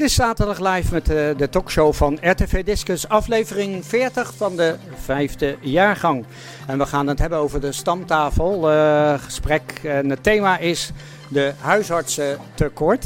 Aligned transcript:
Dit 0.00 0.08
is 0.08 0.14
zaterdag 0.14 0.58
live 0.58 0.92
met 0.92 1.06
de, 1.06 1.34
de 1.36 1.48
talkshow 1.48 1.92
van 1.92 2.18
RTV 2.20 2.64
Discus, 2.64 3.08
aflevering 3.08 3.86
40 3.86 4.34
van 4.36 4.56
de 4.56 4.76
vijfde 4.94 5.56
jaargang. 5.60 6.24
En 6.66 6.78
we 6.78 6.86
gaan 6.86 7.06
het 7.06 7.18
hebben 7.18 7.38
over 7.38 7.60
de 7.60 7.72
stamtafel 7.72 8.72
uh, 8.72 9.14
gesprek. 9.18 9.80
En 9.84 10.10
het 10.10 10.22
thema 10.22 10.58
is 10.58 10.92
de 11.28 11.52
huisartsentekort. 11.58 13.04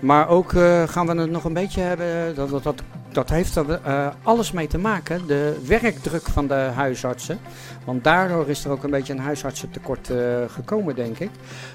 Maar 0.00 0.28
ook 0.28 0.52
uh, 0.52 0.88
gaan 0.88 1.06
we 1.06 1.20
het 1.20 1.30
nog 1.30 1.44
een 1.44 1.52
beetje 1.52 1.80
hebben, 1.80 2.34
dat, 2.34 2.50
dat, 2.50 2.62
dat 2.62 2.82
dat 3.14 3.30
heeft 3.30 3.56
er 3.56 3.80
uh, 3.86 4.06
alles 4.22 4.52
mee 4.52 4.66
te 4.66 4.78
maken, 4.78 5.26
de 5.26 5.60
werkdruk 5.66 6.22
van 6.22 6.46
de 6.46 6.54
huisartsen. 6.54 7.38
Want 7.84 8.04
daardoor 8.04 8.48
is 8.48 8.64
er 8.64 8.70
ook 8.70 8.82
een 8.82 8.90
beetje 8.90 9.12
een 9.12 9.18
huisartsentekort 9.18 10.08
uh, 10.08 10.18
gekomen, 10.48 10.94
denk 10.94 11.18
ik. 11.18 11.30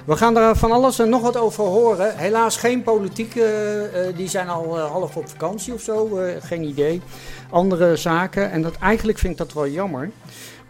We 0.05 0.15
gaan 0.15 0.37
er 0.37 0.55
van 0.55 0.71
alles 0.71 0.99
en 0.99 1.09
nog 1.09 1.21
wat 1.21 1.37
over 1.37 1.63
horen. 1.63 2.17
Helaas 2.17 2.57
geen 2.57 2.83
politiek, 2.83 3.35
uh, 3.35 3.43
die 4.15 4.27
zijn 4.27 4.49
al 4.49 4.79
half 4.79 5.17
op 5.17 5.29
vakantie 5.29 5.73
of 5.73 5.81
zo, 5.81 6.19
geen 6.39 6.63
idee. 6.63 7.01
Andere 7.49 7.95
zaken, 7.95 8.51
en 8.51 8.61
dat, 8.61 8.75
eigenlijk 8.77 9.17
vind 9.17 9.31
ik 9.31 9.39
dat 9.39 9.53
wel 9.53 9.67
jammer. 9.67 10.09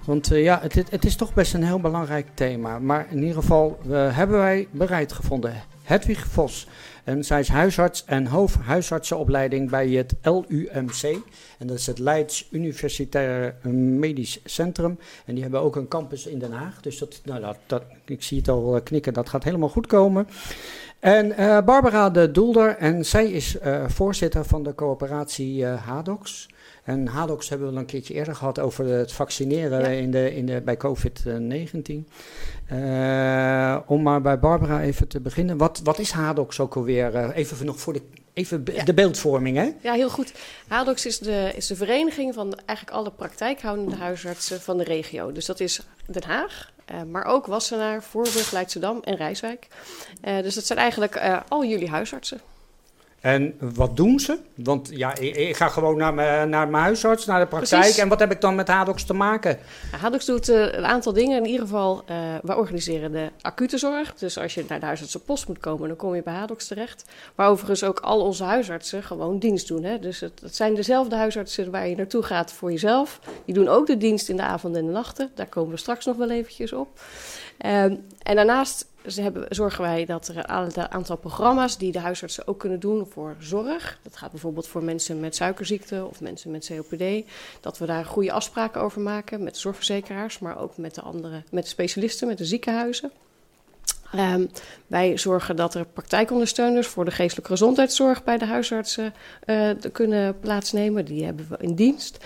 Want 0.05 0.27
ja, 0.27 0.59
het, 0.61 0.73
het, 0.89 1.05
is 1.05 1.15
toch 1.15 1.33
best 1.33 1.53
een 1.53 1.63
heel 1.63 1.79
belangrijk 1.79 2.27
thema. 2.33 2.79
Maar 2.79 3.07
in 3.09 3.17
ieder 3.17 3.35
geval 3.35 3.79
hebben 3.89 4.37
wij 4.37 4.67
bereid 4.71 5.11
gevonden. 5.11 5.53
Hedwig 5.83 6.25
Vos 6.27 6.67
en 7.09 7.23
zij 7.23 7.39
is 7.39 7.47
huisarts 7.47 8.03
en 8.05 8.27
hoofdhuisartsenopleiding 8.27 9.69
bij 9.69 9.89
het 9.89 10.13
LUMC. 10.21 11.03
En 11.57 11.67
dat 11.67 11.77
is 11.77 11.87
het 11.87 11.99
Leids 11.99 12.47
Universitair 12.51 13.55
Medisch 13.71 14.39
Centrum. 14.43 14.99
En 15.25 15.33
die 15.33 15.43
hebben 15.43 15.61
ook 15.61 15.75
een 15.75 15.87
campus 15.87 16.25
in 16.25 16.39
Den 16.39 16.51
Haag. 16.51 16.81
Dus 16.81 16.97
dat, 16.97 17.21
nou, 17.23 17.55
dat, 17.67 17.83
ik 18.05 18.23
zie 18.23 18.37
het 18.37 18.47
al 18.47 18.81
knikken, 18.83 19.13
dat 19.13 19.29
gaat 19.29 19.43
helemaal 19.43 19.69
goed 19.69 19.87
komen. 19.87 20.27
En 20.99 21.25
uh, 21.39 21.61
Barbara 21.61 22.09
de 22.09 22.31
Doelder, 22.31 22.75
en 22.77 23.05
zij 23.05 23.25
is 23.31 23.55
uh, 23.55 23.83
voorzitter 23.87 24.45
van 24.45 24.63
de 24.63 24.75
coöperatie 24.75 25.65
HADOX. 25.65 26.49
En 26.83 27.07
HADOX 27.07 27.49
hebben 27.49 27.67
we 27.67 27.73
al 27.73 27.79
een 27.79 27.85
keertje 27.85 28.13
eerder 28.13 28.35
gehad 28.35 28.59
over 28.59 28.85
het 28.85 29.11
vaccineren 29.11 29.79
ja. 29.79 29.87
in 29.87 30.11
de, 30.11 30.35
in 30.35 30.45
de, 30.45 30.61
bij 30.61 30.77
COVID-19. 30.77 32.07
Uh, 32.71 33.77
om 33.85 34.01
maar 34.01 34.21
bij 34.21 34.39
Barbara 34.39 34.81
even 34.81 35.07
te 35.07 35.19
beginnen. 35.19 35.57
Wat, 35.57 35.81
wat 35.83 35.99
is 35.99 36.11
HADOX 36.11 36.59
ook 36.59 36.75
alweer? 36.75 37.15
Uh, 37.15 37.29
even 37.33 37.65
nog 37.65 37.79
voor 37.79 37.93
de, 37.93 38.01
even 38.33 38.63
ja. 38.73 38.83
de 38.83 38.93
beeldvorming, 38.93 39.57
hè? 39.57 39.71
Ja, 39.81 39.93
heel 39.93 40.09
goed. 40.09 40.33
HADOX 40.67 41.05
is 41.05 41.19
de, 41.19 41.51
is 41.55 41.67
de 41.67 41.75
vereniging 41.75 42.33
van 42.33 42.59
eigenlijk 42.65 42.97
alle 42.97 43.11
praktijkhoudende 43.11 43.95
huisartsen 43.95 44.61
van 44.61 44.77
de 44.77 44.83
regio. 44.83 45.31
Dus 45.31 45.45
dat 45.45 45.59
is 45.59 45.81
Den 46.05 46.23
Haag, 46.23 46.71
uh, 46.91 47.03
maar 47.03 47.25
ook 47.25 47.45
Wassenaar, 47.45 48.03
Voorburg, 48.03 48.51
Leidschendam 48.51 48.99
en 49.03 49.15
Rijswijk. 49.15 49.67
dus 50.21 50.55
dat 50.55 50.65
zijn 50.65 50.79
eigenlijk 50.79 51.41
al 51.47 51.65
jullie 51.65 51.89
huisartsen. 51.89 52.41
En 53.21 53.55
wat 53.59 53.97
doen 53.97 54.19
ze? 54.19 54.37
Want 54.55 54.89
ja, 54.91 55.15
ik, 55.17 55.35
ik 55.35 55.55
ga 55.55 55.67
gewoon 55.67 55.97
naar 55.97 56.13
mijn, 56.13 56.49
naar 56.49 56.67
mijn 56.67 56.83
huisarts, 56.83 57.25
naar 57.25 57.39
de 57.39 57.47
praktijk. 57.47 57.81
Precies. 57.81 58.01
En 58.01 58.07
wat 58.07 58.19
heb 58.19 58.31
ik 58.31 58.41
dan 58.41 58.55
met 58.55 58.67
Hadox 58.67 59.03
te 59.03 59.13
maken? 59.13 59.59
Hadox 60.01 60.25
doet 60.25 60.49
uh, 60.49 60.73
een 60.73 60.85
aantal 60.85 61.13
dingen. 61.13 61.37
In 61.37 61.45
ieder 61.45 61.61
geval, 61.61 62.03
uh, 62.09 62.17
wij 62.41 62.55
organiseren 62.55 63.11
de 63.11 63.29
acute 63.41 63.77
zorg. 63.77 64.13
Dus 64.13 64.37
als 64.37 64.53
je 64.53 64.65
naar 64.67 64.79
de 64.79 64.85
huisartsenpost 64.85 65.47
moet 65.47 65.59
komen, 65.59 65.87
dan 65.87 65.97
kom 65.97 66.15
je 66.15 66.23
bij 66.23 66.33
Hadox 66.33 66.67
terecht. 66.67 67.03
Maar 67.35 67.49
overigens 67.49 67.83
ook 67.83 67.99
al 67.99 68.21
onze 68.21 68.43
huisartsen 68.43 69.03
gewoon 69.03 69.39
dienst 69.39 69.67
doen. 69.67 69.83
Hè? 69.83 69.99
Dus 69.99 70.19
het, 70.19 70.39
het 70.41 70.55
zijn 70.55 70.75
dezelfde 70.75 71.15
huisartsen 71.15 71.71
waar 71.71 71.87
je 71.87 71.95
naartoe 71.95 72.23
gaat 72.23 72.51
voor 72.51 72.71
jezelf. 72.71 73.19
Die 73.45 73.55
doen 73.55 73.67
ook 73.67 73.87
de 73.87 73.97
dienst 73.97 74.29
in 74.29 74.35
de 74.35 74.43
avonden 74.43 74.81
en 74.81 74.87
de 74.87 74.93
nachten. 74.93 75.31
Daar 75.35 75.47
komen 75.47 75.71
we 75.71 75.77
straks 75.77 76.05
nog 76.05 76.15
wel 76.15 76.29
eventjes 76.29 76.73
op. 76.73 76.99
Um, 77.65 78.05
en 78.23 78.35
daarnaast 78.35 78.85
zorgen 79.49 79.81
wij 79.81 80.05
dat 80.05 80.27
er 80.27 80.37
een 80.37 80.91
aantal 80.91 81.17
programma's 81.17 81.77
die 81.77 81.91
de 81.91 81.99
huisartsen 81.99 82.47
ook 82.47 82.59
kunnen 82.59 82.79
doen 82.79 83.07
voor 83.09 83.35
zorg. 83.39 83.99
Dat 84.03 84.17
gaat 84.17 84.31
bijvoorbeeld 84.31 84.67
voor 84.67 84.83
mensen 84.83 85.19
met 85.19 85.35
suikerziekte 85.35 86.05
of 86.09 86.21
mensen 86.21 86.51
met 86.51 86.71
COPD. 86.75 87.29
Dat 87.61 87.77
we 87.77 87.85
daar 87.85 88.05
goede 88.05 88.31
afspraken 88.31 88.81
over 88.81 89.01
maken 89.01 89.43
met 89.43 89.53
de 89.53 89.59
zorgverzekeraars, 89.59 90.39
maar 90.39 90.59
ook 90.59 90.77
met 90.77 90.95
de 90.95 91.01
andere, 91.01 91.43
met 91.51 91.63
de 91.63 91.69
specialisten, 91.69 92.27
met 92.27 92.37
de 92.37 92.45
ziekenhuizen. 92.45 93.11
Um, 94.15 94.49
wij 94.87 95.17
zorgen 95.17 95.55
dat 95.55 95.73
er 95.73 95.85
praktijkondersteuners 95.85 96.87
voor 96.87 97.05
de 97.05 97.11
geestelijke 97.11 97.51
gezondheidszorg 97.51 98.23
bij 98.23 98.37
de 98.37 98.45
huisartsen 98.45 99.13
uh, 99.45 99.69
kunnen 99.91 100.39
plaatsnemen. 100.39 101.05
Die 101.05 101.25
hebben 101.25 101.47
we 101.49 101.57
in 101.59 101.75
dienst. 101.75 102.17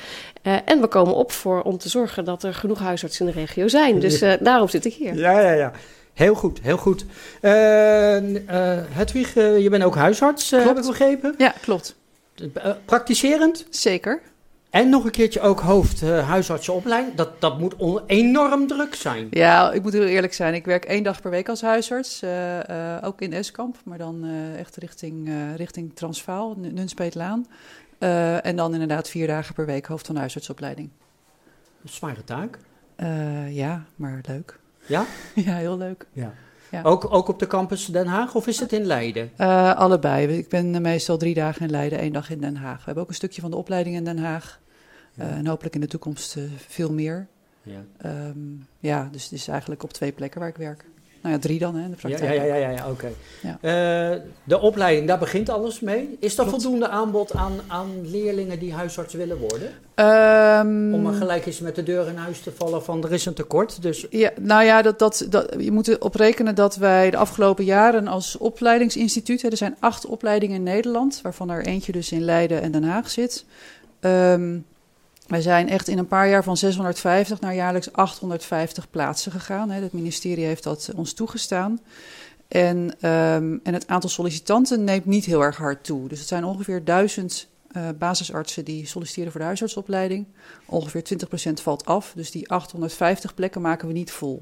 Uh, 0.43 0.57
en 0.65 0.81
we 0.81 0.87
komen 0.87 1.15
op 1.15 1.31
voor 1.31 1.61
om 1.61 1.77
te 1.77 1.89
zorgen 1.89 2.25
dat 2.25 2.43
er 2.43 2.53
genoeg 2.53 2.79
huisartsen 2.79 3.27
in 3.27 3.33
de 3.33 3.39
regio 3.39 3.67
zijn. 3.67 3.99
Dus 3.99 4.21
uh, 4.21 4.33
daarom 4.39 4.67
zit 4.67 4.85
ik 4.85 4.93
hier. 4.93 5.15
Ja, 5.15 5.39
ja, 5.39 5.51
ja. 5.51 5.71
Heel 6.13 6.35
goed, 6.35 6.59
heel 6.61 6.77
goed. 6.77 7.05
Uh, 7.41 7.51
Hedwig, 8.89 9.33
je 9.33 9.67
bent 9.69 9.83
ook 9.83 9.95
huisarts, 9.95 10.49
heb 10.51 10.77
ik 10.77 10.85
begrepen? 10.85 11.35
Ja, 11.37 11.53
klopt. 11.61 11.95
praktiserend? 12.85 13.65
Zeker. 13.69 14.21
En 14.73 14.89
nog 14.89 15.03
een 15.05 15.11
keertje 15.11 15.41
ook 15.41 15.59
hoofd 15.59 16.01
huisartsenopleiding. 16.01 17.15
Dat, 17.15 17.41
dat 17.41 17.59
moet 17.59 17.75
enorm 18.07 18.67
druk 18.67 18.95
zijn. 18.95 19.27
Ja, 19.31 19.71
ik 19.71 19.83
moet 19.83 19.93
heel 19.93 20.05
eerlijk 20.05 20.33
zijn. 20.33 20.53
Ik 20.53 20.65
werk 20.65 20.85
één 20.85 21.03
dag 21.03 21.21
per 21.21 21.31
week 21.31 21.49
als 21.49 21.61
huisarts. 21.61 22.23
ook 23.01 23.21
in 23.21 23.33
Eskamp, 23.33 23.77
maar 23.85 23.97
dan 23.97 24.25
echt 24.57 24.75
richting, 24.75 25.29
richting 25.55 25.95
Transvaal, 25.95 26.55
Nunspeetlaan. 26.57 27.47
en 28.43 28.55
dan 28.55 28.73
inderdaad 28.73 29.09
vier 29.09 29.27
dagen 29.27 29.53
per 29.55 29.65
week 29.65 29.85
hoofd 29.85 30.05
van 30.05 30.15
huisartsopleiding. 30.15 30.89
Een 31.83 31.89
zware 31.89 32.23
taak. 32.23 32.59
ja, 33.49 33.83
maar 33.95 34.21
leuk. 34.27 34.59
Ja? 34.85 35.05
Ja, 35.45 35.55
heel 35.55 35.77
leuk. 35.77 36.05
Ja. 36.11 36.33
ja. 36.71 36.81
Ook, 36.83 37.13
ook 37.13 37.27
op 37.27 37.39
de 37.39 37.47
campus 37.47 37.85
Den 37.85 38.07
Haag 38.07 38.35
of 38.35 38.47
is 38.47 38.59
het 38.59 38.71
in 38.71 38.85
Leiden? 38.85 39.31
Uh, 39.37 39.75
allebei. 39.75 40.37
Ik 40.37 40.49
ben 40.49 40.81
meestal 40.81 41.17
drie 41.17 41.33
dagen 41.33 41.61
in 41.61 41.71
Leiden, 41.71 41.99
één 41.99 42.13
dag 42.13 42.29
in 42.29 42.39
Den 42.39 42.55
Haag. 42.55 42.77
We 42.77 42.83
hebben 42.85 43.03
ook 43.03 43.09
een 43.09 43.15
stukje 43.15 43.41
van 43.41 43.51
de 43.51 43.57
opleiding 43.57 43.95
in 43.95 44.03
Den 44.03 44.19
Haag. 44.19 44.61
Ja. 45.13 45.23
Uh, 45.23 45.37
en 45.37 45.47
hopelijk 45.47 45.75
in 45.75 45.81
de 45.81 45.87
toekomst 45.87 46.35
uh, 46.35 46.43
veel 46.67 46.91
meer. 46.91 47.27
Ja. 47.61 48.09
Um, 48.27 48.67
ja, 48.79 49.09
dus 49.11 49.23
het 49.23 49.31
is 49.31 49.47
eigenlijk 49.47 49.83
op 49.83 49.93
twee 49.93 50.11
plekken 50.11 50.39
waar 50.39 50.49
ik 50.49 50.57
werk. 50.57 50.85
Nou 51.21 51.35
ja, 51.35 51.41
drie 51.41 51.59
dan, 51.59 51.75
hè, 51.75 51.89
de 51.89 51.95
praktijk. 51.95 52.33
Ja, 52.33 52.43
ja, 52.43 52.55
ja, 52.55 52.55
ja, 52.55 52.69
ja 52.69 52.89
oké. 52.89 53.11
Okay. 53.41 54.13
Uh, 54.15 54.21
de 54.43 54.59
opleiding, 54.59 55.07
daar 55.07 55.19
begint 55.19 55.49
alles 55.49 55.79
mee. 55.79 56.17
Is 56.19 56.37
er 56.37 56.49
voldoende 56.49 56.87
aanbod 56.87 57.33
aan, 57.33 57.53
aan 57.67 58.09
leerlingen 58.09 58.59
die 58.59 58.73
huisarts 58.73 59.13
willen 59.13 59.37
worden? 59.37 59.67
Um, 59.67 60.93
Om 60.93 61.01
maar 61.01 61.13
gelijk 61.13 61.45
eens 61.45 61.59
met 61.59 61.75
de 61.75 61.83
deur 61.83 62.07
in 62.07 62.15
huis 62.15 62.41
te 62.41 62.51
vallen 62.51 62.83
van 62.83 63.03
er 63.03 63.11
is 63.11 63.25
een 63.25 63.33
tekort. 63.33 63.81
Dus... 63.81 64.07
Ja, 64.09 64.31
nou 64.39 64.63
ja, 64.63 64.81
dat, 64.81 64.99
dat, 64.99 65.25
dat, 65.29 65.55
je 65.57 65.71
moet 65.71 65.87
erop 65.87 66.15
rekenen 66.15 66.55
dat 66.55 66.75
wij 66.75 67.09
de 67.09 67.17
afgelopen 67.17 67.65
jaren 67.65 68.07
als 68.07 68.37
opleidingsinstituut... 68.37 69.41
Hè, 69.41 69.49
er 69.49 69.57
zijn 69.57 69.75
acht 69.79 70.05
opleidingen 70.05 70.55
in 70.55 70.63
Nederland, 70.63 71.19
waarvan 71.21 71.49
er 71.49 71.65
eentje 71.65 71.91
dus 71.91 72.11
in 72.11 72.21
Leiden 72.21 72.61
en 72.61 72.71
Den 72.71 72.83
Haag 72.83 73.09
zit... 73.09 73.45
Um, 74.01 74.65
wij 75.27 75.41
zijn 75.41 75.69
echt 75.69 75.87
in 75.87 75.97
een 75.97 76.07
paar 76.07 76.29
jaar 76.29 76.43
van 76.43 76.57
650 76.57 77.39
naar 77.39 77.55
jaarlijks 77.55 77.93
850 77.93 78.89
plaatsen 78.89 79.31
gegaan. 79.31 79.69
Het 79.69 79.93
ministerie 79.93 80.45
heeft 80.45 80.63
dat 80.63 80.91
ons 80.95 81.13
toegestaan. 81.13 81.79
En, 82.47 82.77
um, 82.77 83.59
en 83.63 83.73
het 83.73 83.87
aantal 83.87 84.09
sollicitanten 84.09 84.83
neemt 84.83 85.05
niet 85.05 85.25
heel 85.25 85.41
erg 85.41 85.57
hard 85.57 85.83
toe. 85.83 86.07
Dus 86.07 86.19
het 86.19 86.27
zijn 86.27 86.45
ongeveer 86.45 86.83
1000 86.83 87.47
uh, 87.77 87.89
basisartsen 87.97 88.65
die 88.65 88.87
solliciteren 88.87 89.31
voor 89.31 89.39
de 89.39 89.45
huisartsopleiding. 89.45 90.25
Ongeveer 90.65 91.03
20% 91.49 91.53
valt 91.53 91.85
af. 91.85 92.13
Dus 92.15 92.31
die 92.31 92.49
850 92.49 93.33
plekken 93.33 93.61
maken 93.61 93.87
we 93.87 93.93
niet 93.93 94.11
vol. 94.11 94.41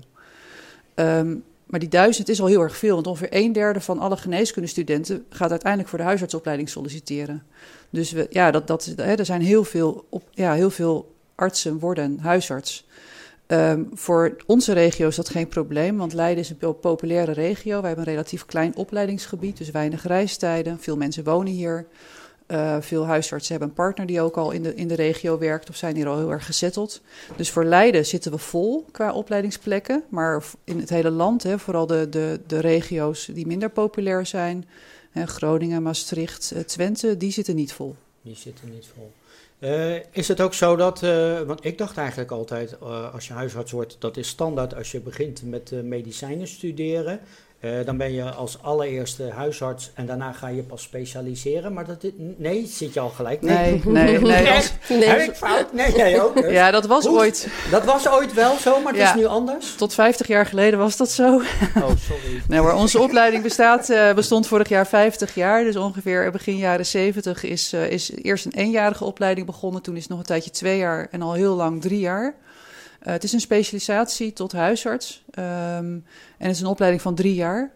Um, 0.96 1.44
maar 1.72 1.80
die 1.80 1.90
duizend 1.90 2.30
is 2.30 2.42
al 2.42 2.48
heel 2.48 2.62
erg 2.62 2.78
veel, 2.78 2.94
want 2.94 3.08
ongeveer 3.08 3.28
een 3.32 3.52
derde 3.54 3.82
van 3.82 4.00
alle 4.00 4.18
geneeskundestudenten 4.18 5.26
gaat 5.30 5.50
uiteindelijk 5.50 5.90
voor 5.90 6.00
de 6.00 6.06
huisartsopleiding 6.06 6.70
solliciteren. 6.70 7.44
Dus 7.90 8.12
we, 8.12 8.28
ja, 8.30 8.52
dat, 8.52 8.68
dat, 8.68 8.94
hè, 8.96 9.14
er 9.16 9.26
zijn 9.26 9.42
heel 9.42 9.64
veel, 9.64 10.06
op, 10.10 10.24
ja, 10.32 10.54
heel 10.54 10.70
veel 10.70 11.16
artsen 11.36 11.80
worden 11.80 12.20
huisarts. 12.20 12.88
Um, 13.48 13.90
voor 13.94 14.36
onze 14.46 14.74
regio 14.74 15.08
is 15.08 15.16
dat 15.16 15.30
geen 15.30 15.48
probleem, 15.48 15.98
want 15.98 16.14
Leiden 16.14 16.44
is 16.44 16.50
een 16.50 16.80
populaire 16.80 17.32
regio. 17.32 17.80
Wij 17.80 17.88
hebben 17.88 18.08
een 18.08 18.14
relatief 18.14 18.46
klein 18.46 18.76
opleidingsgebied, 18.76 19.58
dus 19.58 19.72
weinig 19.72 20.08
reistijden. 20.08 20.80
Veel 20.80 20.98
mensen 20.98 21.24
wonen 21.24 21.54
hier. 21.54 21.86
Uh, 22.52 22.78
veel 22.80 23.06
huisartsen 23.06 23.52
hebben 23.52 23.70
een 23.70 23.76
partner 23.76 24.06
die 24.06 24.22
ook 24.22 24.38
al 24.38 24.52
in 24.52 24.64
de, 24.64 24.76
in 24.76 24.88
de 24.88 24.96
regio 24.96 25.38
werkt 25.38 25.70
of 25.70 25.76
zijn 25.76 25.96
hier 25.96 26.08
al 26.08 26.18
heel 26.18 26.32
erg 26.32 26.46
gezetteld. 26.46 27.02
Dus 27.36 27.50
voor 27.50 27.66
Leiden 27.66 28.06
zitten 28.06 28.32
we 28.32 28.38
vol 28.38 28.86
qua 28.92 29.14
opleidingsplekken. 29.14 30.04
Maar 30.10 30.44
in 30.64 30.80
het 30.80 30.90
hele 30.90 31.10
land, 31.10 31.44
hè, 31.44 31.60
vooral 31.60 31.88
de, 31.88 32.10
de, 32.10 32.40
de 32.48 32.60
regio's 32.60 33.26
die 33.26 33.48
minder 33.48 33.70
populair 33.70 34.26
zijn, 34.26 34.68
hè, 35.12 35.26
Groningen, 35.26 35.84
Maastricht, 35.84 36.52
uh, 36.56 36.60
Twente, 36.60 37.18
die 37.18 37.32
zitten 37.32 37.56
niet 37.56 37.74
vol. 37.74 37.96
Die 38.22 38.36
zitten 38.36 38.70
niet 38.72 38.88
vol. 38.96 39.12
Uh, 39.60 39.96
is 40.12 40.28
het 40.28 40.42
ook 40.42 40.54
zo 40.54 40.76
dat, 40.76 41.00
want 41.46 41.66
ik 41.66 41.78
dacht 41.78 41.98
eigenlijk 41.98 42.32
altijd, 42.32 42.80
als 43.14 43.28
je 43.28 43.34
huisarts 43.34 43.72
wordt, 43.72 43.96
dat 44.00 44.18
is 44.18 44.28
standaard 44.28 44.76
als 44.76 44.92
je 44.92 45.00
begint 45.00 45.44
met 45.44 45.72
medicijnen 45.84 46.48
studeren. 46.48 47.20
Eh, 47.62 47.72
dan 47.86 47.98
ben 47.98 48.14
je 48.14 48.24
als 48.24 48.58
allereerste 48.62 49.30
huisarts 49.36 49.92
en 49.94 50.06
daarna 50.06 50.32
ga 50.32 50.48
je 50.48 50.62
pas 50.64 50.82
specialiseren. 50.82 51.74
Maar 51.74 51.86
dat, 51.86 52.06
nee, 52.38 52.66
zit 52.68 52.94
je 52.94 53.00
al 53.00 53.10
gelijk? 53.10 53.42
Nee, 53.42 53.82
nee, 53.86 54.20
nee. 54.20 54.44
Nee. 54.90 55.04
Heb 55.04 55.20
ik 55.20 55.36
fout? 55.36 55.74
Nee, 55.74 55.96
jij 55.96 56.22
ook. 56.22 56.42
Dus. 56.42 56.52
Ja, 56.52 56.72
dat 56.72 56.86
was 56.86 57.06
Hoe- 57.06 57.18
ooit. 57.18 57.48
Dat 57.72 57.86
was 57.86 58.10
ooit 58.10 58.34
wel 58.34 58.58
zo, 58.58 58.80
maar 58.82 58.92
het 58.94 59.02
Ja. 59.02 59.10
is 59.14 59.20
nu 59.20 59.26
anders. 59.26 59.76
Tot 59.76 59.94
50 59.94 60.28
jaar 60.28 60.46
geleden 60.46 60.80
was 60.80 60.98
dat 60.98 61.10
zo. 61.12 61.34
Oh, 61.36 61.42
sorry. 62.00 62.42
Nee, 62.48 62.62
maar 62.62 62.76
onze 62.76 63.00
opleiding 63.00 63.44
bestaat, 63.44 63.90
eh, 63.90 64.14
bestond 64.14 64.48
vorig 64.48 64.70
jaar 64.70 64.88
50 64.88 65.36
jaar. 65.36 65.64
Dus 65.64 65.76
ongeveer 65.76 66.32
begin 66.32 66.58
jaren 66.58 66.86
70 66.86 67.44
is, 67.44 67.74
eh, 67.74 67.90
is 67.92 68.12
eerst 68.22 68.46
een 68.46 68.54
eenjarige 68.54 69.04
opleiding 69.06 69.46
begonnen. 69.46 69.82
Toen 69.82 69.96
is 69.96 70.02
het 70.02 70.10
nog 70.10 70.20
een 70.20 70.26
tijdje 70.26 70.52
twee 70.52 70.78
jaar 70.78 71.08
en 71.12 71.22
al 71.22 71.34
heel 71.34 71.56
lang 71.56 71.82
drie 71.82 72.00
jaar. 72.00 72.36
Eh, 73.02 73.12
het 73.14 73.24
is 73.24 73.32
een 73.34 73.40
specialisatie 73.40 74.34
tot 74.34 74.52
huisarts. 74.52 75.24
Ehm, 75.32 75.86
en 75.86 76.04
het 76.38 76.52
is 76.52 76.60
een 76.60 76.68
opleiding 76.68 77.02
van 77.02 77.16
drie 77.16 77.34
jaar. 77.34 77.72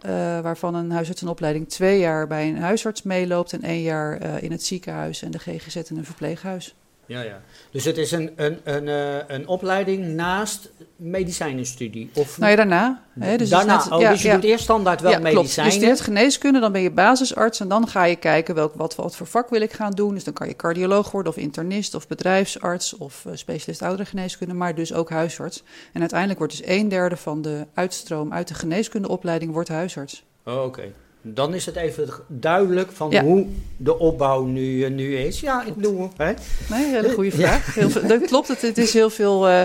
eh, 0.00 0.40
waarvan 0.40 0.74
een 0.74 0.90
huisarts 0.90 1.22
een 1.22 1.28
opleiding 1.28 1.68
twee 1.68 1.98
jaar 1.98 2.26
bij 2.26 2.48
een 2.48 2.58
huisarts 2.58 3.02
meeloopt... 3.02 3.52
en 3.52 3.62
één 3.62 3.82
jaar 3.82 4.18
eh, 4.18 4.42
in 4.42 4.50
het 4.50 4.62
ziekenhuis 4.64 5.22
en 5.22 5.30
de 5.30 5.38
GGZ 5.38 5.76
in 5.76 5.96
een 5.96 6.04
verpleeghuis. 6.04 6.74
Ja, 7.06 7.20
ja. 7.20 7.40
Dus 7.70 7.84
het 7.84 7.96
is 7.98 8.12
een, 8.12 8.32
een, 8.36 8.58
een, 8.64 8.88
eh, 8.88 9.36
een 9.36 9.48
opleiding 9.48 10.06
naast 10.06 10.70
medicijnenstudie? 10.96 12.10
Of 12.14 12.38
Nou 12.38 12.50
ja, 12.50 12.56
daarna. 12.56 13.02
Hè, 13.12 13.20
dus 13.20 13.30
het 13.30 13.40
is 13.40 13.48
daarna? 13.48 13.76
net- 13.76 13.92
oh, 13.92 14.00
ja, 14.00 14.10
dus 14.10 14.22
je 14.22 14.28
ja. 14.28 14.34
doet 14.34 14.44
eerst 14.44 14.64
standaard 14.64 15.00
wel 15.00 15.10
ja, 15.10 15.18
klopt. 15.18 15.34
medicijnen? 15.34 15.72
Je 15.72 15.78
studeert 15.78 16.00
geneeskunde, 16.00 16.60
dan 16.60 16.72
ben 16.72 16.80
je 16.80 16.90
basisarts 16.90 17.60
en 17.60 17.68
dan 17.68 17.88
ga 17.88 18.04
je 18.04 18.16
kijken 18.16 18.54
welk, 18.54 18.74
wat, 18.74 18.94
wat 18.94 19.16
voor 19.16 19.26
vak 19.26 19.50
wil 19.50 19.60
ik 19.60 19.72
gaan 19.72 19.90
doen. 19.90 20.14
Dus 20.14 20.24
dan 20.24 20.34
kan 20.34 20.48
je 20.48 20.56
cardioloog 20.56 21.10
worden 21.10 21.32
of 21.32 21.38
internist 21.38 21.94
of 21.94 22.08
bedrijfsarts 22.08 22.96
of 22.96 23.24
eh, 23.26 23.32
specialist 23.34 23.82
ouderengeneeskunde, 23.82 24.54
maar 24.54 24.74
dus 24.74 24.92
ook 24.92 25.10
huisarts. 25.10 25.62
En 25.92 26.00
uiteindelijk 26.00 26.38
wordt 26.38 26.56
dus 26.56 26.66
een 26.66 26.88
derde 26.88 27.16
van 27.16 27.42
de 27.42 27.66
uitstroom 27.74 28.32
uit 28.32 28.48
de 28.48 28.54
geneeskundeopleiding 28.54 29.52
wordt 29.52 29.68
huisarts. 29.68 30.24
Oh, 30.44 30.64
Oké. 30.64 30.92
Dan 31.34 31.54
is 31.54 31.66
het 31.66 31.76
even 31.76 32.08
duidelijk 32.28 32.92
van 32.92 33.10
Ja. 33.10 33.22
hoe 33.22 33.46
de 33.76 33.98
opbouw 33.98 34.44
nu, 34.44 34.84
eh, 34.84 34.90
nu 34.90 35.16
is. 35.16 35.40
Ja, 35.40 35.64
ik 35.64 35.74
bedoel, 35.74 36.10
hè? 36.16 36.32
Nee, 36.70 36.84
hele 36.86 37.12
goede 37.12 37.30
Ja. 37.30 37.36
vraag. 37.36 37.74
Heel 37.74 37.90
veel, 37.90 38.06
dat 38.06 38.24
klopt, 38.24 38.48
het, 38.48 38.62
het 38.62 38.78
is 38.78 38.92
heel 38.92 39.10
veel, 39.10 39.48
eh, 39.48 39.62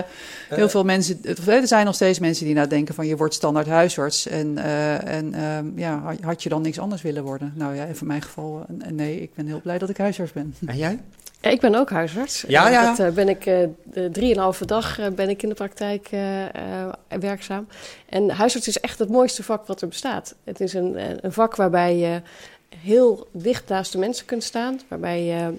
heel 0.48 0.64
Eh, 0.64 0.68
veel 0.70 0.84
mensen. 0.84 1.18
het- 1.22 1.46
Er 1.48 1.66
zijn 1.66 1.84
nog 1.86 1.94
steeds 1.94 2.18
mensen 2.18 2.44
die 2.46 2.54
nadenken 2.54 2.94
van 2.94 3.06
je 3.06 3.16
wordt 3.16 3.34
standaard 3.34 3.66
huisarts. 3.66 4.26
En, 4.26 4.58
en 5.04 5.34
ehm, 5.34 5.66
ja, 5.78 6.14
had- 6.22 6.42
je 6.42 6.48
dan 6.48 6.62
niks 6.62 6.78
anders 6.78 7.02
willen 7.02 7.22
worden? 7.22 7.52
Nou 7.56 7.74
ja, 7.74 7.84
in 7.84 7.94
mijn 8.06 8.22
geval, 8.22 8.66
nee, 8.92 9.20
ik 9.20 9.34
ben 9.34 9.46
heel 9.46 9.60
blij 9.60 9.78
dat 9.78 9.88
ik 9.88 9.96
huisarts 9.96 10.32
ben. 10.32 10.54
En 10.66 10.76
jij? 10.76 10.98
Ja, 11.42 11.50
ik 11.50 11.60
ben 11.60 11.74
ook 11.74 11.90
huisarts. 11.90 12.44
Ja, 12.48 12.68
ja. 12.68 12.84
Dat, 12.86 12.98
eh, 12.98 13.14
ben 13.14 13.28
ik 13.28 13.46
eh, 13.46 13.68
drieënhalve 14.12 14.66
dag 14.66 14.98
eh, 14.98 15.08
ben 15.08 15.28
ik 15.28 15.42
in 15.42 15.48
de 15.48 15.54
praktijk 15.54 16.08
werkzaam. 17.08 17.68
En 18.08 18.30
huisarts 18.30 18.68
is 18.68 18.80
echt 18.80 18.98
het 18.98 19.08
mooiste 19.08 19.42
vak 19.42 19.66
wat 19.66 19.80
er 19.80 19.88
bestaat. 19.88 20.34
Het 20.44 20.60
is 20.60 20.74
een, 20.74 21.24
een 21.24 21.32
vak 21.32 21.56
waarbij 21.56 21.96
je 21.96 22.22
heel 22.76 23.28
dicht 23.32 23.68
naast 23.68 23.92
de 23.92 23.98
mensen 23.98 24.26
kunt 24.26 24.44
staan. 24.44 24.80
Waarbij 24.88 25.24
je 25.24 25.54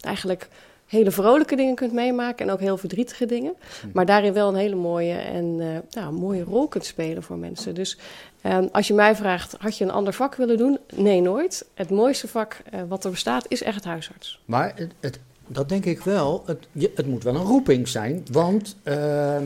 eigenlijk 0.00 0.48
hele 0.92 1.10
vrolijke 1.10 1.56
dingen 1.56 1.74
kunt 1.74 1.92
meemaken 1.92 2.46
en 2.46 2.52
ook 2.52 2.60
heel 2.60 2.76
verdrietige 2.76 3.26
dingen. 3.26 3.52
Maar 3.92 4.06
daarin 4.06 4.32
wel 4.32 4.48
een 4.48 4.54
hele 4.54 4.74
mooie 4.74 5.14
en 5.14 5.56
eh, 5.60 6.00
nou, 6.02 6.12
mooie 6.12 6.42
rol 6.42 6.68
kunt 6.68 6.84
spelen 6.84 7.22
voor 7.22 7.36
mensen. 7.36 7.74
Dus 7.74 7.98
ehm, 8.40 8.66
als 8.72 8.86
je 8.86 8.94
mij 8.94 9.16
vraagt, 9.16 9.54
had 9.58 9.76
je 9.78 9.84
een 9.84 9.90
ander 9.90 10.12
vak 10.12 10.34
willen 10.34 10.56
doen? 10.56 10.78
Nee, 10.94 11.20
nooit. 11.20 11.66
Het 11.74 11.90
mooiste 11.90 12.28
vak 12.28 12.56
eh, 12.70 12.80
wat 12.88 13.04
er 13.04 13.10
bestaat 13.10 13.44
is 13.48 13.62
echt 13.62 13.84
huisarts. 13.84 14.40
Maar 14.44 14.72
het, 14.74 14.90
het, 15.00 15.18
dat 15.46 15.68
denk 15.68 15.84
ik 15.84 16.00
wel. 16.00 16.42
Het, 16.46 16.66
je- 16.72 16.92
het 16.94 17.06
moet 17.06 17.22
wel 17.24 17.34
een 17.34 17.42
roeping 17.42 17.88
zijn. 17.88 18.24
Want 18.32 18.76
ehm, 18.82 19.44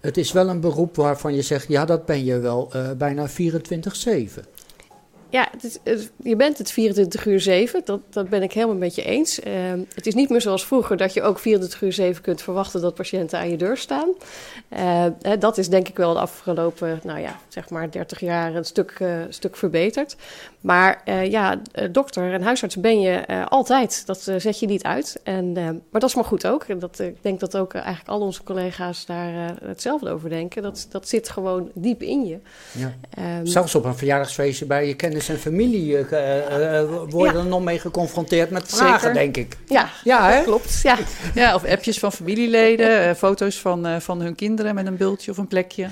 het 0.00 0.16
is 0.16 0.32
wel 0.32 0.48
een 0.48 0.60
beroep 0.60 0.96
waarvan 0.96 1.34
je 1.34 1.42
zegt... 1.42 1.68
ja, 1.68 1.84
dat 1.84 2.06
ben 2.06 2.24
je 2.24 2.38
wel 2.38 2.68
eh, 2.72 2.90
bijna 2.98 3.28
24-7. 3.28 3.32
Ja, 5.30 5.48
het 5.50 5.80
is, 5.84 6.08
je 6.16 6.36
bent 6.36 6.58
het 6.58 6.70
24 6.70 7.26
uur 7.26 7.40
7. 7.40 7.82
Dat, 7.84 8.00
dat 8.10 8.28
ben 8.28 8.42
ik 8.42 8.52
helemaal 8.52 8.76
met 8.76 8.94
je 8.94 9.02
eens. 9.02 9.40
Ehm, 9.40 9.80
het 9.94 10.06
is 10.06 10.14
niet 10.14 10.28
meer 10.28 10.40
zoals 10.40 10.66
vroeger 10.66 10.96
dat 10.96 11.14
je 11.14 11.22
ook 11.22 11.38
24 11.38 11.82
uur 11.82 11.92
7 11.92 12.22
kunt 12.22 12.42
verwachten 12.42 12.80
dat 12.80 12.94
patiënten 12.94 13.38
aan 13.38 13.50
je 13.50 13.56
deur 13.56 13.76
staan. 13.76 14.08
Hè, 15.22 15.38
dat 15.38 15.58
is 15.58 15.68
denk 15.68 15.88
ik 15.88 15.96
wel 15.96 16.12
de 16.12 16.20
afgelopen, 16.20 17.00
nou 17.02 17.20
ja, 17.20 17.38
zeg 17.48 17.70
maar 17.70 17.90
30 17.90 18.20
jaar 18.20 18.54
een 18.54 18.64
stuk, 18.64 18.94
eh, 18.98 19.16
stuk 19.28 19.56
verbeterd. 19.56 20.16
Maar 20.60 21.00
eh, 21.04 21.30
ja, 21.30 21.60
eh, 21.72 21.88
dokter 21.92 22.32
en 22.32 22.42
huisarts 22.42 22.76
ben 22.76 23.00
je 23.00 23.10
eh, 23.10 23.46
altijd. 23.46 24.06
Dat 24.06 24.20
zet 24.36 24.58
je 24.60 24.66
niet 24.66 24.82
uit. 24.82 25.20
En, 25.22 25.56
eh, 25.56 25.64
maar 25.64 26.00
dat 26.00 26.04
is 26.04 26.14
maar 26.14 26.24
goed 26.24 26.46
ook. 26.46 26.64
En 26.64 26.78
dat, 26.78 26.98
ik 26.98 27.16
denk 27.20 27.40
dat 27.40 27.56
ook 27.56 27.74
eigenlijk 27.74 28.08
al 28.08 28.20
onze 28.20 28.42
collega's 28.42 29.06
daar 29.06 29.54
hetzelfde 29.64 30.10
over 30.10 30.28
denken. 30.28 30.62
Dat, 30.62 30.86
dat 30.90 31.08
zit 31.08 31.28
gewoon 31.28 31.70
diep 31.74 32.02
in 32.02 32.26
je. 32.26 32.38
Ja. 32.72 32.92
Ehm, 33.10 33.46
Zelfs 33.46 33.74
op 33.74 33.84
een 33.84 33.96
verjaardagsfeestje 33.96 34.66
bij 34.66 34.86
je 34.86 34.94
kennis 34.94 35.28
en 35.28 35.38
familie... 35.38 35.96
word 35.96 36.10
je 36.10 37.32
Ja. 37.32 37.34
er 37.34 37.46
nog 37.46 37.62
mee 37.62 37.78
geconfronteerd 37.78 38.50
met 38.50 38.68
vragen, 38.68 39.00
Zeker. 39.00 39.14
denk 39.14 39.36
ik. 39.36 39.56
ja, 39.66 39.88
Ja, 40.04 40.28
hè? 40.28 40.34
dat 40.34 40.44
klopt. 40.44 40.80
Ja. 40.82 40.96
Ja, 41.34 41.54
of 41.54 41.64
appjes 41.64 41.98
van 41.98 42.12
familieleden, 42.12 43.16
foto's 43.16 43.60
van, 43.60 43.86
eh, 43.86 43.96
van 44.00 44.20
hun 44.20 44.34
kinderen 44.34 44.74
met 44.74 44.86
een 44.86 44.96
bultje 44.96 45.30
of 45.30 45.36
een 45.38 45.48
plekje. 45.48 45.88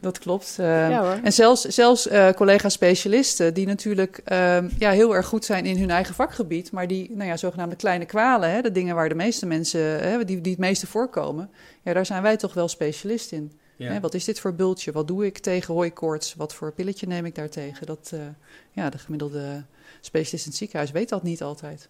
Dat 0.00 0.18
klopt. 0.18 0.56
Eh, 0.58 0.66
Ja. 0.90 1.20
En 1.22 1.32
zelfs, 1.32 1.60
zelfs 1.64 2.08
eh, 2.08 2.30
collega-specialisten 2.30 3.54
die 3.54 3.66
natuurlijk 3.66 4.20
ehm, 4.24 4.68
ja, 4.78 4.90
heel 4.90 5.14
erg 5.14 5.26
goed 5.26 5.44
zijn 5.44 5.66
in 5.66 5.78
hun 5.78 5.90
eigen 5.90 6.14
vakgebied, 6.14 6.72
maar 6.72 6.86
die 6.86 7.10
nou 7.14 7.28
ja, 7.28 7.36
zogenaamde 7.36 7.76
kleine 7.76 8.04
kwalen, 8.04 8.50
hè, 8.50 8.60
de 8.60 8.72
dingen 8.72 8.94
waar 8.94 9.08
de 9.08 9.14
meeste 9.14 9.46
mensen, 9.46 9.80
hè, 9.80 10.24
die, 10.24 10.40
die 10.40 10.52
het 10.52 10.60
meeste 10.60 10.86
voorkomen, 10.86 11.50
ja, 11.82 11.92
daar 11.92 12.06
zijn 12.06 12.22
wij 12.22 12.36
toch 12.36 12.54
wel 12.54 12.68
specialist 12.68 13.32
in. 13.32 13.52
Ja. 13.76 13.92
Hè, 13.92 14.00
wat 14.00 14.14
is 14.14 14.24
dit 14.24 14.40
voor 14.40 14.54
bultje? 14.54 14.92
Wat 14.92 15.08
doe 15.08 15.26
ik 15.26 15.38
tegen 15.38 15.74
hooikoorts? 15.74 16.34
Wat 16.34 16.54
voor 16.54 16.72
pilletje 16.72 17.06
neem 17.06 17.24
ik 17.24 17.34
daartegen? 17.34 17.86
Dat, 17.86 18.10
eh, 18.14 18.20
ja, 18.72 18.90
de 18.90 18.98
gemiddelde 18.98 19.64
specialist 20.00 20.44
in 20.44 20.50
het 20.50 20.58
ziekenhuis 20.58 20.90
weet 20.90 21.08
dat 21.08 21.22
niet 21.22 21.42
altijd. 21.42 21.88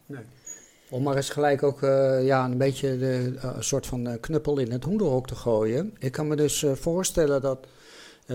Om 0.91 1.03
maar 1.03 1.17
eens 1.17 1.31
gelijk 1.31 1.63
ook 1.63 1.83
eh, 1.83 2.25
ja, 2.25 2.45
een 2.45 2.59
beetje 2.59 2.99
de, 2.99 3.35
een 3.41 3.65
soort 3.65 3.87
van 3.87 4.07
eh, 4.07 4.21
knuppel 4.21 4.59
in 4.59 4.73
het 4.73 4.85
hoenderhok 4.85 5.27
te 5.27 5.35
gooien. 5.35 5.95
Ik 5.99 6.13
kan 6.13 6.29
me 6.29 6.37
dus 6.37 6.63
eh, 6.63 6.73
voorstellen 6.73 7.41
dat, 7.41 7.67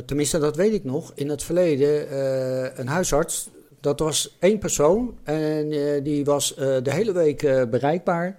tenminste 0.05 0.39
dat 0.39 0.55
weet 0.55 0.73
ik 0.73 0.83
nog, 0.83 1.11
in 1.15 1.29
het 1.29 1.43
verleden 1.43 2.09
eh, 2.09 2.77
een 2.77 2.87
huisarts, 2.87 3.49
dat 3.81 3.99
was 3.99 4.37
één 4.39 4.59
persoon 4.59 5.17
en 5.23 5.71
eh, 5.71 6.03
die 6.03 6.25
was 6.25 6.55
eh, 6.55 6.77
de 6.83 6.91
hele 6.91 7.11
week 7.11 7.43
eh, 7.43 7.63
bereikbaar. 7.65 8.35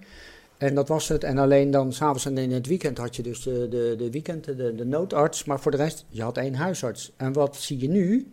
En 0.57 0.75
dat 0.75 0.87
was 0.87 1.07
het. 1.07 1.23
En 1.23 1.37
alleen 1.37 1.71
dan 1.71 1.93
s'avonds 1.93 2.25
en 2.25 2.37
in 2.37 2.51
het 2.51 2.67
weekend 2.67 2.97
had 2.97 3.15
je 3.15 3.21
dus 3.21 3.43
de, 3.43 3.67
de, 3.69 3.95
de 3.97 4.11
weekend, 4.11 4.45
de, 4.45 4.75
de 4.75 4.85
noodarts. 4.85 5.43
Maar 5.43 5.59
voor 5.59 5.71
de 5.71 5.77
rest, 5.77 6.05
je 6.09 6.21
had 6.21 6.37
één 6.37 6.55
huisarts. 6.55 7.11
En 7.17 7.33
wat 7.33 7.55
zie 7.55 7.79
je 7.79 7.89
nu? 7.89 8.31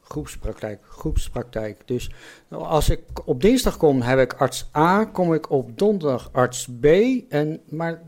Groepspraktijk, 0.00 0.80
groepspraktijk. 0.88 1.82
Dus 1.84 2.10
als 2.48 2.88
ik 2.88 3.00
op 3.24 3.40
dinsdag 3.40 3.76
kom, 3.76 4.00
heb 4.00 4.18
ik 4.18 4.32
arts 4.32 4.68
A, 4.76 5.04
kom 5.04 5.34
ik 5.34 5.50
op 5.50 5.78
donderdag 5.78 6.28
arts 6.32 6.68
B. 6.80 6.86
En, 7.28 7.60
maar 7.68 8.02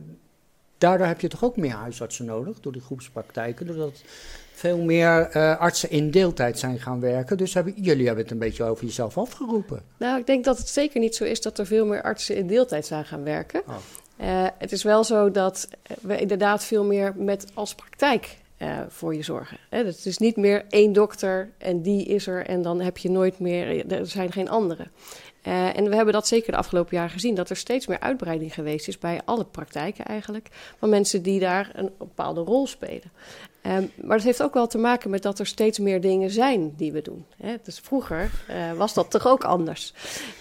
daardoor 0.79 1.07
heb 1.07 1.21
je 1.21 1.29
toch 1.29 1.45
ook 1.45 1.57
meer 1.57 1.73
huisartsen 1.73 2.25
nodig 2.25 2.61
door 2.61 2.73
die 2.73 2.83
groepspraktijken. 2.83 3.67
Doordat 3.67 4.03
veel 4.53 4.79
meer 4.79 5.29
eh, 5.31 5.59
artsen 5.59 5.91
in 5.91 6.11
deeltijd 6.11 6.59
zijn 6.59 6.79
gaan 6.79 7.01
werken. 7.01 7.37
Dus 7.37 7.55
hebben, 7.55 7.73
jullie 7.77 8.07
hebben 8.07 8.25
het 8.25 8.33
een 8.33 8.39
beetje 8.39 8.65
over 8.65 8.85
jezelf 8.85 9.19
afgeroepen. 9.19 9.83
Nou, 9.97 10.19
ik 10.19 10.27
denk 10.27 10.45
dat 10.45 10.59
het 10.59 10.69
zeker 10.69 11.01
niet 11.01 11.15
zo 11.15 11.25
is 11.25 11.41
dat 11.41 11.59
er 11.59 11.67
veel 11.67 11.87
meer 11.87 12.03
artsen 12.03 12.37
in 12.37 12.47
deeltijd 12.47 12.87
zijn 12.87 13.05
gaan 13.05 13.25
werken. 13.25 13.63
Oh. 13.67 13.75
Eh, 14.17 14.47
het 14.59 14.73
is 14.73 14.83
wel 14.83 15.05
zo 15.05 15.31
dat 15.31 15.69
we 16.01 16.19
inderdaad 16.19 16.65
veel 16.65 16.85
meer 16.85 17.15
met 17.17 17.47
als 17.55 17.75
praktijk 17.75 18.39
eh, 18.57 18.79
voor 18.89 19.15
je 19.15 19.23
zorgen. 19.23 19.59
Hè, 19.69 19.85
het 19.85 20.07
is 20.07 20.19
niet 20.19 20.37
meer 20.37 20.65
één 20.69 20.93
dokter 20.93 21.51
en 21.59 21.83
die 21.83 22.05
is 22.05 22.27
er 22.27 22.47
en 22.47 22.63
dan 22.63 22.81
heb 22.81 22.99
je 22.99 23.11
nooit 23.11 23.39
meer, 23.39 23.93
er 23.93 24.07
zijn 24.07 24.33
geen 24.33 24.49
anderen. 24.49 24.91
Eh, 25.49 25.77
en 25.77 25.89
we 25.89 25.95
hebben 25.95 26.15
dat 26.15 26.27
zeker 26.27 26.53
de 26.53 26.59
afgelopen 26.59 26.97
jaren 26.97 27.11
gezien, 27.11 27.35
dat 27.35 27.51
er 27.51 27.57
steeds 27.57 27.87
meer 27.87 28.01
uitbreiding 28.01 28.55
geweest 28.55 28.89
is 28.89 28.99
bij 28.99 29.21
alle 29.25 29.45
praktijken 29.45 30.05
eigenlijk, 30.05 30.49
van 30.79 30.89
mensen 30.89 31.23
die 31.23 31.41
daar 31.41 31.71
een 31.75 31.91
bepaalde 31.99 32.41
rol 32.41 32.67
spelen. 32.67 33.13
Ehm, 33.63 33.85
maar 34.03 34.17
dat 34.17 34.27
heeft 34.27 34.43
ook 34.43 34.55
wel 34.55 34.67
te 34.67 34.79
maken 34.79 35.11
met 35.11 35.23
dat 35.23 35.39
er 35.39 35.47
steeds 35.47 35.79
meer 35.79 36.01
dingen 36.01 36.31
zijn 36.31 36.75
die 36.77 36.93
we 36.93 37.03
doen. 37.03 37.25
Hè? 37.37 37.57
Dus 37.63 37.79
vroeger 37.79 38.31
eh, 38.49 38.73
was 38.73 38.95
dat 38.95 39.11
toch 39.11 39.27
ook 39.27 39.45
anders. 39.45 39.93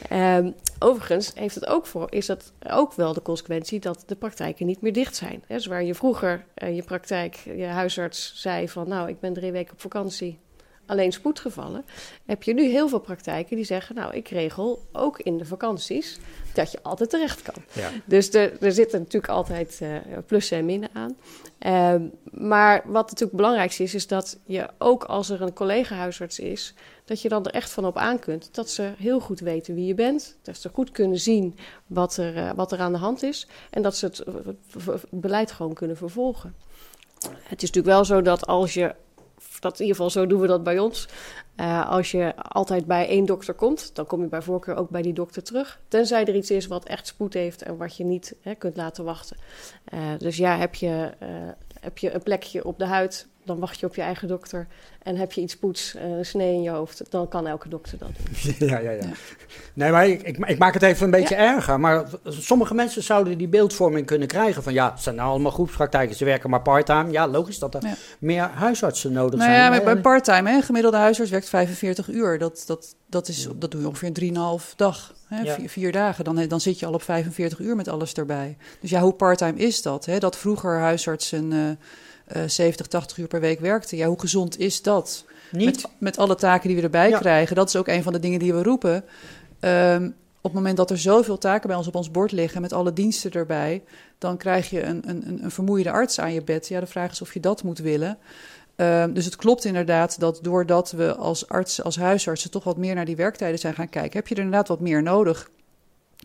Ehm, 0.09 0.51
overigens 0.79 1.31
heeft 1.35 1.55
het 1.55 1.67
ook 1.67 1.85
voor, 1.85 2.07
is 2.09 2.25
dat 2.25 2.51
ook 2.69 2.93
wel 2.93 3.13
de 3.13 3.21
consequentie 3.21 3.79
dat 3.79 4.03
de 4.05 4.15
praktijken 4.15 4.65
niet 4.65 4.81
meer 4.81 4.93
dicht 4.93 5.15
zijn. 5.15 5.43
Hè? 5.47 5.55
Dus 5.55 5.65
waar 5.65 5.83
je 5.83 5.95
vroeger 5.95 6.45
eh, 6.53 6.75
je 6.75 6.83
praktijk, 6.83 7.35
je 7.35 7.65
huisarts 7.65 8.31
zei 8.35 8.69
van 8.69 8.87
nou 8.87 9.09
ik 9.09 9.19
ben 9.19 9.33
drie 9.33 9.51
weken 9.51 9.73
op 9.73 9.81
vakantie, 9.81 10.39
alleen 10.87 11.11
spoedgevallen, 11.11 11.85
heb 12.25 12.43
je 12.43 12.53
nu 12.53 12.69
heel 12.69 12.89
veel 12.89 12.99
praktijken 12.99 13.55
die 13.55 13.65
zeggen 13.65 13.95
nou 13.95 14.15
ik 14.15 14.27
regel 14.27 14.87
ook 14.91 15.19
in 15.19 15.37
de 15.37 15.45
vakanties 15.45 16.19
dat 16.53 16.71
je 16.71 16.79
altijd 16.81 17.09
terecht 17.09 17.41
kan. 17.41 17.63
Ja. 17.73 17.89
Dus 18.05 18.33
er, 18.33 18.63
er 18.63 18.71
zitten 18.71 18.99
natuurlijk 18.99 19.33
altijd 19.33 19.79
eh, 19.81 19.89
plussen 20.25 20.57
en 20.57 20.65
minnen 20.65 20.89
aan. 20.93 21.17
Ehm, 21.59 22.01
maar 22.31 22.75
wat 22.75 22.93
natuurlijk 22.93 23.19
het 23.19 23.31
belangrijkste 23.31 23.83
is, 23.83 23.93
is 23.93 24.07
dat 24.07 24.39
je 24.45 24.69
ook 24.77 25.03
als 25.03 25.29
er 25.29 25.41
een 25.41 25.53
collega-huisarts 25.53 26.39
is, 26.39 26.73
dat 27.05 27.21
je 27.21 27.29
dan 27.29 27.45
er 27.45 27.53
echt 27.53 27.71
van 27.71 27.85
op 27.85 27.97
aan 27.97 28.19
kunt. 28.19 28.49
Dat 28.51 28.69
ze 28.69 28.93
heel 28.97 29.19
goed 29.19 29.39
weten 29.39 29.75
wie 29.75 29.85
je 29.85 29.93
bent, 29.93 30.37
dat 30.41 30.57
ze 30.57 30.69
goed 30.73 30.91
kunnen 30.91 31.19
zien 31.19 31.55
wat 31.87 32.17
er, 32.17 32.37
eh, 32.37 32.51
wat 32.55 32.71
er 32.71 32.79
aan 32.79 32.91
de 32.91 32.97
hand 32.97 33.23
is 33.23 33.47
en 33.69 33.81
dat 33.81 33.95
ze 33.95 34.05
het, 34.05 34.19
eh, 34.19 34.93
beleid 35.09 35.51
gewoon 35.51 35.73
kunnen 35.73 35.97
vervolgen. 35.97 36.55
Het 37.23 37.63
is 37.63 37.71
natuurlijk 37.71 37.95
wel 37.95 38.05
zo 38.05 38.21
dat 38.21 38.47
als 38.47 38.73
je 38.73 38.95
dat 39.59 39.73
in 39.73 39.85
ieder 39.85 39.95
geval 39.95 40.09
zo 40.09 40.27
doen 40.27 40.41
we 40.41 40.47
dat 40.47 40.63
bij 40.63 40.79
ons. 40.79 41.07
Uh, 41.55 41.89
als 41.89 42.11
je 42.11 42.35
altijd 42.35 42.85
bij 42.85 43.07
één 43.07 43.25
dokter 43.25 43.53
komt, 43.53 43.95
dan 43.95 44.05
kom 44.05 44.21
je 44.21 44.27
bij 44.27 44.41
voorkeur 44.41 44.75
ook 44.75 44.89
bij 44.89 45.01
die 45.01 45.13
dokter 45.13 45.43
terug. 45.43 45.79
Tenzij 45.87 46.25
er 46.25 46.35
iets 46.35 46.51
is 46.51 46.67
wat 46.67 46.85
echt 46.85 47.07
spoed 47.07 47.33
heeft 47.33 47.61
en 47.61 47.77
wat 47.77 47.97
je 47.97 48.03
niet 48.03 48.35
hè, 48.41 48.55
kunt 48.55 48.77
laten 48.77 49.03
wachten. 49.03 49.37
Uh, 49.93 49.99
dus 50.17 50.37
ja, 50.37 50.57
heb 50.57 50.75
je, 50.75 51.11
uh, 51.23 51.27
heb 51.79 51.97
je 51.97 52.13
een 52.13 52.23
plekje 52.23 52.65
op 52.65 52.79
de 52.79 52.85
huid, 52.85 53.27
dan 53.47 53.59
wacht 53.59 53.79
je 53.79 53.85
op 53.85 53.95
je 53.95 54.01
eigen 54.01 54.27
dokter. 54.27 54.67
En 55.03 55.15
heb 55.15 55.31
je 55.31 55.41
iets 55.41 55.57
poets, 55.57 55.95
een 55.97 56.25
snee 56.25 56.53
in 56.53 56.61
je 56.61 56.69
hoofd, 56.69 57.03
dan 57.09 57.27
kan 57.27 57.47
elke 57.47 57.69
dokter 57.69 57.97
dat 57.97 58.09
doen. 58.17 58.55
Ja, 58.67 58.77
ja, 58.79 58.91
ja. 58.91 59.09
Nee, 59.73 59.91
maar 59.91 60.07
ik, 60.07 60.21
ik, 60.21 60.37
ik, 60.37 60.57
maak 60.57 60.73
het 60.73 60.83
even 60.83 61.05
een 61.05 61.11
beetje 61.11 61.35
ja. 61.35 61.55
erger. 61.55 61.79
Maar 61.79 62.05
sommige 62.23 62.73
mensen 62.73 63.03
zouden 63.03 63.37
die 63.37 63.47
beeldvorming 63.47 64.05
kunnen 64.05 64.27
krijgen 64.27 64.63
van... 64.63 64.73
ja, 64.73 64.91
het 64.91 65.01
zijn 65.01 65.15
nou 65.15 65.29
allemaal 65.29 65.51
groepspraktijken, 65.51 66.15
ze 66.15 66.25
werken 66.25 66.49
maar 66.49 66.61
parttime. 66.61 67.11
Ja, 67.11 67.27
logisch 67.27 67.59
dat 67.59 67.75
er 67.75 67.85
ja. 67.85 67.95
meer 68.19 68.41
huisartsen 68.41 69.11
nodig 69.11 69.39
nou 69.39 69.51
zijn. 69.51 69.73
Ja, 69.73 69.83
bij 69.83 69.97
parttime, 69.97 70.49
hè, 70.49 70.61
gemiddelde 70.61 70.97
huisarts 70.97 71.31
werkt 71.31 71.49
45 71.49 72.09
uur. 72.09 72.37
Dat, 72.37 72.63
dat, 72.67 72.95
dat, 73.09 73.27
is, 73.27 73.47
dat 73.55 73.71
doe 73.71 73.81
je 73.81 73.87
ongeveer 73.87 74.11
in 74.13 74.35
3,5 74.61 74.75
dag. 74.75 75.15
Hè, 75.27 75.41
ja. 75.41 75.53
vier, 75.53 75.69
vier, 75.69 75.91
dagen, 75.91 76.23
dan, 76.23 76.47
dan 76.47 76.61
zit 76.61 76.79
je 76.79 76.85
al 76.85 76.93
op 76.93 77.01
45 77.01 77.59
uur 77.59 77.75
met 77.75 77.87
alles 77.87 78.13
erbij. 78.13 78.57
Dus 78.81 78.89
ja, 78.89 79.01
hoe 79.01 79.13
parttime 79.13 79.57
is 79.57 79.81
dat? 79.81 80.05
Hè? 80.05 80.17
Dat 80.17 80.37
vroeger 80.37 80.79
huisartsen... 80.79 81.51
Uh, 81.51 81.69
uh, 82.35 82.43
70, 82.47 82.87
80 82.87 83.17
uur 83.17 83.27
per 83.27 83.39
week 83.39 83.59
werkten. 83.59 83.97
Ja, 83.97 84.07
hoe 84.07 84.19
gezond 84.19 84.59
is 84.59 84.81
dat? 84.81 85.25
Niet. 85.51 85.65
Met, 85.65 85.87
met 85.97 86.17
alle 86.17 86.35
taken 86.35 86.67
die 86.67 86.77
we 86.77 86.83
erbij 86.83 87.09
ja. 87.09 87.19
krijgen. 87.19 87.55
Dat 87.55 87.67
is 87.67 87.75
ook 87.75 87.87
een 87.87 88.03
van 88.03 88.13
de 88.13 88.19
dingen 88.19 88.39
die 88.39 88.53
we 88.53 88.63
roepen. 88.63 89.03
Um, 89.59 90.15
op 90.37 90.53
het 90.53 90.61
moment 90.61 90.77
dat 90.77 90.91
er 90.91 90.97
zoveel 90.97 91.37
taken 91.37 91.67
bij 91.67 91.77
ons 91.77 91.87
op 91.87 91.95
ons 91.95 92.11
bord 92.11 92.31
liggen, 92.31 92.61
met 92.61 92.73
alle 92.73 92.93
diensten 92.93 93.31
erbij, 93.31 93.83
dan 94.17 94.37
krijg 94.37 94.69
je 94.69 94.83
een, 94.83 95.03
een, 95.05 95.39
een 95.43 95.51
vermoeide 95.51 95.91
arts 95.91 96.19
aan 96.19 96.33
je 96.33 96.43
bed. 96.43 96.67
Ja, 96.67 96.79
de 96.79 96.85
vraag 96.85 97.11
is 97.11 97.21
of 97.21 97.33
je 97.33 97.39
dat 97.39 97.63
moet 97.63 97.79
willen. 97.79 98.17
Um, 98.75 99.13
dus 99.13 99.25
het 99.25 99.35
klopt 99.35 99.65
inderdaad 99.65 100.19
dat 100.19 100.39
doordat 100.41 100.91
we 100.91 101.15
als 101.15 101.49
artsen, 101.49 101.83
als 101.83 101.97
huisartsen, 101.97 102.51
toch 102.51 102.63
wat 102.63 102.77
meer 102.77 102.95
naar 102.95 103.05
die 103.05 103.15
werktijden 103.15 103.59
zijn 103.59 103.73
gaan 103.73 103.89
kijken, 103.89 104.17
heb 104.19 104.27
je 104.27 104.35
er 104.35 104.41
inderdaad 104.41 104.67
wat 104.67 104.79
meer 104.79 105.03
nodig 105.03 105.49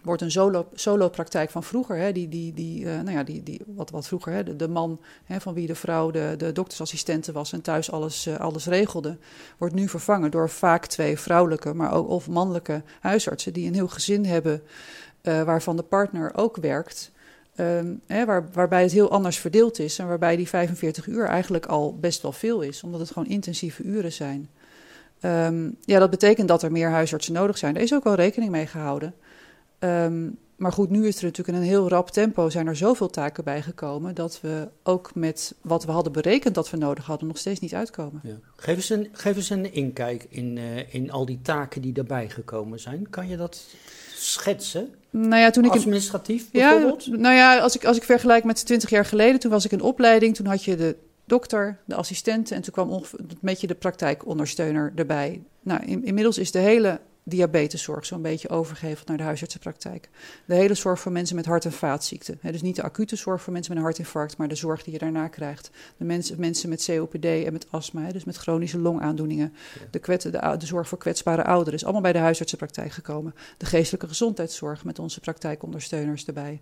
wordt 0.02 0.22
een 0.22 0.30
solo, 0.30 0.68
solo 0.74 1.08
praktijk 1.08 1.50
van 1.50 1.62
vroeger. 1.62 1.96
Hè, 1.96 2.12
die, 2.12 2.28
die, 2.28 2.54
die, 2.54 2.84
uh, 2.84 3.00
nou 3.00 3.10
ja, 3.10 3.22
die, 3.22 3.42
die, 3.42 3.60
wat, 3.66 3.90
wat 3.90 4.06
vroeger, 4.06 4.32
hè, 4.32 4.56
de, 4.56 4.68
man 4.68 5.00
hè, 5.24 5.40
van 5.40 5.54
wie 5.54 5.66
de 5.66 5.74
vrouw 5.74 6.10
de, 6.10 6.34
de 6.38 6.52
doktersassistente 6.52 7.32
was 7.32 7.52
en 7.52 7.62
thuis 7.62 7.90
alles, 7.90 8.26
uh, 8.26 8.36
alles 8.36 8.66
regelde, 8.66 9.16
wordt 9.58 9.74
nu 9.74 9.88
vervangen 9.88 10.30
door 10.30 10.50
vaak 10.50 10.86
twee 10.86 11.18
vrouwelijke, 11.18 11.74
maar 11.74 11.92
ook 11.92 12.08
of 12.08 12.28
mannelijke 12.28 12.82
huisartsen 13.00 13.52
die 13.52 13.66
een 13.66 13.74
heel 13.74 13.88
gezin 13.88 14.24
hebben 14.24 14.62
uh, 15.22 15.42
waarvan 15.42 15.76
de 15.76 15.82
partner 15.82 16.34
ook 16.34 16.56
werkt. 16.56 17.10
Um, 17.56 18.00
hè, 18.06 18.24
waar, 18.24 18.48
waarbij 18.52 18.82
het 18.82 18.92
heel 18.92 19.10
anders 19.10 19.38
verdeeld 19.38 19.78
is 19.78 19.98
en 19.98 20.08
waarbij 20.08 20.36
die 20.36 20.48
45 20.48 21.06
uur 21.06 21.24
eigenlijk 21.24 21.66
al 21.66 21.96
best 22.00 22.22
wel 22.22 22.32
veel 22.32 22.60
is, 22.60 22.82
omdat 22.82 23.00
het 23.00 23.10
gewoon 23.10 23.28
intensieve 23.28 23.82
uren 23.82 24.12
zijn. 24.12 24.48
Um, 25.20 25.76
ja, 25.80 25.98
dat 25.98 26.10
betekent 26.10 26.48
dat 26.48 26.62
er 26.62 26.72
meer 26.72 26.90
huisartsen 26.90 27.32
nodig 27.32 27.58
zijn. 27.58 27.74
Daar 27.74 27.82
is 27.82 27.94
ook 27.94 28.04
wel 28.04 28.14
rekening 28.14 28.50
mee 28.50 28.66
gehouden. 28.66 29.14
Um, 29.84 30.38
maar 30.62 30.72
goed, 30.72 30.90
nu 30.90 31.06
is 31.06 31.18
er 31.18 31.24
natuurlijk 31.24 31.56
in 31.56 31.62
een 31.62 31.68
heel 31.68 31.88
rap 31.88 32.10
tempo 32.10 32.50
zijn 32.50 32.66
er 32.66 32.76
zoveel 32.76 33.10
taken 33.10 33.44
bijgekomen 33.44 34.14
dat 34.14 34.40
we 34.40 34.68
ook 34.82 35.14
met 35.14 35.54
wat 35.60 35.84
we 35.84 35.92
hadden 35.92 36.12
berekend 36.12 36.54
dat 36.54 36.70
we 36.70 36.76
nodig 36.76 37.06
hadden 37.06 37.28
nog 37.28 37.38
steeds 37.38 37.60
niet 37.60 37.74
uitkomen. 37.74 38.20
Ja. 38.22 38.34
Geef, 38.56 38.76
eens 38.76 38.90
een, 38.90 39.08
geef 39.12 39.36
eens 39.36 39.50
een 39.50 39.72
inkijk 39.72 40.26
in, 40.28 40.56
uh, 40.56 40.94
in 40.94 41.10
al 41.10 41.26
die 41.26 41.38
taken 41.42 41.82
die 41.82 41.94
erbij 41.94 42.28
gekomen 42.28 42.80
zijn. 42.80 43.10
Kan 43.10 43.28
je 43.28 43.36
dat 43.36 43.64
schetsen? 44.14 44.94
Nou 45.10 45.42
ja, 45.42 45.50
toen 45.50 45.64
ik 45.64 45.70
Administratief 45.70 46.50
bijvoorbeeld? 46.50 47.04
Ja, 47.04 47.16
nou 47.16 47.34
ja, 47.34 47.58
als 47.58 47.76
ik, 47.76 47.84
als 47.84 47.96
ik 47.96 48.02
vergelijk 48.02 48.44
met 48.44 48.66
20 48.66 48.90
jaar 48.90 49.04
geleden, 49.04 49.40
toen 49.40 49.50
was 49.50 49.64
ik 49.64 49.72
in 49.72 49.80
opleiding, 49.80 50.34
toen 50.34 50.46
had 50.46 50.64
je 50.64 50.76
de 50.76 50.96
dokter, 51.24 51.78
de 51.84 51.94
assistenten 51.94 52.56
en 52.56 52.62
toen 52.62 52.72
kwam 52.72 52.90
ongeveer 52.90 53.18
een 53.18 53.38
beetje 53.40 53.66
de 53.66 53.74
praktijkondersteuner 53.74 54.92
erbij. 54.94 55.42
Nou, 55.62 55.84
in, 55.84 56.04
inmiddels 56.04 56.38
is 56.38 56.50
de 56.50 56.58
hele 56.58 57.00
diabeteszorg 57.24 58.06
zo'n 58.06 58.22
beetje 58.22 58.48
overgeheveld 58.48 59.08
naar 59.08 59.16
de 59.16 59.22
huisartsenpraktijk. 59.22 60.08
De 60.46 60.54
hele 60.54 60.74
zorg 60.74 61.00
voor 61.00 61.12
mensen 61.12 61.36
met 61.36 61.46
hart- 61.46 61.64
en 61.64 61.72
vaatziekten. 61.72 62.38
He, 62.40 62.52
dus 62.52 62.62
niet 62.62 62.76
de 62.76 62.82
acute 62.82 63.16
zorg 63.16 63.42
voor 63.42 63.52
mensen 63.52 63.72
met 63.72 63.82
een 63.82 63.88
hartinfarct, 63.88 64.36
maar 64.36 64.48
de 64.48 64.54
zorg 64.54 64.82
die 64.82 64.92
je 64.92 64.98
daarna 64.98 65.28
krijgt. 65.28 65.70
De 65.96 66.04
mensen, 66.04 66.40
mensen 66.40 66.68
met 66.68 66.84
COPD 66.84 67.24
en 67.24 67.52
met 67.52 67.66
astma, 67.70 68.02
he, 68.02 68.12
dus 68.12 68.24
met 68.24 68.36
chronische 68.36 68.78
longaandoeningen. 68.78 69.52
Ja. 69.74 69.86
De, 69.90 69.98
kwet, 69.98 70.22
de, 70.22 70.56
de, 70.58 70.66
zorg 70.66 70.88
voor 70.88 70.98
kwetsbare 70.98 71.44
ouderen 71.44 71.74
is 71.74 71.84
allemaal 71.84 72.02
bij 72.02 72.12
de 72.12 72.18
huisartsenpraktijk 72.18 72.92
gekomen. 72.92 73.34
De 73.58 73.66
geestelijke 73.66 74.08
gezondheidszorg 74.08 74.84
met 74.84 74.98
onze 74.98 75.20
praktijkondersteuners 75.20 76.26
erbij. 76.26 76.60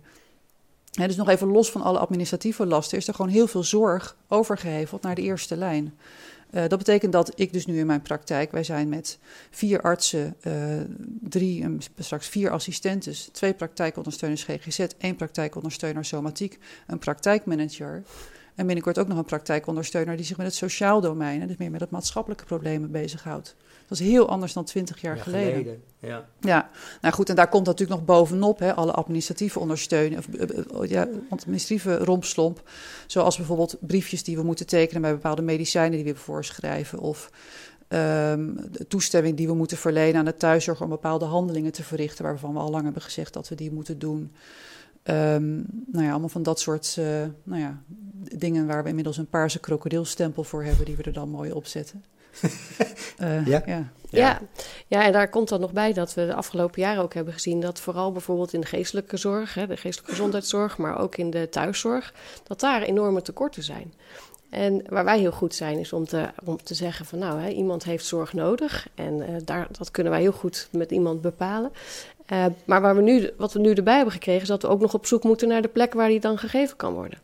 He, 0.91 1.07
dus 1.07 1.15
nog 1.15 1.29
even 1.29 1.47
los 1.47 1.71
van 1.71 1.81
alle 1.81 1.99
administratieve 1.99 2.65
lasten 2.65 2.97
is 2.97 3.07
er 3.07 3.13
gewoon 3.13 3.31
heel 3.31 3.47
veel 3.47 3.63
zorg 3.63 4.15
overgeheveld 4.27 5.01
naar 5.01 5.15
de 5.15 5.21
eerste 5.21 5.57
lijn. 5.57 5.93
Uh, 6.51 6.61
dat 6.67 6.77
betekent 6.77 7.11
dat 7.11 7.31
ik 7.39 7.53
dus 7.53 7.65
nu 7.65 7.77
in 7.79 7.85
mijn 7.85 8.01
praktijk, 8.01 8.51
wij 8.51 8.63
zijn 8.63 8.89
met 8.89 9.19
vier 9.49 9.81
artsen, 9.81 10.35
uh, 10.47 10.53
drie, 11.21 11.63
um, 11.63 11.77
straks 11.97 12.27
vier 12.27 12.49
assistentes, 12.49 13.29
twee 13.31 13.53
praktijkondersteuners 13.53 14.43
GGZ, 14.43 14.79
één 14.97 15.15
praktijkondersteuner 15.15 16.05
somatiek, 16.05 16.57
een 16.87 16.99
praktijkmanager. 16.99 18.03
En 18.55 18.65
binnenkort 18.65 18.99
ook 18.99 19.07
nog 19.07 19.17
een 19.17 19.25
praktijkondersteuner 19.25 20.15
die 20.15 20.25
zich 20.25 20.37
met 20.37 20.45
het 20.45 20.55
sociaal 20.55 21.01
domein, 21.01 21.47
dus 21.47 21.57
meer 21.57 21.71
met 21.71 21.81
het 21.81 21.89
maatschappelijke 21.89 22.45
problemen 22.45 22.91
bezighoudt. 22.91 23.55
Dat 23.87 23.99
is 23.99 24.07
heel 24.07 24.29
anders 24.29 24.53
dan 24.53 24.63
twintig 24.63 25.01
jaar 25.01 25.15
ja, 25.15 25.21
geleden. 25.21 25.51
geleden. 25.51 25.83
Ja. 25.99 26.25
ja, 26.39 26.69
nou 27.01 27.13
goed, 27.13 27.29
en 27.29 27.35
daar 27.35 27.49
komt 27.49 27.65
natuurlijk 27.65 27.99
nog 27.99 28.07
bovenop 28.07 28.59
hè, 28.59 28.73
alle 28.73 28.91
administratieve 28.91 29.59
ondersteuning, 29.59 30.17
of 30.17 30.27
uh, 30.81 30.89
ja, 30.89 31.07
administratieve 31.29 31.97
rompslomp. 31.97 32.69
Zoals 33.07 33.37
bijvoorbeeld 33.37 33.77
briefjes 33.79 34.23
die 34.23 34.35
we 34.35 34.43
moeten 34.43 34.67
tekenen 34.67 35.01
bij 35.01 35.11
bepaalde 35.11 35.41
medicijnen 35.41 36.03
die 36.03 36.13
we 36.13 36.19
voorschrijven. 36.19 36.99
Of 36.99 37.29
um, 37.89 38.55
de 38.71 38.87
toestemming 38.87 39.37
die 39.37 39.47
we 39.47 39.53
moeten 39.53 39.77
verlenen 39.77 40.19
aan 40.19 40.25
de 40.25 40.37
thuiszorg 40.37 40.81
om 40.81 40.89
bepaalde 40.89 41.25
handelingen 41.25 41.71
te 41.71 41.83
verrichten, 41.83 42.23
waarvan 42.23 42.53
we 42.53 42.59
al 42.59 42.71
lang 42.71 42.83
hebben 42.83 43.01
gezegd 43.01 43.33
dat 43.33 43.49
we 43.49 43.55
die 43.55 43.71
moeten 43.71 43.99
doen. 43.99 44.31
Um, 45.03 45.65
nou 45.85 46.05
ja, 46.05 46.11
allemaal 46.11 46.29
van 46.29 46.43
dat 46.43 46.59
soort 46.59 46.95
uh, 46.99 47.05
nou 47.43 47.61
ja, 47.61 47.81
dingen 48.37 48.67
waar 48.67 48.83
we 48.83 48.89
inmiddels 48.89 49.17
een 49.17 49.29
paarse 49.29 49.59
krokodilstempel 49.59 50.43
voor 50.43 50.63
hebben, 50.63 50.85
die 50.85 50.95
we 50.95 51.03
er 51.03 51.13
dan 51.13 51.29
mooi 51.29 51.51
op 51.51 51.65
zetten. 51.65 52.03
uh, 53.19 53.47
ja. 53.53 53.61
ja. 53.65 53.91
Ja. 54.09 54.41
ja, 54.87 55.05
en 55.05 55.11
daar 55.11 55.29
komt 55.29 55.49
dan 55.49 55.59
nog 55.59 55.73
bij 55.73 55.93
dat 55.93 56.13
we 56.13 56.25
de 56.25 56.33
afgelopen 56.33 56.81
jaren 56.81 57.03
ook 57.03 57.13
hebben 57.13 57.33
gezien 57.33 57.59
dat 57.59 57.79
vooral 57.79 58.11
bijvoorbeeld 58.11 58.53
in 58.53 58.61
de 58.61 58.67
geestelijke 58.67 59.17
zorg, 59.17 59.53
hè, 59.53 59.67
de 59.67 59.77
geestelijke 59.77 60.11
gezondheidszorg, 60.11 60.77
maar 60.77 60.99
ook 60.99 61.15
in 61.15 61.29
de 61.29 61.49
thuiszorg, 61.49 62.13
dat 62.47 62.59
daar 62.59 62.81
enorme 62.81 63.21
tekorten 63.21 63.63
zijn. 63.63 63.93
En 64.49 64.83
waar 64.87 65.03
wij 65.03 65.19
heel 65.19 65.31
goed 65.31 65.55
zijn, 65.55 65.79
is 65.79 65.93
om 65.93 66.05
te, 66.05 66.29
om 66.43 66.63
te 66.63 66.73
zeggen 66.73 67.05
van 67.05 67.19
nou, 67.19 67.39
hè, 67.39 67.49
iemand 67.49 67.83
heeft 67.83 68.05
zorg 68.05 68.33
nodig. 68.33 68.87
En 68.95 69.17
uh, 69.17 69.35
daar, 69.45 69.67
dat 69.77 69.91
kunnen 69.91 70.11
wij 70.11 70.21
heel 70.21 70.31
goed 70.31 70.67
met 70.71 70.91
iemand 70.91 71.21
bepalen. 71.21 71.71
Uh, 72.31 72.45
maar 72.65 72.81
waar 72.81 72.95
we 72.95 73.01
nu, 73.01 73.29
wat 73.37 73.53
we 73.53 73.59
nu 73.59 73.73
erbij 73.73 73.95
hebben 73.95 74.13
gekregen, 74.13 74.41
is 74.41 74.47
dat 74.47 74.61
we 74.61 74.67
ook 74.67 74.81
nog 74.81 74.93
op 74.93 75.05
zoek 75.05 75.23
moeten 75.23 75.47
naar 75.47 75.61
de 75.61 75.67
plek 75.67 75.93
waar 75.93 76.07
die 76.07 76.19
dan 76.19 76.37
gegeven 76.37 76.77
kan 76.77 76.93
worden. 76.93 77.19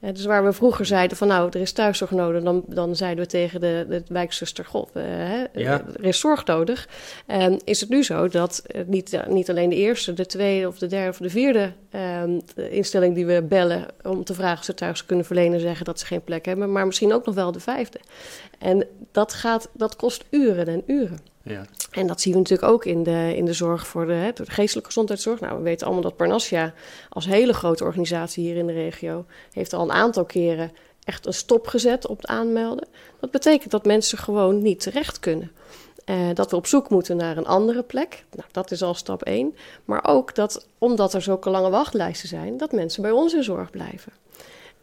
Uh, 0.00 0.10
dus 0.12 0.24
waar 0.24 0.44
we 0.44 0.52
vroeger 0.52 0.86
zeiden 0.86 1.16
van 1.16 1.28
nou, 1.28 1.48
er 1.48 1.60
is 1.60 1.72
thuiszorg 1.72 2.10
nodig, 2.10 2.42
dan, 2.42 2.64
dan 2.66 2.96
zeiden 2.96 3.24
we 3.24 3.30
tegen 3.30 3.60
de, 3.60 3.86
de 3.88 4.02
wijkzuster, 4.08 4.64
god, 4.64 4.90
uh, 4.94 5.44
ja. 5.54 5.82
er 5.96 6.04
is 6.04 6.20
zorg 6.20 6.44
nodig. 6.44 6.88
En 7.26 7.60
is 7.64 7.80
het 7.80 7.88
nu 7.88 8.04
zo 8.04 8.28
dat 8.28 8.62
niet, 8.86 9.20
niet 9.28 9.50
alleen 9.50 9.70
de 9.70 9.76
eerste, 9.76 10.12
de 10.12 10.26
tweede 10.26 10.68
of 10.68 10.78
de 10.78 10.86
derde 10.86 11.10
of 11.10 11.16
de 11.16 11.30
vierde 11.30 11.72
de 12.54 12.70
instelling 12.70 13.14
die 13.14 13.26
we 13.26 13.42
bellen 13.42 13.86
om 14.02 14.24
te 14.24 14.34
vragen 14.34 14.58
of 14.58 14.64
ze 14.64 14.74
thuis 14.74 15.06
kunnen 15.06 15.24
verlenen, 15.24 15.60
zeggen 15.60 15.84
dat 15.84 15.98
ze 15.98 16.06
geen 16.06 16.24
plek 16.24 16.44
hebben, 16.44 16.72
maar 16.72 16.86
misschien 16.86 17.12
ook 17.12 17.26
nog 17.26 17.34
wel 17.34 17.52
de 17.52 17.60
vijfde. 17.60 18.00
En 18.58 18.86
dat, 19.12 19.32
gaat, 19.32 19.68
dat 19.72 19.96
kost 19.96 20.24
uren 20.30 20.66
en 20.66 20.82
uren. 20.86 21.18
Ja. 21.48 21.64
En 21.90 22.06
dat 22.06 22.20
zien 22.20 22.32
we 22.32 22.38
natuurlijk 22.38 22.68
ook 22.68 22.84
in 22.84 23.02
de, 23.02 23.32
in 23.36 23.44
de 23.44 23.52
zorg 23.52 23.86
voor 23.86 24.06
de, 24.06 24.12
hè, 24.12 24.32
de 24.32 24.50
geestelijke 24.50 24.88
gezondheidszorg. 24.88 25.40
Nou, 25.40 25.56
we 25.56 25.62
weten 25.62 25.86
allemaal 25.86 26.04
dat 26.04 26.16
Parnassia 26.16 26.74
als 27.08 27.26
hele 27.26 27.52
grote 27.52 27.84
organisatie 27.84 28.44
hier 28.44 28.56
in 28.56 28.66
de 28.66 28.72
regio... 28.72 29.24
heeft 29.52 29.72
al 29.72 29.82
een 29.82 29.92
aantal 29.92 30.24
keren 30.24 30.72
echt 31.04 31.26
een 31.26 31.34
stop 31.34 31.66
gezet 31.66 32.06
op 32.06 32.16
het 32.16 32.26
aanmelden. 32.26 32.88
Dat 33.20 33.30
betekent 33.30 33.70
dat 33.70 33.84
mensen 33.84 34.18
gewoon 34.18 34.62
niet 34.62 34.80
terecht 34.80 35.20
kunnen. 35.20 35.52
Uh, 36.06 36.28
dat 36.34 36.50
we 36.50 36.56
op 36.56 36.66
zoek 36.66 36.90
moeten 36.90 37.16
naar 37.16 37.36
een 37.36 37.46
andere 37.46 37.82
plek. 37.82 38.24
Nou, 38.36 38.48
dat 38.52 38.70
is 38.70 38.82
al 38.82 38.94
stap 38.94 39.22
1. 39.22 39.56
Maar 39.84 40.04
ook 40.04 40.34
dat, 40.34 40.66
omdat 40.78 41.14
er 41.14 41.22
zulke 41.22 41.50
lange 41.50 41.70
wachtlijsten 41.70 42.28
zijn, 42.28 42.56
dat 42.56 42.72
mensen 42.72 43.02
bij 43.02 43.10
ons 43.10 43.34
in 43.34 43.42
zorg 43.42 43.70
blijven. 43.70 44.12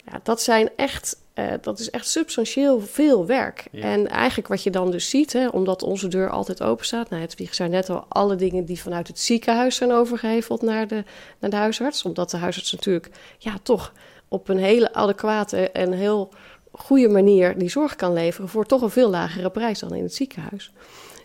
Ja, 0.05 0.19
dat, 0.24 0.41
zijn 0.41 0.69
echt, 0.75 1.17
uh, 1.36 1.51
dat 1.62 1.80
is 1.80 1.89
echt 1.89 2.08
substantieel 2.08 2.80
veel 2.80 3.25
werk. 3.25 3.68
Ja. 3.72 3.84
En 3.84 4.08
eigenlijk 4.08 4.48
wat 4.48 4.63
je 4.63 4.70
dan 4.70 4.92
dus 4.92 5.10
ziet, 5.10 5.34
hè, 5.34 5.48
omdat 5.48 5.84
onze 5.84 6.08
deur 6.08 6.30
altijd 6.30 6.62
open 6.63 6.86
staat. 6.86 7.10
Nou, 7.10 7.22
het 7.22 7.36
zei 7.51 7.70
net 7.70 7.89
al, 7.89 8.06
alle 8.08 8.36
dingen 8.36 8.65
die 8.65 8.82
vanuit 8.82 9.08
het 9.08 9.20
ziekenhuis 9.20 9.75
zijn 9.75 9.92
overgeheveld 9.92 10.62
naar 10.62 10.88
de, 10.88 11.04
naar 11.39 11.50
de 11.50 11.56
huisarts. 11.56 12.04
Omdat 12.04 12.30
de 12.30 12.38
huisarts 12.38 12.72
natuurlijk 12.72 13.10
ja, 13.38 13.58
toch 13.63 13.94
op 14.27 14.50
een 14.50 14.58
hele 14.58 14.94
adequate 14.94 15.72
en 15.72 15.92
heel 15.92 16.30
goede 16.72 17.08
manier 17.08 17.58
die 17.58 17.70
zorg 17.70 17.96
kan 17.96 18.13
leveren 18.13 18.50
voor 18.50 18.65
toch 18.65 18.82
een 18.82 18.89
veel 18.89 19.10
lagere 19.10 19.50
prijs 19.50 19.80
dan 19.80 19.94
in 19.96 20.04
het 20.04 20.15
ziekenhuis. 20.15 20.72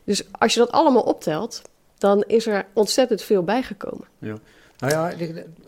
Dus 0.05 0.25
als 0.31 0.55
je 0.55 0.61
dat 0.61 0.73
allemaal 0.73 1.03
optelt, 1.03 1.63
dan 1.99 2.25
is 2.27 2.47
er 2.47 2.67
ontzettend 2.73 3.23
veel 3.23 3.43
bijgekomen. 3.43 4.07
Ja. 4.19 4.35
Nou 4.79 4.93
ja, 4.93 5.13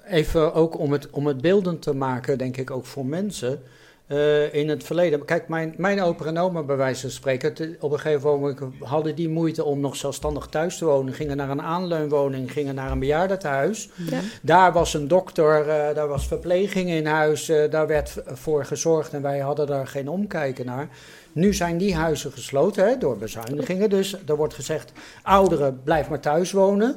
even 0.05 0.55
ook 0.55 0.79
om 0.79 0.93
het, 0.93 1.11
om 1.11 1.27
het 1.27 1.41
beeldend 1.41 1.83
te 1.83 1.95
maken, 1.95 2.39
denk 2.39 2.57
ik 2.57 2.71
ook 2.71 2.87
voor 2.87 3.07
mensen. 3.07 3.63
Eh, 4.07 4.55
in 4.55 4.69
het 4.69 4.85
verleden. 4.85 5.25
Kijk, 5.25 5.49
mijn, 5.49 5.75
mijn 5.77 6.03
opa 6.03 6.25
en 6.25 6.39
oma, 6.39 6.63
bij 6.63 6.77
wijze 6.77 7.01
van 7.01 7.11
spreken, 7.11 7.77
op 7.81 7.93
een 7.93 8.01
gegeven 8.01 8.31
moment 8.31 8.61
hadden 8.81 9.15
die 9.15 9.29
moeite 9.29 9.65
om 9.65 9.81
nog 9.81 9.97
zelfstandig 9.97 10.47
thuis 10.47 10.79
te 10.79 10.85
wonen. 10.85 11.15
Gingen 11.15 11.37
naar 11.37 11.51
een 11.51 11.63
aanleunwoning, 11.63 12.53
gingen 12.53 12.75
naar 12.75 12.91
een 12.91 12.99
bejaardentehuis. 12.99 13.91
Ja. 14.11 14.21
Daar 14.43 14.73
was 14.73 14.95
een 14.95 15.09
dokter, 15.09 15.61
uh, 15.61 15.95
daar 15.95 16.09
was 16.09 16.27
verpleging 16.27 16.91
in 16.91 17.07
huis, 17.07 17.49
uh, 17.49 17.71
daar 17.71 17.87
werd 17.87 18.23
voor 18.27 18.65
gezorgd 18.65 19.13
en 19.13 19.23
wij 19.23 19.39
hadden 19.39 19.67
daar 19.67 19.87
geen 19.87 20.09
omkijken 20.09 20.67
naar. 20.67 20.89
Nu 21.33 21.55
zijn 21.55 21.79
die 21.79 21.95
huizen 21.95 22.33
gesloten 22.33 22.89
hè, 22.89 22.99
door 22.99 23.17
bezuinigingen. 23.17 23.91
Dus 23.91 24.17
er 24.27 24.37
wordt 24.37 24.55
gezegd, 24.55 24.93
ouderen, 25.23 25.81
blijf 25.85 26.09
maar 26.09 26.21
thuis 26.21 26.53
wonen. 26.53 26.97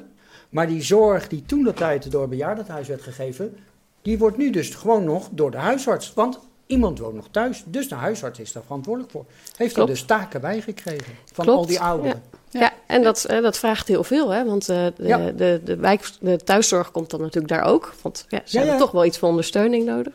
Maar 0.49 0.67
die 0.67 0.81
zorg 0.81 1.27
die 1.27 1.43
toen 1.45 1.63
de 1.63 1.73
tijd 1.73 2.11
door 2.11 2.21
het 2.21 2.29
bejaardentehuis 2.29 2.87
werd 2.87 3.01
gegeven, 3.01 3.57
die 4.01 4.17
wordt 4.17 4.37
nu 4.37 4.49
dus 4.49 4.75
gewoon 4.75 5.03
nog 5.03 5.29
door 5.31 5.51
de 5.51 5.57
huisarts. 5.57 6.13
Want 6.13 6.39
Iemand 6.67 6.99
woont 6.99 7.15
nog 7.15 7.27
thuis, 7.31 7.63
dus 7.65 7.89
de 7.89 7.95
huisarts 7.95 8.39
is 8.39 8.51
daar 8.51 8.63
verantwoordelijk 8.63 9.11
voor. 9.11 9.25
Heeft 9.57 9.73
Klopt. 9.73 9.89
er 9.89 9.95
dus 9.95 10.05
taken 10.05 10.41
bij 10.41 10.61
gekregen 10.61 11.13
van 11.33 11.49
al 11.49 11.65
die 11.65 11.79
ouderen. 11.79 12.23
Ja. 12.49 12.59
ja. 12.59 12.73
en 12.87 13.03
dat, 13.03 13.25
eh, 13.25 13.41
dat 13.41 13.57
vraagt 13.57 13.87
heel 13.87 14.03
veel, 14.03 14.29
hè? 14.29 14.45
want 14.45 14.69
uh, 14.69 14.85
de, 14.95 15.07
ja. 15.07 15.31
de, 15.31 15.61
de, 15.63 15.75
wijk, 15.75 16.09
de 16.19 16.37
thuiszorg 16.37 16.91
komt 16.91 17.09
dan 17.09 17.21
natuurlijk 17.21 17.53
daar 17.53 17.63
ook. 17.63 17.93
Want 18.01 18.25
ja, 18.29 18.41
ze 18.45 18.57
hebben 18.57 18.77
toch 18.77 18.91
wel 18.91 19.05
iets 19.05 19.17
van 19.17 19.29
ondersteuning 19.29 19.85
nodig. 19.85 20.13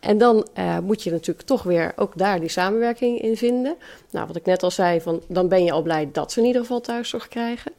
En 0.00 0.18
dan 0.18 0.46
uh, 0.58 0.78
moet 0.78 1.02
je 1.02 1.10
natuurlijk 1.10 1.46
toch 1.46 1.62
weer 1.62 1.92
ook 1.96 2.12
daar 2.16 2.40
die 2.40 2.48
samenwerking 2.48 3.20
in 3.20 3.36
vinden. 3.36 3.76
Nou, 4.10 4.26
wat 4.26 4.36
ik 4.36 4.44
net 4.44 4.62
al 4.62 4.70
zei, 4.70 5.00
van, 5.00 5.22
dan 5.28 5.48
ben 5.48 5.64
je 5.64 5.72
al 5.72 5.82
blij 5.82 6.08
dat 6.12 6.32
ze 6.32 6.40
in 6.40 6.46
ieder 6.46 6.60
geval 6.60 6.80
thuiszorg 6.80 7.28
krijgen. 7.28 7.72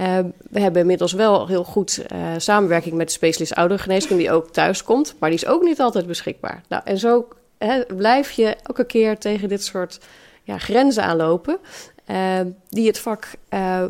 Uh, 0.00 0.18
we 0.50 0.60
hebben 0.60 0.80
inmiddels 0.80 1.12
wel 1.12 1.46
heel 1.46 1.64
goed 1.64 2.04
uh, 2.12 2.28
samenwerking 2.36 2.94
met 2.94 3.06
de 3.06 3.12
specialist 3.12 3.54
oudergeneeskunde 3.54 4.22
die 4.22 4.32
ook 4.32 4.50
thuis 4.50 4.82
komt, 4.82 5.14
maar 5.18 5.30
die 5.30 5.38
is 5.38 5.46
ook 5.46 5.62
niet 5.62 5.80
altijd 5.80 6.06
beschikbaar. 6.06 6.62
Nou, 6.68 6.82
en 6.84 6.98
zo 6.98 7.28
hè, 7.66 7.94
blijf 7.96 8.30
je 8.30 8.56
elke 8.62 8.84
keer 8.84 9.18
tegen 9.18 9.48
dit 9.48 9.64
soort 9.64 10.00
ja, 10.42 10.58
grenzen 10.58 11.02
aanlopen. 11.02 11.58
Uh, 12.10 12.40
die 12.68 12.86
het 12.86 12.98
vak, 12.98 13.26
uh, 13.50 13.84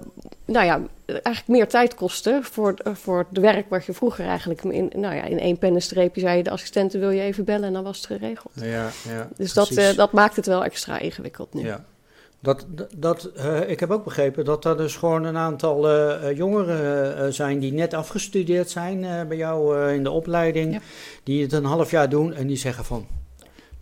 nou 0.45 0.64
ja, 0.64 0.81
eigenlijk 1.07 1.47
meer 1.47 1.69
tijd 1.69 1.95
kosten 1.95 2.45
voor, 2.45 2.75
voor 2.83 3.26
het 3.31 3.38
werk 3.38 3.69
wat 3.69 3.85
je 3.85 3.93
vroeger 3.93 4.26
eigenlijk 4.26 4.62
in, 4.64 4.93
nou 4.97 5.14
ja, 5.14 5.23
in 5.23 5.38
één 5.38 5.59
pennenstreepje 5.59 6.21
zei 6.21 6.37
je 6.37 6.43
de 6.43 6.50
assistenten 6.50 7.00
wil 7.00 7.11
je 7.11 7.21
even 7.21 7.45
bellen 7.45 7.66
en 7.66 7.73
dan 7.73 7.83
was 7.85 7.97
het 7.97 8.07
geregeld. 8.07 8.52
Ja, 8.54 8.90
ja, 9.09 9.28
dus 9.37 9.52
dat, 9.52 9.71
uh, 9.71 9.95
dat 9.95 10.12
maakt 10.12 10.37
het 10.37 10.47
wel 10.47 10.64
extra 10.64 10.99
ingewikkeld 10.99 11.54
nu. 11.54 11.64
Ja. 11.64 11.85
Dat, 12.40 12.66
dat, 12.97 13.31
uh, 13.37 13.71
ik 13.71 13.81
heb 13.81 13.90
ook 13.90 14.04
begrepen 14.04 14.45
dat 14.45 14.64
er 14.64 14.76
dus 14.76 14.97
gewoon 14.97 15.25
een 15.25 15.37
aantal 15.37 15.90
uh, 15.90 16.37
jongeren 16.37 17.35
zijn 17.35 17.59
die 17.59 17.73
net 17.73 17.95
afgestudeerd 17.95 18.71
zijn 18.71 19.28
bij 19.28 19.37
jou 19.37 19.90
in 19.93 20.02
de 20.02 20.11
opleiding, 20.11 20.73
ja. 20.73 20.81
die 21.23 21.43
het 21.43 21.52
een 21.52 21.64
half 21.64 21.90
jaar 21.90 22.09
doen 22.09 22.35
en 22.35 22.47
die 22.47 22.57
zeggen 22.57 22.85
van 22.85 23.07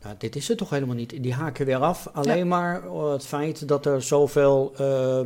nou, 0.02 0.14
dit 0.18 0.37
is 0.37 0.49
het 0.49 0.59
toch 0.59 0.71
helemaal 0.71 0.94
niet. 0.94 1.23
Die 1.23 1.35
haken 1.35 1.66
weer 1.66 1.76
af. 1.76 2.09
Alleen 2.12 2.37
ja. 2.37 2.44
maar 2.44 2.82
het 3.12 3.26
feit 3.26 3.68
dat 3.68 3.87
er 3.87 4.02
zoveel 4.02 4.73
uh, 4.80 5.21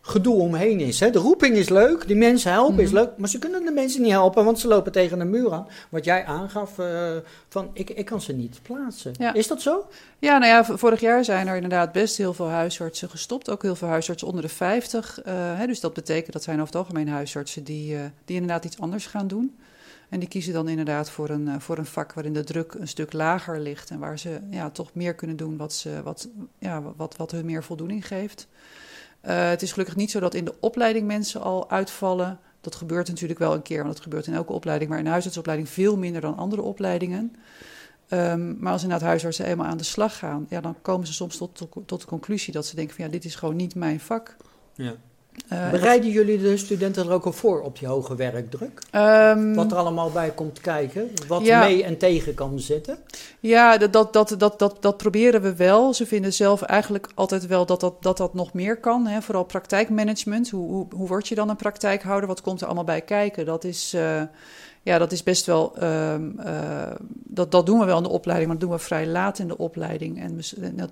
gedoe 0.00 0.34
omheen 0.34 0.80
is. 0.80 1.00
Hè. 1.00 1.10
De 1.10 1.18
roeping 1.18 1.56
is 1.56 1.68
leuk, 1.68 2.06
die 2.06 2.16
mensen 2.16 2.50
helpen 2.50 2.72
mm 2.72 2.78
-hmm. 2.78 2.86
is 2.86 2.92
leuk, 2.92 3.10
maar 3.16 3.28
ze 3.28 3.38
kunnen 3.38 3.64
de 3.64 3.70
mensen 3.70 4.02
niet 4.02 4.10
helpen, 4.10 4.44
want 4.44 4.58
ze 4.58 4.68
lopen 4.68 4.92
tegen 4.92 5.18
de 5.18 5.24
muur 5.24 5.52
aan. 5.52 5.66
Wat 5.88 6.04
jij 6.04 6.24
aangaf, 6.24 6.78
uh, 6.78 7.16
van 7.48 7.70
ik, 7.72 7.90
ik 7.90 8.04
kan 8.04 8.20
ze 8.20 8.32
niet 8.32 8.60
plaatsen. 8.62 9.12
Ja. 9.18 9.34
Is 9.34 9.46
dat 9.46 9.62
zo? 9.62 9.88
Ja, 10.18 10.38
nou 10.38 10.52
ja, 10.52 10.78
vorig 10.78 11.00
jaar 11.00 11.24
zijn 11.24 11.46
er 11.48 11.54
inderdaad 11.54 11.92
best 11.92 12.16
heel 12.16 12.34
veel 12.34 12.48
huisartsen 12.48 13.10
gestopt. 13.10 13.50
Ook 13.50 13.62
heel 13.62 13.76
veel 13.76 13.88
huisartsen 13.88 14.28
onder 14.28 14.42
de 14.42 14.48
50. 14.48 15.18
Uh, 15.18 15.34
hè, 15.34 15.66
dus 15.66 15.80
dat 15.80 15.94
betekent 15.94 16.32
dat 16.32 16.42
zijn 16.42 16.60
over 16.60 16.72
het 16.72 16.82
algemeen 16.82 17.08
huisartsen 17.08 17.64
die, 17.64 17.96
die 18.24 18.36
inderdaad 18.36 18.64
iets 18.64 18.80
anders 18.80 19.06
gaan 19.06 19.28
doen. 19.28 19.56
En 20.10 20.18
die 20.18 20.28
kiezen 20.28 20.52
dan 20.52 20.68
inderdaad 20.68 21.10
voor 21.10 21.28
een, 21.28 21.60
voor 21.60 21.78
een 21.78 21.86
vak 21.86 22.12
waarin 22.12 22.32
de 22.32 22.44
druk 22.44 22.74
een 22.74 22.88
stuk 22.88 23.12
lager 23.12 23.60
ligt 23.60 23.90
en 23.90 23.98
waar 23.98 24.18
ze 24.18 24.40
ja, 24.50 24.70
toch 24.70 24.94
meer 24.94 25.14
kunnen 25.14 25.36
doen 25.36 25.56
wat, 25.56 25.72
ze, 25.72 26.00
wat, 26.02 26.28
ja, 26.58 26.82
wat, 26.96 27.16
wat 27.16 27.30
hun 27.30 27.46
meer 27.46 27.64
voldoening 27.64 28.06
geeft. 28.06 28.48
Uh, 29.26 29.48
het 29.48 29.62
is 29.62 29.72
gelukkig 29.72 29.96
niet 29.96 30.10
zo 30.10 30.20
dat 30.20 30.34
in 30.34 30.44
de 30.44 30.54
opleiding 30.60 31.06
mensen 31.06 31.40
al 31.40 31.70
uitvallen. 31.70 32.38
Dat 32.60 32.74
gebeurt 32.74 33.08
natuurlijk 33.08 33.38
wel 33.38 33.54
een 33.54 33.62
keer, 33.62 33.82
want 33.82 33.94
dat 33.94 34.02
gebeurt 34.02 34.26
in 34.26 34.34
elke 34.34 34.52
opleiding, 34.52 34.90
maar 34.90 34.98
in 34.98 35.04
de 35.04 35.10
huisartsopleiding 35.10 35.68
veel 35.68 35.96
minder 35.96 36.20
dan 36.20 36.36
andere 36.36 36.62
opleidingen. 36.62 37.36
Um, 38.08 38.56
maar 38.58 38.72
als 38.72 38.82
inderdaad 38.82 39.08
huisartsen 39.08 39.46
eenmaal 39.46 39.66
aan 39.66 39.76
de 39.76 39.84
slag 39.84 40.18
gaan, 40.18 40.46
ja, 40.48 40.60
dan 40.60 40.76
komen 40.82 41.06
ze 41.06 41.12
soms 41.12 41.36
tot, 41.36 41.54
tot, 41.54 41.76
tot 41.86 42.00
de 42.00 42.06
conclusie 42.06 42.52
dat 42.52 42.66
ze 42.66 42.76
denken 42.76 42.94
van 42.94 43.04
ja, 43.04 43.10
dit 43.10 43.24
is 43.24 43.34
gewoon 43.34 43.56
niet 43.56 43.74
mijn 43.74 44.00
vak. 44.00 44.36
Ja. 44.74 44.94
Uh, 45.52 45.70
Bereiden 45.70 46.10
jullie 46.10 46.38
de 46.38 46.56
studenten 46.56 47.06
er 47.06 47.12
ook 47.12 47.24
al 47.24 47.32
voor 47.32 47.60
op 47.60 47.78
die 47.78 47.88
hoge 47.88 48.14
werkdruk? 48.14 48.82
Um, 48.94 49.54
wat 49.54 49.72
er 49.72 49.78
allemaal 49.78 50.10
bij 50.10 50.30
komt 50.30 50.60
kijken? 50.60 51.10
Wat 51.26 51.44
ja, 51.44 51.64
mee 51.64 51.84
en 51.84 51.98
tegen 51.98 52.34
kan 52.34 52.60
zitten? 52.60 52.98
Ja, 53.40 53.78
dat, 53.78 53.92
dat, 53.92 54.12
dat, 54.12 54.34
dat, 54.38 54.58
dat, 54.58 54.76
dat 54.80 54.96
proberen 54.96 55.42
we 55.42 55.56
wel. 55.56 55.94
Ze 55.94 56.06
vinden 56.06 56.32
zelf 56.32 56.62
eigenlijk 56.62 57.08
altijd 57.14 57.46
wel 57.46 57.66
dat 57.66 57.80
dat, 57.80 58.02
dat, 58.02 58.16
dat 58.16 58.34
nog 58.34 58.52
meer 58.52 58.76
kan. 58.76 59.06
Hè? 59.06 59.22
Vooral 59.22 59.44
praktijkmanagement. 59.44 60.50
Hoe, 60.50 60.70
hoe, 60.70 60.86
hoe 60.94 61.08
word 61.08 61.28
je 61.28 61.34
dan 61.34 61.48
een 61.48 61.56
praktijkhouder? 61.56 62.28
Wat 62.28 62.40
komt 62.40 62.60
er 62.60 62.66
allemaal 62.66 62.84
bij 62.84 63.00
kijken? 63.00 63.44
Dat 63.44 63.64
is... 63.64 63.94
Uh, 63.94 64.22
ja, 64.82 64.98
dat 64.98 65.12
is 65.12 65.22
best 65.22 65.46
wel. 65.46 65.82
Uh, 65.82 66.14
uh, 66.18 66.92
dat, 67.12 67.50
dat 67.50 67.66
doen 67.66 67.78
we 67.78 67.84
wel 67.84 67.96
in 67.96 68.02
de 68.02 68.08
opleiding, 68.08 68.50
maar 68.50 68.58
dat 68.58 68.68
doen 68.68 68.78
we 68.78 68.84
vrij 68.84 69.06
laat 69.06 69.38
in 69.38 69.48
de 69.48 69.58
opleiding. 69.58 70.20
En 70.20 70.40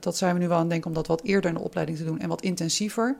dat, 0.00 0.16
zijn 0.16 0.34
we 0.34 0.40
nu 0.40 0.48
wel 0.48 0.56
aan 0.56 0.62
het 0.62 0.70
denken 0.70 0.88
om 0.88 0.96
dat 0.96 1.06
wat 1.06 1.22
eerder 1.22 1.50
in 1.50 1.56
de 1.56 1.62
opleiding 1.62 1.98
te 1.98 2.04
doen 2.04 2.20
en 2.20 2.28
wat 2.28 2.42
intensiever. 2.42 3.16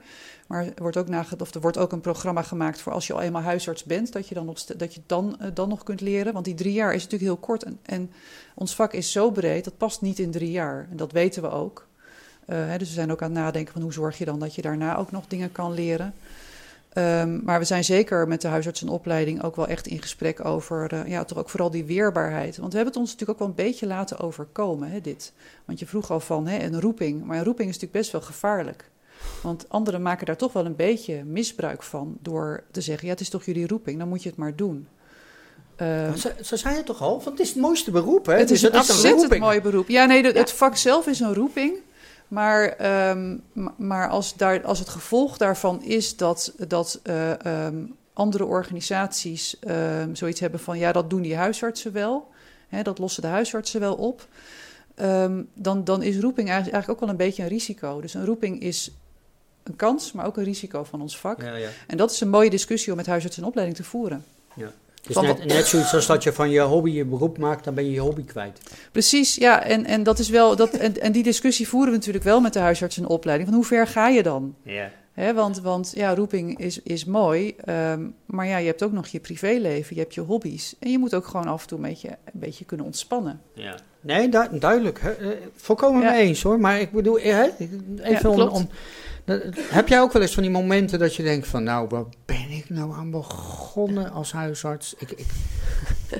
Maar 0.47 0.65
er 0.65 0.81
wordt 0.81 0.97
ook, 0.97 1.07
nagedacht, 1.07 1.41
of 1.41 1.53
er 1.53 1.61
wordt 1.61 1.77
ook 1.77 1.91
een 1.91 2.01
programma 2.01 2.41
gemaakt 2.41 2.81
voor 2.81 2.93
als 2.93 3.07
je 3.07 3.13
al 3.13 3.21
eenmaal 3.21 3.41
huisarts 3.41 3.83
bent, 3.83 4.13
dat 4.13 4.27
je 4.27 4.35
dan 4.35 4.45
nog, 4.45 4.63
dat 4.63 4.93
je 4.93 5.01
dan, 5.05 5.37
uh, 5.41 5.47
dan 5.53 5.69
nog 5.69 5.83
kunt 5.83 6.01
leren. 6.01 6.33
Want 6.33 6.45
die 6.45 6.53
drie 6.53 6.73
jaar 6.73 6.93
is 6.93 7.03
natuurlijk 7.03 7.31
heel 7.31 7.47
kort. 7.47 7.63
En, 7.63 7.79
en 7.85 8.11
ons 8.55 8.75
vak 8.75 8.93
is 8.93 9.11
zo 9.11 9.31
breed, 9.31 9.63
dat 9.63 9.77
past 9.77 10.01
niet 10.01 10.19
in 10.19 10.31
drie 10.31 10.51
jaar. 10.51 10.87
En 10.91 10.97
dat 10.97 11.11
weten 11.11 11.41
we 11.41 11.49
ook. 11.49 11.87
Hè, 12.45 12.77
dus 12.77 12.87
we 12.87 12.93
zijn 12.93 13.11
ook 13.11 13.21
aan 13.21 13.31
het 13.31 13.39
nadenken 13.39 13.73
van 13.73 13.81
hoe 13.81 13.93
zorg 13.93 14.17
je 14.17 14.25
dan 14.25 14.39
dat 14.39 14.55
je 14.55 14.61
daarna 14.61 14.97
ook 14.97 15.11
nog 15.11 15.23
dingen 15.27 15.51
kan 15.51 15.73
leren. 15.73 16.13
Um, 16.93 17.41
maar 17.43 17.59
we 17.59 17.65
zijn 17.65 17.83
zeker 17.83 18.27
met 18.27 18.41
de 18.41 18.47
huisartsenopleiding 18.47 19.43
ook 19.43 19.55
wel 19.55 19.67
echt 19.67 19.87
in 19.87 20.01
gesprek 20.01 20.45
over, 20.45 20.93
uh, 20.93 21.07
ja, 21.07 21.23
toch 21.23 21.37
ook 21.37 21.49
vooral 21.49 21.69
die 21.69 21.85
weerbaarheid. 21.85 22.57
Want 22.57 22.71
we 22.71 22.75
hebben 22.75 22.93
het 22.93 23.01
ons 23.01 23.11
natuurlijk 23.11 23.39
ook 23.39 23.47
wel 23.47 23.47
een 23.47 23.65
beetje 23.65 23.87
laten 23.87 24.19
overkomen, 24.19 24.91
hè, 24.91 25.01
dit. 25.01 25.33
Want 25.65 25.79
je 25.79 25.85
vroeg 25.85 26.11
al 26.11 26.19
van 26.19 26.47
hè, 26.47 26.63
een 26.63 26.81
roeping, 26.81 27.23
maar 27.23 27.37
een 27.37 27.43
roeping 27.43 27.69
is 27.69 27.73
natuurlijk 27.73 28.01
best 28.01 28.11
wel 28.11 28.21
gevaarlijk. 28.21 28.89
Want 29.41 29.65
anderen 29.69 30.01
maken 30.01 30.25
daar 30.25 30.37
toch 30.37 30.53
wel 30.53 30.65
een 30.65 30.75
beetje 30.75 31.23
misbruik 31.23 31.83
van 31.83 32.17
door 32.21 32.63
te 32.71 32.81
zeggen, 32.81 33.05
ja, 33.05 33.13
het 33.13 33.21
is 33.21 33.29
toch 33.29 33.45
jullie 33.45 33.67
roeping, 33.67 33.99
dan 33.99 34.07
moet 34.07 34.23
je 34.23 34.29
het 34.29 34.37
maar 34.37 34.55
doen. 34.55 34.87
Uh, 35.81 36.13
ze, 36.13 36.33
ze 36.41 36.57
zei 36.57 36.75
het 36.75 36.85
toch 36.85 37.01
al, 37.01 37.11
want 37.11 37.25
het 37.25 37.39
is 37.39 37.49
het 37.49 37.57
mooiste 37.57 37.91
beroep, 37.91 38.25
hè? 38.25 38.33
Het 38.33 38.51
is 38.51 38.61
een 38.61 38.73
ontzettend 38.73 39.39
mooi 39.39 39.61
beroep. 39.61 39.87
Ja, 39.87 40.05
nee, 40.05 40.21
de, 40.21 40.27
ja. 40.27 40.39
het 40.39 40.51
vak 40.51 40.75
zelf 40.75 41.07
is 41.07 41.19
een 41.19 41.33
roeping. 41.33 41.73
Maar, 42.29 42.75
um, 43.09 43.43
maar 43.77 44.09
als, 44.09 44.35
daar, 44.35 44.63
als 44.65 44.79
het 44.79 44.89
gevolg 44.89 45.37
daarvan 45.37 45.83
is 45.83 46.17
dat, 46.17 46.53
dat 46.67 46.99
uh, 47.03 47.31
um, 47.65 47.95
andere 48.13 48.45
organisaties 48.45 49.57
um, 49.67 50.15
zoiets 50.15 50.39
hebben 50.39 50.59
van 50.59 50.77
ja, 50.77 50.91
dat 50.91 51.09
doen 51.09 51.21
die 51.21 51.35
huisartsen 51.35 51.91
wel, 51.91 52.31
hè, 52.67 52.81
dat 52.81 52.97
lossen 52.97 53.21
de 53.21 53.27
huisartsen 53.27 53.79
wel 53.79 53.95
op, 53.95 54.27
dan, 55.53 55.83
dan 55.83 56.03
is 56.03 56.19
roeping 56.19 56.49
eigenlijk, 56.49 56.89
ook 56.89 56.99
wel 56.99 57.09
een 57.09 57.15
beetje 57.15 57.43
een 57.43 57.49
risico. 57.49 58.01
Dus 58.01 58.13
een 58.13 58.25
roeping 58.25 58.61
is 58.61 58.91
een 59.63 59.75
kans, 59.75 60.11
maar 60.11 60.25
ook 60.25 60.37
een 60.37 60.43
risico 60.43 60.83
van 60.83 61.01
ons 61.01 61.17
vak. 61.19 61.41
Ja, 61.41 61.55
ja. 61.55 61.69
En 61.87 61.97
dat 61.97 62.11
is 62.11 62.21
een 62.21 62.29
mooie 62.29 62.49
discussie 62.49 62.91
om 62.91 62.97
met 62.97 63.07
huisartsen 63.07 63.41
een 63.43 63.49
opleiding 63.49 63.77
te 63.77 63.83
voeren. 63.83 64.25
Ja. 64.53 64.71
Dus 65.01 65.15
net, 65.15 65.45
net 65.45 65.67
zoiets 65.67 65.93
als 65.93 66.05
dat 66.05 66.23
je 66.23 66.33
van 66.33 66.49
je 66.49 66.61
hobby 66.61 66.91
je 66.91 67.05
beroep 67.05 67.37
maakt, 67.37 67.63
dan 67.63 67.73
ben 67.73 67.85
je 67.85 67.91
je 67.91 67.99
hobby 67.99 68.23
kwijt. 68.23 68.59
Precies, 68.91 69.35
ja. 69.35 69.63
En, 69.63 69.85
en, 69.85 70.03
dat 70.03 70.19
is 70.19 70.29
wel, 70.29 70.55
dat, 70.55 70.69
en, 70.69 71.01
en 71.01 71.11
die 71.11 71.23
discussie 71.23 71.67
voeren 71.67 71.89
we 71.89 71.97
natuurlijk 71.97 72.25
wel 72.25 72.41
met 72.41 72.53
de 72.53 72.59
huisarts 72.59 72.97
en 72.97 73.07
opleiding. 73.07 73.49
Van 73.49 73.57
hoe 73.57 73.67
ver 73.67 73.87
ga 73.87 74.07
je 74.07 74.23
dan? 74.23 74.55
Ja. 74.63 74.91
He, 75.13 75.33
want, 75.33 75.61
want 75.61 75.91
ja, 75.95 76.15
roeping 76.15 76.59
is, 76.59 76.81
is 76.81 77.05
mooi, 77.05 77.55
um, 77.65 78.15
maar 78.25 78.47
ja, 78.47 78.57
je 78.57 78.67
hebt 78.67 78.83
ook 78.83 78.91
nog 78.91 79.07
je 79.07 79.19
privéleven, 79.19 79.95
je 79.95 80.01
hebt 80.01 80.13
je 80.13 80.21
hobby's. 80.21 80.75
En 80.79 80.91
je 80.91 80.97
moet 80.97 81.15
ook 81.15 81.27
gewoon 81.27 81.47
af 81.47 81.61
en 81.61 81.67
toe 81.67 81.77
een 81.77 81.83
beetje, 81.83 82.09
een 82.09 82.39
beetje 82.39 82.65
kunnen 82.65 82.85
ontspannen. 82.85 83.41
Ja. 83.53 83.75
Nee, 84.01 84.29
du 84.29 84.59
duidelijk. 84.59 84.99
He, 85.01 85.37
volkomen 85.55 86.01
ja. 86.01 86.11
mee 86.11 86.21
eens 86.21 86.41
hoor. 86.41 86.59
Maar 86.59 86.79
ik 86.79 86.91
bedoel, 86.91 87.19
he, 87.19 87.49
even 87.57 88.03
ja, 88.03 88.29
om, 88.29 88.39
om 88.39 88.69
heb 89.69 89.87
jij 89.87 90.01
ook 90.01 90.13
wel 90.13 90.21
eens 90.21 90.33
van 90.33 90.43
die 90.43 90.51
momenten 90.51 90.99
dat 90.99 91.15
je 91.15 91.23
denkt 91.23 91.47
van, 91.47 91.63
nou, 91.63 91.87
waar 91.87 92.05
ben 92.25 92.49
ik 92.49 92.69
nou 92.69 92.93
aan 92.93 93.11
begonnen 93.11 94.11
als 94.11 94.31
huisarts? 94.31 94.95
Ik, 94.97 95.11
ik, 95.11 95.25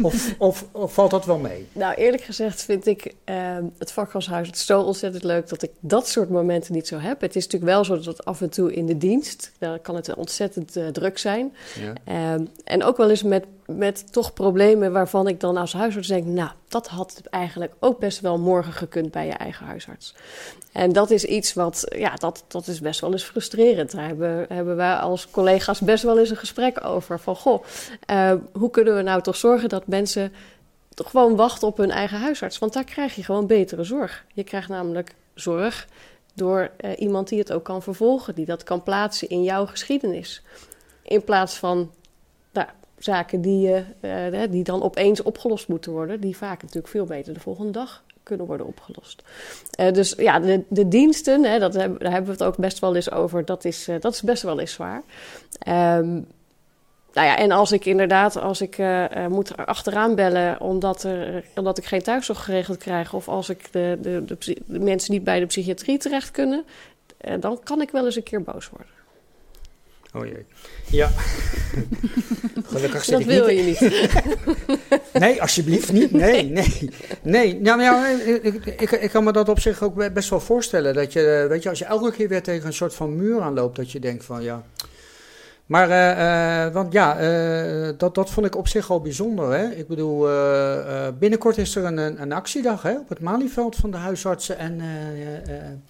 of, 0.01 0.35
of, 0.37 0.65
of, 0.71 0.93
valt 0.93 1.11
dat 1.11 1.25
wel 1.25 1.37
mee? 1.37 1.67
Nou, 1.71 1.93
eerlijk 1.93 2.23
gezegd 2.23 2.63
vind 2.63 2.85
ik 2.85 3.13
uh, 3.25 3.57
het 3.77 3.91
vak 3.91 4.13
als 4.13 4.27
huisarts 4.27 4.65
zo 4.65 4.81
ontzettend 4.81 5.23
leuk 5.23 5.49
dat 5.49 5.63
ik 5.63 5.71
dat 5.79 6.07
soort 6.07 6.29
momenten 6.29 6.73
niet 6.73 6.87
zo 6.87 6.97
heb. 6.97 7.21
Het 7.21 7.35
is 7.35 7.43
natuurlijk 7.43 7.71
wel 7.71 7.85
zo 7.85 7.99
dat 7.99 8.25
af 8.25 8.41
en 8.41 8.49
toe 8.49 8.73
in 8.73 8.85
de 8.85 8.97
dienst, 8.97 9.51
daar 9.57 9.79
kan 9.79 9.95
het 9.95 10.13
ontzettend 10.13 10.77
uh, 10.77 10.87
druk 10.87 11.17
zijn. 11.17 11.53
Ja. 11.79 11.93
Uh, 12.37 12.45
en 12.63 12.83
ook 12.83 12.97
wel 12.97 13.09
eens 13.09 13.23
met, 13.23 13.45
met 13.77 14.13
toch 14.13 14.33
problemen 14.33 14.91
waarvan 14.91 15.27
ik 15.27 15.39
dan 15.39 15.57
als 15.57 15.73
huisarts 15.73 16.07
denk, 16.07 16.25
nou, 16.25 16.49
dat 16.67 16.87
had 16.87 17.21
eigenlijk 17.29 17.73
ook 17.79 17.99
best 17.99 18.19
wel 18.19 18.39
morgen 18.39 18.73
gekund 18.73 19.11
bij 19.11 19.25
je 19.25 19.33
eigen 19.33 19.65
huisarts. 19.65 20.15
En 20.71 20.93
dat 20.93 21.11
is 21.11 21.25
iets 21.25 21.53
wat, 21.53 21.85
ja, 21.95 22.15
dat, 22.15 22.43
dat 22.47 22.67
is 22.67 22.79
best 22.79 22.99
wel 22.99 23.11
eens 23.11 23.23
frustrerend. 23.23 23.91
Daar 23.91 24.07
hebben, 24.07 24.45
hebben 24.49 24.75
wij 24.75 24.95
als 24.95 25.29
collega's 25.29 25.79
best 25.79 26.03
wel 26.03 26.19
eens 26.19 26.29
een 26.29 26.35
gesprek 26.35 26.85
over. 26.85 27.19
Van, 27.19 27.35
goh, 27.35 27.63
uh, 28.11 28.33
hoe 28.53 28.69
kunnen 28.69 28.95
we 28.95 29.01
nou 29.01 29.21
toch 29.21 29.35
zorgen 29.35 29.69
dat 29.69 29.87
mensen 29.87 30.33
gewoon 30.95 31.35
wachten 31.35 31.67
op 31.67 31.77
hun 31.77 31.91
eigen 31.91 32.19
huisarts. 32.19 32.57
Want 32.57 32.73
daar 32.73 32.83
krijg 32.83 33.15
je 33.15 33.23
gewoon 33.23 33.47
betere 33.47 33.83
zorg. 33.83 34.25
Je 34.33 34.43
krijgt 34.43 34.69
namelijk 34.69 35.15
zorg 35.33 35.87
door 36.33 36.71
uh, 36.79 36.91
iemand 36.97 37.27
die 37.27 37.39
het 37.39 37.51
ook 37.51 37.63
kan 37.63 37.81
vervolgen, 37.81 38.35
die 38.35 38.45
dat 38.45 38.63
kan 38.63 38.83
plaatsen 38.83 39.29
in 39.29 39.43
jouw 39.43 39.65
geschiedenis. 39.65 40.41
In 41.03 41.23
plaats 41.23 41.55
van 41.55 41.91
zaken 42.99 43.41
die, 43.41 43.83
uh, 44.01 44.41
die 44.49 44.63
dan 44.63 44.83
opeens 44.83 45.21
opgelost 45.21 45.67
moeten 45.67 45.91
worden, 45.91 46.21
die 46.21 46.37
vaak 46.37 46.61
natuurlijk 46.61 46.87
veel 46.87 47.05
beter 47.05 47.33
de 47.33 47.39
volgende 47.39 47.71
dag 47.71 48.03
kunnen 48.23 48.45
worden 48.45 48.65
opgelost. 48.65 49.23
Uh, 49.79 49.91
dus 49.91 50.13
ja, 50.17 50.39
de, 50.39 50.63
de 50.67 50.87
diensten, 50.87 51.43
hè, 51.43 51.59
dat 51.59 51.73
hebben, 51.73 51.99
daar 51.99 52.11
hebben 52.11 52.35
we 52.35 52.43
het 52.43 52.53
ook 52.53 52.57
best 52.57 52.79
wel 52.79 52.95
eens 52.95 53.11
over, 53.11 53.45
dat 53.45 53.65
is, 53.65 53.89
dat 53.99 54.13
is 54.13 54.21
best 54.21 54.43
wel 54.43 54.59
eens 54.59 54.71
zwaar. 54.71 55.03
Um, 55.67 56.27
nou 57.13 57.27
ja, 57.27 57.37
en 57.37 57.51
als 57.51 57.71
ik 57.71 57.85
inderdaad, 57.85 58.37
als 58.37 58.61
ik 58.61 58.77
moet 59.29 59.57
achteraan 59.57 60.15
bellen 60.15 60.61
omdat, 60.61 61.03
er, 61.03 61.43
omdat 61.55 61.77
ik 61.77 61.85
geen 61.85 62.01
thuiszorg 62.01 62.43
geregeld 62.43 62.77
krijg, 62.77 63.13
of 63.13 63.27
als 63.27 63.49
ik 63.49 63.71
de, 63.71 63.97
de, 64.01 64.23
de, 64.25 64.79
mensen 64.79 65.13
niet 65.13 65.23
bij 65.23 65.39
de 65.39 65.45
psychiatrie 65.45 65.97
terecht 65.97 66.31
kunnen, 66.31 66.63
dan 67.39 67.59
kan 67.63 67.81
ik 67.81 67.89
wel 67.91 68.05
eens 68.05 68.15
een 68.15 68.23
keer 68.23 68.43
boos 68.43 68.69
worden. 68.69 68.98
Oh 70.13 70.25
jee. 70.25 70.45
Ja. 70.85 71.09
Gelukkig 72.71 73.03
zit 73.03 73.17
Dat 73.17 73.23
wil 73.23 73.47
niet... 73.47 73.79
je 73.79 73.87
niet. 73.89 75.11
nee, 75.23 75.41
alsjeblieft 75.41 75.91
niet. 75.91 76.11
Nee, 76.11 76.43
nee. 76.43 76.89
Nee, 77.21 77.59
nou, 77.59 77.81
ja, 77.81 78.07
ik, 78.07 78.65
ik, 78.65 78.91
ik, 78.91 79.09
kan 79.09 79.23
me 79.23 79.31
dat 79.31 79.49
op 79.49 79.59
zich 79.59 79.83
ook 79.83 80.13
best 80.13 80.29
wel 80.29 80.39
voorstellen. 80.39 80.93
Dat 80.93 81.13
je, 81.13 81.45
weet 81.49 81.63
je, 81.63 81.69
als 81.69 81.79
je 81.79 81.85
elke 81.85 82.11
keer 82.11 82.27
weer 82.27 82.43
tegen 82.43 82.67
een 82.67 82.73
soort 82.73 82.93
van 82.93 83.15
muur 83.15 83.41
aanloopt, 83.41 83.75
dat 83.75 83.91
je 83.91 83.99
denkt 83.99 84.25
van 84.25 84.43
ja. 84.43 84.63
Maar, 85.69 85.89
uh, 85.89 86.65
uh, 86.67 86.73
want 86.73 86.93
ja, 86.93 87.21
uh, 87.21 87.89
dat, 87.97 88.15
dat 88.15 88.29
vond 88.29 88.45
ik 88.45 88.55
op 88.55 88.67
zich 88.67 88.89
al 88.89 89.01
bijzonder. 89.01 89.53
Hè? 89.53 89.69
Ik 89.69 89.87
bedoel, 89.87 90.27
binnenkort 91.19 91.57
is 91.57 91.75
er 91.75 91.85
een, 91.85 92.21
een 92.21 92.31
actiedag 92.31 92.81
hè, 92.81 92.97
op 92.97 93.09
het 93.09 93.19
Malieveld 93.19 93.75
van 93.75 93.91
de 93.91 93.97
huisartsen. 93.97 94.57
En, 94.57 94.81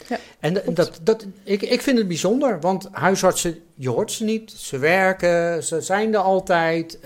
ja, 0.07 0.17
en 0.39 0.57
dat, 0.73 0.99
dat, 1.03 1.25
ik, 1.43 1.61
ik 1.61 1.81
vind 1.81 1.97
het 1.97 2.07
bijzonder, 2.07 2.59
want 2.59 2.87
huisartsen, 2.91 3.59
je 3.75 3.89
hoort 3.89 4.11
ze 4.11 4.23
niet. 4.23 4.51
Ze 4.51 4.77
werken, 4.77 5.63
ze 5.63 5.81
zijn 5.81 6.13
er 6.13 6.19
altijd. 6.19 6.99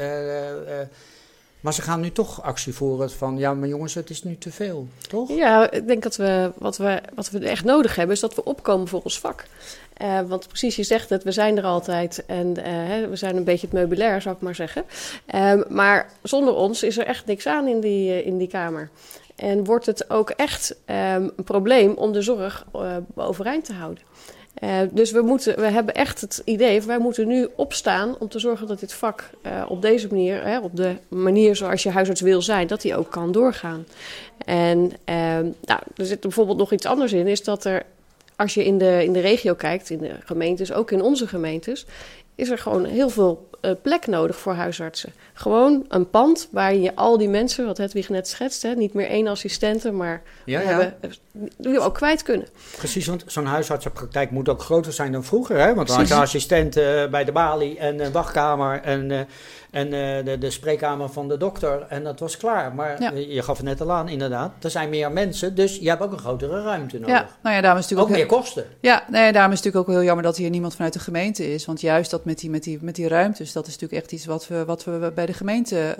Maar 1.63 1.73
ze 1.73 1.81
gaan 1.81 2.01
nu 2.01 2.11
toch 2.11 2.41
actie 2.41 2.73
voeren 2.73 3.11
van, 3.11 3.37
ja, 3.37 3.53
maar 3.53 3.67
jongens, 3.67 3.93
het 3.93 4.09
is 4.09 4.23
nu 4.23 4.37
te 4.37 4.51
veel, 4.51 4.87
toch? 5.07 5.29
Ja, 5.29 5.71
ik 5.71 5.87
denk 5.87 6.03
dat 6.03 6.15
we 6.15 6.51
wat, 6.57 6.77
we, 6.77 7.01
wat 7.15 7.29
we 7.29 7.39
echt 7.39 7.63
nodig 7.63 7.95
hebben, 7.95 8.15
is 8.15 8.21
dat 8.21 8.35
we 8.35 8.43
opkomen 8.43 8.87
voor 8.87 9.01
ons 9.03 9.19
vak. 9.19 9.45
Uh, 10.01 10.19
want 10.21 10.47
precies, 10.47 10.75
je 10.75 10.83
zegt 10.83 11.09
het, 11.09 11.23
we 11.23 11.31
zijn 11.31 11.57
er 11.57 11.63
altijd 11.63 12.25
en 12.25 12.59
hè, 12.61 13.07
we 13.07 13.15
zijn 13.15 13.35
een 13.35 13.43
beetje 13.43 13.67
het 13.67 13.75
meubilair, 13.75 14.21
zou 14.21 14.35
ik 14.35 14.41
maar 14.41 14.55
zeggen. 14.55 14.83
Uh, 15.35 15.53
maar 15.69 16.09
zonder 16.21 16.53
ons 16.53 16.83
is 16.83 16.97
er 16.97 17.05
echt 17.05 17.25
niks 17.25 17.47
aan 17.47 17.67
in 17.67 17.79
die, 17.79 18.11
eh, 18.11 18.25
in 18.25 18.37
die 18.37 18.47
kamer. 18.47 18.89
En 19.35 19.63
wordt 19.63 19.85
het 19.85 20.09
ook 20.09 20.29
echt 20.29 20.75
ehm, 20.85 21.29
een 21.35 21.43
probleem 21.43 21.93
om 21.93 22.11
de 22.11 22.21
zorg 22.21 22.65
overeind 23.15 23.65
te 23.65 23.73
houden. 23.73 24.03
Uh, 24.63 24.79
dus 24.91 25.11
we, 25.11 25.21
moeten, 25.21 25.55
we 25.55 25.65
hebben 25.65 25.93
echt 25.93 26.21
het 26.21 26.41
idee, 26.45 26.81
wij 26.81 26.97
moeten 26.97 27.27
nu 27.27 27.47
opstaan 27.55 28.15
om 28.19 28.29
te 28.29 28.39
zorgen 28.39 28.67
dat 28.67 28.79
dit 28.79 28.93
vak 28.93 29.29
uh, 29.45 29.65
op 29.67 29.81
deze 29.81 30.07
manier, 30.07 30.43
hè, 30.43 30.59
op 30.59 30.75
de 30.75 30.95
manier 31.07 31.55
zoals 31.55 31.83
je 31.83 31.89
huisarts 31.89 32.21
wil 32.21 32.41
zijn, 32.41 32.67
dat 32.67 32.81
die 32.81 32.95
ook 32.95 33.11
kan 33.11 33.31
doorgaan. 33.31 33.85
En 34.45 34.79
uh, 34.79 35.15
nou, 35.61 35.79
er 35.95 36.05
zit 36.05 36.19
bijvoorbeeld 36.19 36.57
nog 36.57 36.71
iets 36.71 36.85
anders 36.85 37.13
in, 37.13 37.27
is 37.27 37.43
dat 37.43 37.65
er, 37.65 37.83
als 38.35 38.53
je 38.53 38.65
in 38.65 38.77
de, 38.77 39.03
in 39.03 39.13
de 39.13 39.19
regio 39.19 39.53
kijkt, 39.53 39.89
in 39.89 39.97
de 39.97 40.15
gemeentes, 40.23 40.73
ook 40.73 40.91
in 40.91 41.01
onze 41.01 41.27
gemeentes, 41.27 41.85
is 42.35 42.49
er 42.49 42.57
gewoon 42.57 42.85
heel 42.85 43.09
veel 43.09 43.49
plek 43.81 44.07
nodig 44.07 44.35
voor 44.35 44.53
huisartsen. 44.53 45.13
Gewoon 45.33 45.85
een 45.87 46.09
pand 46.09 46.47
waar 46.51 46.75
je 46.75 46.95
al 46.95 47.17
die 47.17 47.29
mensen, 47.29 47.65
wat 47.65 47.77
Hedwig 47.77 48.09
net 48.09 48.27
schetst, 48.27 48.61
hè, 48.61 48.73
niet 48.73 48.93
meer 48.93 49.07
één 49.07 49.27
assistente, 49.27 49.91
maar 49.91 50.21
ja, 50.45 50.59
ja. 50.59 50.67
Hebben, 50.67 50.95
die 51.57 51.79
ook 51.79 51.93
kwijt 51.93 52.23
kunnen. 52.23 52.47
Precies, 52.77 53.07
want 53.07 53.23
zo'n 53.27 53.45
huisartsenpraktijk 53.45 54.31
moet 54.31 54.49
ook 54.49 54.61
groter 54.61 54.93
zijn 54.93 55.11
dan 55.11 55.23
vroeger. 55.23 55.57
Hè? 55.57 55.73
Want 55.73 55.87
dan 55.87 55.97
had 55.97 56.07
je 56.07 56.13
assistent 56.13 56.77
uh, 56.77 57.05
bij 57.07 57.23
de 57.23 57.31
balie 57.31 57.77
en 57.77 57.99
een 57.99 58.11
wachtkamer 58.11 58.81
en, 58.81 59.09
uh, 59.09 59.19
en 59.73 59.85
uh, 59.85 60.25
de, 60.25 60.37
de 60.37 60.49
spreekkamer 60.49 61.09
van 61.09 61.27
de 61.27 61.37
dokter. 61.37 61.85
En 61.89 62.03
dat 62.03 62.19
was 62.19 62.37
klaar. 62.37 62.75
Maar 62.75 63.01
ja. 63.01 63.11
je 63.11 63.41
gaf 63.41 63.57
het 63.57 63.65
net 63.65 63.81
al 63.81 63.91
aan, 63.91 64.09
inderdaad. 64.09 64.63
Er 64.63 64.69
zijn 64.69 64.89
meer 64.89 65.11
mensen, 65.11 65.55
dus 65.55 65.77
je 65.77 65.89
hebt 65.89 66.01
ook 66.01 66.11
een 66.11 66.19
grotere 66.19 66.63
ruimte 66.63 66.99
nodig. 66.99 67.15
Ja, 67.15 67.27
nou 67.41 67.55
ja, 67.55 67.61
daarom 67.61 67.79
is 67.79 67.89
natuurlijk 67.89 68.09
ook, 68.09 68.15
ook 68.15 68.21
meer 68.29 68.39
kosten. 68.39 68.65
Ja, 68.79 69.05
nee, 69.09 69.31
daarom 69.31 69.51
is 69.51 69.57
het 69.57 69.65
natuurlijk 69.65 69.77
ook 69.77 69.95
heel 69.95 70.03
jammer 70.03 70.23
dat 70.23 70.37
hier 70.37 70.49
niemand 70.49 70.75
vanuit 70.75 70.93
de 70.93 70.99
gemeente 70.99 71.53
is. 71.53 71.65
Want 71.65 71.81
juist 71.81 72.11
dat 72.11 72.25
met 72.25 72.39
die, 72.39 72.49
met 72.49 72.63
die, 72.63 72.77
met 72.81 72.95
die 72.95 73.07
ruimtes, 73.07 73.51
dat 73.51 73.67
is 73.67 73.73
natuurlijk 73.73 74.01
echt 74.01 74.11
iets 74.11 74.25
wat 74.25 74.47
we, 74.47 74.65
wat 74.65 74.83
we 74.83 75.11
bij 75.15 75.25
de 75.25 75.33
gemeente... 75.33 75.95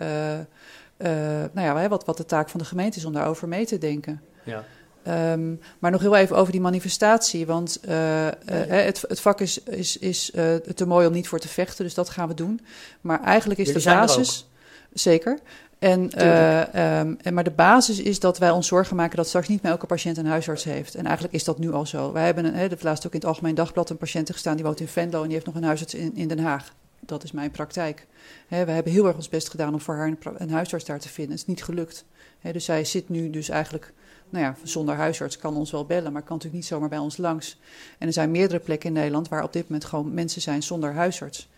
nou 1.53 1.79
ja, 1.79 1.89
wat, 1.89 2.05
wat 2.05 2.17
de 2.17 2.25
taak 2.25 2.49
van 2.49 2.59
de 2.59 2.65
gemeente 2.65 2.97
is 2.97 3.05
om 3.05 3.13
daarover 3.13 3.47
mee 3.47 3.65
te 3.65 3.77
denken. 3.77 4.21
Ja. 4.43 4.63
Um, 5.07 5.59
maar 5.79 5.91
nog 5.91 6.01
heel 6.01 6.15
even 6.15 6.35
over 6.35 6.51
die 6.51 6.61
manifestatie. 6.61 7.45
Want 7.45 7.79
uh, 7.87 8.25
uh, 8.25 8.31
het, 8.45 9.05
het, 9.07 9.19
vak 9.19 9.41
is, 9.41 9.63
is, 9.63 9.97
is 9.97 10.31
uh, 10.35 10.55
te 10.55 10.85
mooi 10.85 11.07
om 11.07 11.13
niet 11.13 11.27
voor 11.27 11.39
te 11.39 11.47
vechten, 11.47 11.83
dus 11.83 11.93
dat 11.93 12.09
gaan 12.09 12.27
we 12.27 12.33
doen. 12.33 12.61
Maar 13.01 13.23
eigenlijk 13.23 13.59
is 13.59 13.67
Jullie 13.67 13.83
de 13.83 13.89
basis. 13.89 14.47
Zeker. 14.93 15.39
En, 15.79 16.27
um, 16.27 17.17
en, 17.21 17.33
maar 17.33 17.43
de 17.43 17.51
basis 17.51 17.99
is 17.99 18.19
dat 18.19 18.37
wij 18.37 18.49
ons 18.49 18.67
zorgen 18.67 18.95
maken 18.95 19.17
dat 19.17 19.27
straks 19.27 19.47
niet 19.47 19.61
meer 19.61 19.71
elke 19.71 19.85
patiënt 19.85 20.17
een 20.17 20.25
huisarts 20.25 20.63
heeft. 20.63 20.95
En 20.95 21.05
eigenlijk 21.05 21.35
is 21.35 21.43
dat 21.43 21.59
nu 21.59 21.71
al 21.71 21.85
zo. 21.85 22.11
Wij 22.11 22.25
hebben 22.25 22.45
een, 22.45 22.53
hè, 22.53 22.69
de 22.69 22.77
laatst 22.79 23.05
ook 23.05 23.13
in 23.13 23.19
het 23.19 23.27
Algemeen 23.27 23.55
Dagblad 23.55 23.89
een 23.89 23.97
patiënt 23.97 24.31
gestaan 24.31 24.55
die 24.55 24.65
woont 24.65 24.79
in 24.79 24.87
Venlo 24.87 25.17
en 25.17 25.23
die 25.23 25.33
heeft 25.33 25.45
nog 25.45 25.55
een 25.55 25.63
huisarts 25.63 25.93
in, 25.93 26.15
in 26.15 26.27
Den 26.27 26.39
Haag. 26.39 26.73
Dat 26.99 27.23
is 27.23 27.31
mijn 27.31 27.51
praktijk. 27.51 28.07
Hè, 28.47 28.65
we 28.65 28.71
hebben 28.71 28.93
heel 28.93 29.07
erg 29.07 29.15
ons 29.15 29.29
best 29.29 29.49
gedaan 29.49 29.73
om 29.73 29.81
voor 29.81 29.95
haar 29.95 30.07
een, 30.07 30.17
een 30.37 30.51
huisarts 30.51 30.85
daar 30.85 30.99
te 30.99 31.09
vinden. 31.09 31.31
Het 31.31 31.41
is 31.41 31.47
niet 31.47 31.63
gelukt. 31.63 32.05
Hè, 32.39 32.51
dus 32.51 32.65
zij 32.65 32.85
zit 32.85 33.09
nu 33.09 33.29
dus 33.29 33.49
eigenlijk 33.49 33.93
nou 34.33 34.45
ja, 34.45 34.55
zonder 34.63 34.95
huisarts 34.95 35.37
kan 35.37 35.55
ons 35.55 35.71
wel 35.71 35.85
bellen, 35.85 36.11
maar 36.11 36.21
kan 36.21 36.35
natuurlijk 36.35 36.61
niet 36.61 36.65
zomaar 36.65 36.89
bij 36.89 36.97
ons 36.97 37.17
langs. 37.17 37.59
En 37.97 38.07
er 38.07 38.13
zijn 38.13 38.31
meerdere 38.31 38.59
plekken 38.59 38.87
in 38.89 38.95
Nederland 38.95 39.27
waar 39.27 39.43
op 39.43 39.53
dit 39.53 39.63
moment 39.63 39.85
gewoon 39.85 40.13
mensen 40.13 40.41
zijn 40.41 40.63
zonder 40.63 40.93
huisarts. 40.93 41.49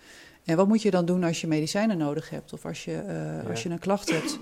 En 0.46 0.58
wat 0.58 0.68
moet 0.68 0.82
je 0.82 0.92
dan 0.92 1.06
doen 1.06 1.24
als 1.24 1.42
je 1.42 1.48
medicijnen 1.48 1.98
nodig 1.98 2.30
hebt 2.30 2.54
of 2.54 2.66
als 2.66 2.86
je, 2.86 2.92
uh, 2.92 3.44
ja. 3.44 3.50
als 3.50 3.64
je 3.64 3.70
een 3.70 3.80
klacht 3.80 4.10
hebt? 4.10 4.40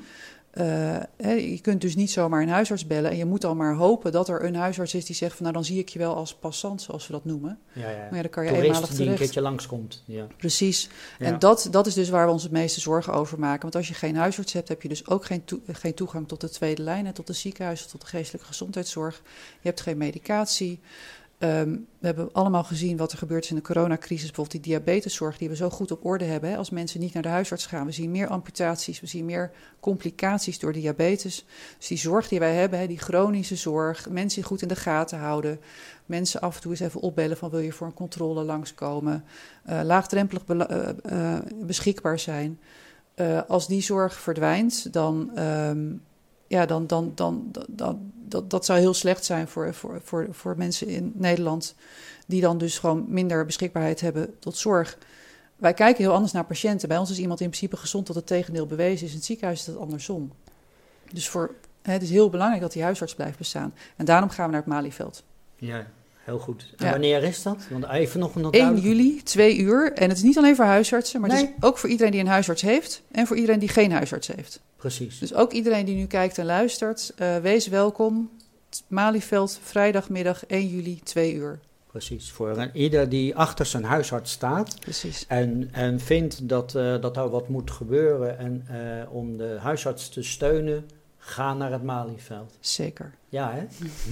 Uh, 0.57 0.97
hè, 1.17 1.31
je 1.31 1.59
kunt 1.61 1.81
dus 1.81 1.95
niet 1.95 2.11
zomaar 2.11 2.41
een 2.41 2.49
huisarts 2.49 2.87
bellen 2.87 3.11
en 3.11 3.17
je 3.17 3.25
moet 3.25 3.45
al 3.45 3.55
maar 3.55 3.75
hopen 3.75 4.11
dat 4.11 4.29
er 4.29 4.43
een 4.45 4.55
huisarts 4.55 4.93
is 4.93 5.05
die 5.05 5.15
zegt 5.15 5.33
van 5.33 5.41
nou 5.41 5.53
dan 5.53 5.65
zie 5.65 5.79
ik 5.79 5.89
je 5.89 5.99
wel 5.99 6.15
als 6.15 6.35
passant, 6.35 6.81
zoals 6.81 7.07
we 7.07 7.13
dat 7.13 7.25
noemen. 7.25 7.59
Ja, 7.71 7.89
ja. 7.89 7.97
Maar 7.97 8.15
ja, 8.15 8.21
dan 8.21 8.29
kan 8.29 8.43
je 8.43 8.49
Toerist 8.49 8.67
eenmalig 8.67 8.89
die 8.89 8.97
terecht. 8.97 9.13
een 9.13 9.17
keertje 9.17 9.41
langskomt. 9.41 10.03
Ja. 10.05 10.27
Precies. 10.37 10.89
En 11.19 11.39
dat, 11.39 11.67
dat 11.71 11.87
is 11.87 11.93
dus 11.93 12.09
waar 12.09 12.25
we 12.25 12.31
ons 12.31 12.43
het 12.43 12.51
meeste 12.51 12.79
zorgen 12.79 13.13
over 13.13 13.39
maken. 13.39 13.61
Want 13.61 13.75
als 13.75 13.87
je 13.87 13.93
geen 13.93 14.15
huisarts 14.15 14.53
hebt, 14.53 14.67
heb 14.67 14.81
je 14.81 14.89
dus 14.89 15.07
ook 15.07 15.25
geen, 15.25 15.45
toe, 15.45 15.59
geen 15.71 15.93
toegang 15.93 16.27
tot 16.27 16.41
de 16.41 16.49
tweede 16.49 16.81
lijn, 16.81 17.05
en 17.05 17.13
tot 17.13 17.27
de 17.27 17.33
ziekenhuizen, 17.33 17.89
tot 17.89 18.01
de 18.01 18.07
geestelijke 18.07 18.47
gezondheidszorg. 18.47 19.21
Je 19.61 19.67
hebt 19.67 19.81
geen 19.81 19.97
medicatie. 19.97 20.79
Um, 21.43 21.87
we 21.99 22.05
hebben 22.05 22.29
allemaal 22.31 22.63
gezien 22.63 22.97
wat 22.97 23.11
er 23.11 23.17
gebeurt 23.17 23.49
in 23.49 23.55
de 23.55 23.61
coronacrisis. 23.61 24.25
Bijvoorbeeld 24.25 24.63
die 24.63 24.73
diabeteszorg 24.73 25.37
die 25.37 25.49
we 25.49 25.55
zo 25.55 25.69
goed 25.69 25.91
op 25.91 26.05
orde 26.05 26.25
hebben. 26.25 26.49
Hè, 26.49 26.57
als 26.57 26.69
mensen 26.69 26.99
niet 26.99 27.13
naar 27.13 27.23
de 27.23 27.29
huisarts 27.29 27.65
gaan. 27.65 27.85
We 27.85 27.91
zien 27.91 28.11
meer 28.11 28.27
amputaties, 28.27 28.99
we 28.99 29.07
zien 29.07 29.25
meer 29.25 29.51
complicaties 29.79 30.59
door 30.59 30.73
diabetes. 30.73 31.45
Dus 31.77 31.87
die 31.87 31.97
zorg 31.97 32.27
die 32.27 32.39
wij 32.39 32.53
hebben, 32.55 32.79
hè, 32.79 32.87
die 32.87 32.99
chronische 32.99 33.55
zorg. 33.55 34.09
Mensen 34.09 34.43
goed 34.43 34.61
in 34.61 34.67
de 34.67 34.75
gaten 34.75 35.19
houden. 35.19 35.59
Mensen 36.05 36.41
af 36.41 36.55
en 36.55 36.61
toe 36.61 36.71
eens 36.71 36.79
even 36.79 37.01
opbellen 37.01 37.37
van 37.37 37.49
wil 37.49 37.59
je 37.59 37.71
voor 37.71 37.87
een 37.87 37.93
controle 37.93 38.43
langskomen. 38.43 39.23
Uh, 39.69 39.81
laagdrempelig 39.83 40.45
be 40.45 40.95
uh, 41.05 41.17
uh, 41.17 41.37
beschikbaar 41.65 42.19
zijn. 42.19 42.59
als 43.47 43.67
die 43.67 43.81
zorg 43.81 44.19
verdwijnt, 44.19 44.93
dan... 44.93 45.39
Um, 45.39 46.01
ja, 46.53 46.65
dan, 46.65 46.87
dan, 46.87 47.11
dan, 47.15 47.51
dan, 47.67 48.11
dat, 48.27 48.49
dat 48.49 48.65
zou 48.65 48.79
heel 48.79 48.93
slecht 48.93 49.25
zijn 49.25 49.47
voor, 49.47 49.73
voor, 49.73 50.01
voor, 50.03 50.27
voor 50.31 50.57
mensen 50.57 50.87
in 50.87 51.11
Nederland, 51.15 51.75
die 52.27 52.41
dan 52.41 52.57
dus 52.57 52.79
gewoon 52.79 53.05
minder 53.07 53.45
beschikbaarheid 53.45 54.01
hebben 54.01 54.39
tot 54.39 54.57
zorg. 54.57 54.97
Wij 55.55 55.73
kijken 55.73 56.03
heel 56.03 56.13
anders 56.13 56.31
naar 56.31 56.45
patiënten. 56.45 56.87
Bij 56.87 56.97
ons 56.97 57.09
is 57.09 57.19
iemand 57.19 57.41
in 57.41 57.47
principe 57.47 57.77
gezond 57.77 58.05
tot 58.05 58.15
het 58.15 58.27
tegendeel 58.27 58.65
bewezen 58.65 59.05
is. 59.05 59.11
In 59.11 59.17
het 59.17 59.25
ziekenhuis 59.25 59.59
is 59.59 59.65
dat 59.65 59.77
andersom. 59.77 60.31
Dus 61.11 61.29
voor, 61.29 61.55
het 61.81 62.01
is 62.01 62.09
heel 62.09 62.29
belangrijk 62.29 62.61
dat 62.61 62.71
die 62.73 62.83
huisarts 62.83 63.15
blijft 63.15 63.37
bestaan. 63.37 63.73
En 63.95 64.05
daarom 64.05 64.29
gaan 64.29 64.45
we 64.45 64.51
naar 64.51 64.61
het 64.61 64.69
Malieveld. 64.69 65.23
Ja, 65.55 65.87
heel 66.23 66.39
goed. 66.39 66.73
En 66.77 66.85
ja. 66.85 66.91
wanneer 66.91 67.23
is 67.23 67.43
dat? 67.43 67.57
Want 67.69 67.87
even 67.89 68.19
nog 68.19 68.35
een 68.35 68.51
1 68.51 68.79
juli, 68.79 69.21
2 69.23 69.57
uur. 69.57 69.93
En 69.93 70.09
het 70.09 70.17
is 70.17 70.23
niet 70.23 70.37
alleen 70.37 70.55
voor 70.55 70.65
huisartsen, 70.65 71.21
maar 71.21 71.29
nee. 71.29 71.39
het 71.39 71.49
is 71.57 71.63
ook 71.63 71.77
voor 71.77 71.89
iedereen 71.89 72.11
die 72.11 72.21
een 72.21 72.27
huisarts 72.27 72.61
heeft 72.61 73.01
en 73.11 73.27
voor 73.27 73.35
iedereen 73.35 73.59
die 73.59 73.69
geen 73.69 73.91
huisarts 73.91 74.27
heeft. 74.27 74.61
Precies. 74.77 75.19
Dus 75.19 75.33
ook 75.33 75.51
iedereen 75.51 75.85
die 75.85 75.95
nu 75.95 76.05
kijkt 76.05 76.37
en 76.37 76.45
luistert, 76.45 77.13
uh, 77.21 77.37
wees 77.37 77.67
welkom. 77.67 78.29
Malieveld, 78.87 79.59
vrijdagmiddag 79.63 80.45
1 80.45 80.67
juli, 80.67 80.99
2 81.03 81.33
uur. 81.33 81.59
Precies, 81.93 82.31
voor 82.31 82.69
ieder 82.73 83.09
die 83.09 83.35
achter 83.35 83.65
zijn 83.65 83.83
huisarts 83.83 84.31
staat 84.31 84.79
Precies. 84.79 85.25
En, 85.27 85.69
en 85.71 85.99
vindt 85.99 86.49
dat, 86.49 86.73
uh, 86.75 87.01
dat 87.01 87.17
er 87.17 87.29
wat 87.29 87.49
moet 87.49 87.71
gebeuren 87.71 88.37
en 88.37 88.67
uh, 88.71 89.13
om 89.13 89.37
de 89.37 89.57
huisarts 89.59 90.09
te 90.09 90.23
steunen, 90.23 90.85
Ga 91.25 91.53
naar 91.53 91.71
het 91.71 91.83
Malieveld. 91.83 92.53
Zeker. 92.59 93.11
Ja, 93.29 93.53
hè? 93.53 93.63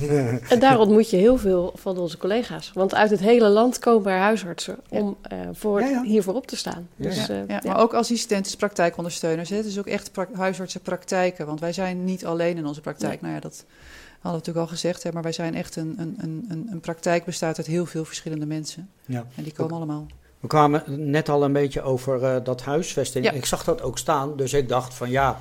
En 0.53 0.59
daar 0.59 0.79
ontmoet 0.79 1.09
je 1.09 1.17
heel 1.17 1.37
veel 1.37 1.71
van 1.75 1.97
onze 1.97 2.17
collega's. 2.17 2.71
Want 2.73 2.95
uit 2.95 3.09
het 3.09 3.19
hele 3.19 3.47
land 3.47 3.79
komen 3.79 4.11
er 4.11 4.19
huisartsen 4.19 4.77
om 4.89 5.17
uh, 5.33 5.39
voor, 5.51 5.79
Ja, 5.81 5.87
ja. 5.87 6.03
hiervoor 6.03 6.33
op 6.33 6.47
te 6.47 6.55
staan. 6.55 6.87
Ja. 6.95 7.09
Dus, 7.09 7.29
eh, 7.29 7.37
ja, 7.37 7.43
ja. 7.47 7.59
maar 7.63 7.79
ook 7.79 7.93
assistenten, 7.93 8.57
praktijkondersteuners. 8.57 9.49
Hè. 9.49 9.55
Het 9.55 9.65
is 9.65 9.79
ook 9.79 9.87
echt 9.87 10.11
pra- 10.11 10.27
huisartsenpraktijken. 10.33 11.45
Want 11.45 11.59
wij 11.59 11.73
zijn 11.73 12.03
niet 12.03 12.25
alleen 12.25 12.57
in 12.57 12.65
onze 12.65 12.81
praktijk. 12.81 13.21
Nou 13.21 13.33
ja, 13.33 13.39
dat 13.39 13.65
hadden 14.11 14.31
we 14.31 14.37
natuurlijk 14.37 14.65
al 14.65 14.67
gezegd. 14.67 15.03
Hè, 15.03 15.11
maar 15.11 15.23
wij 15.23 15.31
zijn 15.31 15.55
echt 15.55 15.75
een, 15.75 15.95
een, 15.97 16.15
een, 16.19 16.45
een, 16.49 16.67
een 16.71 16.79
praktijk 16.79 17.25
bestaat 17.25 17.57
uit 17.57 17.67
heel 17.67 17.85
veel 17.85 18.05
verschillende 18.05 18.45
mensen. 18.45 18.89
Ja. 19.05 19.25
En 19.35 19.43
die 19.43 19.53
komen 19.53 19.75
allemaal. 19.75 20.05
We 20.39 20.47
kwamen 20.47 20.83
net 21.09 21.29
al 21.29 21.43
een 21.43 21.53
beetje 21.53 21.81
over 21.81 22.23
eh, 22.23 22.35
dat 22.43 22.61
huisvesting. 22.61 23.25
Ja. 23.25 23.31
Ik 23.31 23.45
zag 23.45 23.63
dat 23.63 23.81
ook 23.81 23.97
staan, 23.97 24.35
dus 24.37 24.53
ik 24.53 24.69
dacht 24.69 24.93
van 24.93 25.09
ja, 25.09 25.39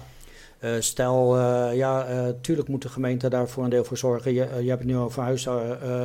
eh, 0.60 0.70
stel, 0.78 1.36
eh, 1.36 1.76
ja, 1.76 2.06
eh, 2.06 2.24
tuurlijk 2.40 2.68
moet 2.68 2.82
de 2.82 2.88
gemeente 2.88 3.28
daar 3.28 3.48
voor 3.48 3.64
een 3.64 3.70
deel 3.70 3.84
voor 3.84 3.96
zorgen. 3.96 4.32
Je, 4.34 4.48
je 4.62 4.68
hebt 4.68 4.82
het 4.82 4.90
nu 4.90 4.96
over 4.96 5.22
huis, 5.22 5.48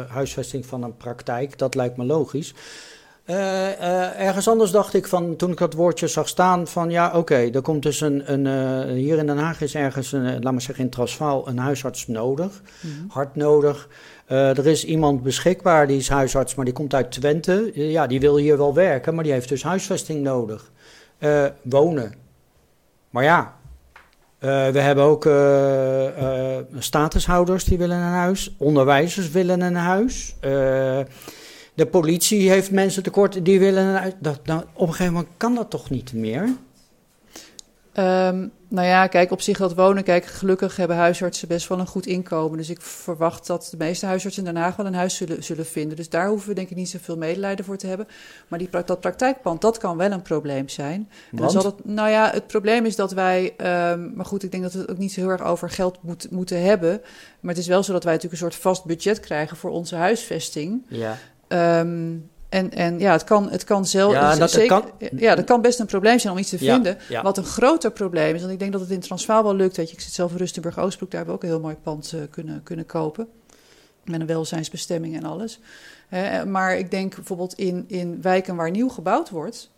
huisvesting 0.08 0.66
van 0.66 0.84
een 0.84 0.98
praktijk, 0.98 1.58
dat 1.58 1.76
lijkt 1.76 1.98
me 1.98 2.06
logisch. 2.06 2.54
Ergens 3.26 4.48
anders 4.48 4.72
dacht 4.72 4.94
ik 4.94 5.08
van, 5.08 5.36
toen 5.36 5.52
ik 5.52 5.58
dat 5.58 5.74
woordje 5.74 6.08
zag 6.08 6.28
staan, 6.28 6.68
van 6.68 6.90
ja, 6.90 7.18
oké, 7.18 7.36
er 7.36 7.62
komt 7.62 7.84
dus 7.84 8.02
een, 8.02 8.34
een 8.34 8.88
hier 8.96 9.18
in 9.18 9.28
Den 9.28 9.38
Haag 9.38 9.62
is 9.62 9.76
ergens, 9.76 10.12
een, 10.12 10.44
laat 10.44 10.52
maar 10.52 10.62
zeggen 10.62 10.84
in 10.84 10.90
Transvaal, 10.90 11.48
een 11.48 11.58
huisarts 11.58 12.08
nodig 12.08 12.62
Mhm. 12.82 12.92
hard 13.08 13.36
nodig. 13.36 13.90
Er 14.28 14.68
is 14.68 14.86
iemand 14.86 15.24
beschikbaar, 15.24 15.88
die 15.88 15.98
is 15.98 16.10
huisarts, 16.10 16.56
maar 16.56 16.66
die 16.66 16.74
komt 16.74 16.94
uit 16.94 17.12
Twente. 17.12 17.72
Ja, 17.74 18.08
die 18.08 18.20
wil 18.20 18.38
hier 18.38 18.58
wel 18.58 18.74
werken, 18.74 19.16
maar 19.16 19.24
die 19.24 19.34
heeft 19.34 19.50
dus 19.50 19.64
huisvesting 19.64 20.24
nodig. 20.24 20.72
Wonen. 21.62 22.14
Maar 23.10 23.24
ja, 23.24 23.56
we 24.40 24.80
hebben 24.80 25.04
ook 25.04 25.26
eh, 25.26 26.58
eh, 26.58 26.66
statushouders 26.78 27.64
die 27.64 27.78
willen 27.78 27.98
een 27.98 28.04
huis. 28.04 28.56
Onderwijzers 28.58 29.30
willen 29.30 29.62
een 29.62 29.76
huis. 29.76 30.36
Eh, 30.40 30.52
de 31.74 31.86
politie 31.86 32.50
heeft 32.50 32.72
mensen 32.72 33.04
tekort 33.04 33.46
die 33.46 33.60
willen 33.60 33.84
een 33.84 33.96
huis. 33.96 34.14
Dat, 34.20 34.40
dat, 34.44 34.66
op 34.74 34.88
een 34.88 34.94
gegeven 34.94 35.14
moment 35.14 35.32
kan 35.38 35.56
dat 35.56 35.70
toch 35.70 35.90
niet 35.90 36.14
meer? 36.14 36.50
Ehm, 37.96 38.48
nou 38.68 38.88
ja, 38.88 39.08
kijk, 39.08 39.32
op 39.32 39.42
zich 39.42 39.58
dat 39.58 39.74
wonen, 39.74 40.04
kijk, 40.04 40.26
gelukkig 40.26 40.76
hebben 40.76 40.98
huisartsen 40.98 41.48
best 41.48 41.68
wel 41.68 41.80
een 41.80 41.88
goed 41.88 42.06
inkomen. 42.06 42.58
Dus 42.58 42.70
ik 42.70 42.82
verwacht 42.82 43.48
dat 43.48 43.68
de 43.72 43.78
meeste 43.78 44.06
huisartsen 44.06 44.46
in 44.46 44.54
Den 44.54 44.62
Haag 44.62 44.76
wel 44.76 44.86
een 44.86 44.94
huis 44.94 45.16
zullen, 45.16 45.44
zullen 45.44 45.66
vinden. 45.66 45.98
Dus 45.98 46.10
daar 46.10 46.28
hoeven 46.28 46.50
we 46.50 46.56
denk 46.56 46.70
ik 46.70 46.76
niet 46.76 46.90
zoveel 46.90 47.18
medelijden 47.18 47.66
voor 47.66 47.78
te 47.78 47.88
hebben. 47.88 48.08
Maar 48.48 48.60
die, 48.60 48.70
dat 48.86 49.00
praktijkpand, 49.00 49.62
dat 49.62 49.78
kan 49.78 49.98
wel 49.98 50.12
een 50.12 50.22
probleem 50.22 50.70
zijn. 50.70 51.10
En 51.32 51.38
dan 51.38 51.52
zal 51.52 51.64
het, 51.64 51.86
nou 51.86 52.10
ja, 52.10 52.32
het 52.32 52.48
probleem 52.48 52.86
is 52.86 52.96
dat 52.96 53.12
wij, 53.12 53.54
ehm, 53.58 54.16
maar 54.16 54.26
goed, 54.26 54.44
ik 54.44 54.52
denk 54.52 54.64
dat 54.64 54.74
we 54.74 54.80
het 54.80 54.90
ook 54.90 54.98
niet 54.98 55.14
zo 55.14 55.22
heel 55.22 55.30
erg 55.30 55.44
over 55.44 55.70
geld 55.70 55.98
moet, 56.02 56.32
moeten 56.32 56.62
hebben. 56.62 57.02
Maar 57.40 57.54
het 57.54 57.62
is 57.62 57.68
wel 57.68 57.84
zo 57.84 57.92
dat 57.92 58.04
wij 58.04 58.14
natuurlijk 58.14 58.42
een 58.42 58.50
soort 58.50 58.62
vast 58.62 58.86
budget 58.86 59.20
krijgen 59.20 59.58
voor 59.58 59.72
onze 59.72 59.96
huisvesting. 59.96 60.86
Ja. 60.88 61.18
Ehm, 61.48 62.14
en, 62.56 62.72
en 62.72 63.00
ja, 63.00 63.12
het 63.12 63.24
kan, 63.24 63.50
het 63.50 63.64
kan 63.64 63.86
zelf. 63.86 64.14
Ja, 64.14 64.36
dat- 64.36 64.52
zeker, 64.52 64.68
kan- 64.68 65.10
ja, 65.18 65.36
dat 65.36 65.46
kan 65.46 65.62
best 65.62 65.80
een 65.80 65.86
probleem 65.86 66.20
zijn 66.20 66.34
om 66.34 66.40
iets 66.40 66.50
te 66.50 66.64
Ja, 66.64 66.74
vinden. 66.74 66.98
ja. 67.10 67.22
Wat 67.22 67.38
een 67.38 67.44
groter 67.44 67.92
probleem 67.92 68.36
is, 68.36 68.40
want 68.42 68.54
ik 68.54 68.60
denk 68.60 68.72
dat 68.72 68.82
het 68.82 68.90
in 68.90 69.00
Transvaal 69.00 69.44
wel 69.44 69.56
lukt. 69.56 69.78
Weet 69.78 69.90
je, 69.90 69.96
ik 69.96 70.02
zit 70.02 70.14
zelf 70.14 70.32
in 70.32 70.38
Rustenburg-Oostbroek, 70.38 71.12
daar 71.12 71.20
hebben 71.26 71.40
we 71.40 71.44
ook 71.46 71.50
een 71.52 71.56
heel 71.58 71.66
mooi 71.68 71.76
pand 71.84 72.12
eh, 72.14 72.20
kunnen, 72.30 72.64
kunnen 72.64 72.86
kopen. 72.86 73.28
Met 74.04 74.20
een 74.20 74.28
welzijnsbestemming 74.28 75.16
en 75.16 75.24
alles. 75.24 75.60
Maar 76.48 76.78
ik 76.78 76.92
denk 76.92 77.16
bijvoorbeeld 77.16 77.54
in, 77.54 77.86
in 77.88 78.22
wijken 78.22 78.56
waar 78.56 78.72
nieuw 78.72 78.90
gebouwd 78.90 79.30
wordt. 79.30 79.70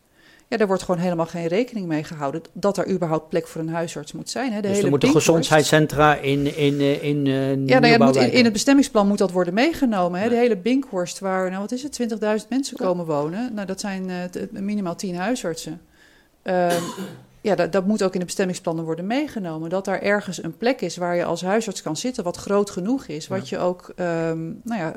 Ja, 0.49 0.57
daar 0.57 0.67
wordt 0.67 0.83
gewoon 0.83 1.01
helemaal 1.01 1.25
geen 1.25 1.47
rekening 1.47 1.87
mee 1.87 2.03
gehouden 2.03 2.41
dat 2.53 2.77
er 2.77 2.89
überhaupt 2.89 3.29
plek 3.29 3.47
voor 3.47 3.61
een 3.61 3.69
huisarts 3.69 4.11
moet 4.11 4.29
zijn. 4.29 4.51
Hè. 4.51 4.55
De 4.55 4.61
dus 4.61 4.71
hele 4.71 4.83
er 4.83 4.89
moeten 4.89 5.09
gezondheidscentra 5.09 6.15
in, 6.15 6.55
in, 6.55 6.79
eh, 6.79 7.03
in, 7.03 7.27
eh 7.27 7.49
ja, 7.65 7.79
nou 7.79 7.87
ja, 7.87 8.05
moet, 8.05 8.15
in, 8.15 8.31
in 8.31 8.43
het 8.43 8.53
bestemmingsplan 8.53 9.07
moet 9.07 9.17
dat 9.17 9.31
worden 9.31 9.53
meegenomen. 9.53 10.19
Hè? 10.19 10.25
Ja. 10.25 10.31
De 10.31 10.37
hele 10.37 10.57
Binkhorst, 10.57 11.19
waar, 11.19 11.49
nou 11.49 11.61
wat 11.61 11.71
is 11.71 11.83
het, 11.83 11.99
20.000 12.41 12.47
mensen 12.49 12.77
komen 12.77 13.05
wonen. 13.05 13.53
Nou, 13.53 13.67
dat 13.67 13.79
zijn 13.79 14.09
eh, 14.09 14.41
minimaal 14.51 14.95
10 14.95 15.15
huisartsen. 15.15 15.81
Ehm, 16.41 16.81
ja, 17.41 17.55
dat, 17.55 17.71
dat 17.71 17.85
moet 17.85 18.03
ook 18.03 18.13
in 18.13 18.19
de 18.19 18.25
bestemmingsplannen 18.25 18.85
worden 18.85 19.07
meegenomen. 19.07 19.69
Dat 19.69 19.85
daar 19.85 20.01
ergens 20.01 20.43
een 20.43 20.57
plek 20.57 20.81
is 20.81 20.97
waar 20.97 21.15
je 21.15 21.25
als 21.25 21.41
huisarts 21.41 21.81
kan 21.81 21.97
zitten, 21.97 22.23
wat 22.23 22.37
groot 22.37 22.69
genoeg 22.69 23.07
is. 23.07 23.27
Wat 23.27 23.49
je 23.49 23.57
ook 23.57 23.91
ehm, 23.95 24.45
nou 24.63 24.81
ja, 24.81 24.95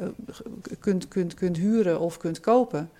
kunt, 0.78 1.08
kunt, 1.08 1.34
kunt 1.34 1.56
huren 1.56 2.00
of 2.00 2.16
kunt 2.16 2.40
kopen. 2.40 2.90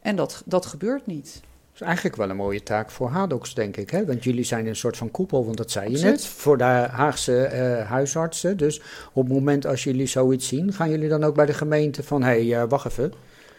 En 0.00 0.16
dat, 0.16 0.42
dat 0.44 0.66
gebeurt 0.66 1.06
niet. 1.06 1.40
Dat 1.72 1.80
is 1.80 1.86
eigenlijk 1.86 2.16
wel 2.16 2.30
een 2.30 2.36
mooie 2.36 2.62
taak 2.62 2.90
voor 2.90 3.08
Hadox, 3.08 3.54
denk 3.54 3.76
ik. 3.76 3.90
Hè? 3.90 4.04
Want 4.06 4.24
jullie 4.24 4.44
zijn 4.44 4.66
een 4.66 4.76
soort 4.76 4.96
van 4.96 5.10
koepel, 5.10 5.44
want 5.44 5.56
dat 5.56 5.70
zei 5.70 5.90
je 5.90 5.98
net, 5.98 6.26
voor 6.26 6.58
de 6.58 6.64
Haagse 6.64 7.44
eh, 7.44 7.88
huisartsen. 7.88 8.56
Dus 8.56 8.80
op 9.12 9.24
het 9.24 9.32
moment 9.32 9.66
als 9.66 9.84
jullie 9.84 10.06
zoiets 10.06 10.48
zien, 10.48 10.72
gaan 10.72 10.90
jullie 10.90 11.08
dan 11.08 11.24
ook 11.24 11.34
bij 11.34 11.46
de 11.46 11.54
gemeente 11.54 12.02
van... 12.02 12.22
hé, 12.22 12.48
hey, 12.48 12.62
eh, 12.62 12.68
wacht 12.68 12.86
even, 12.86 13.12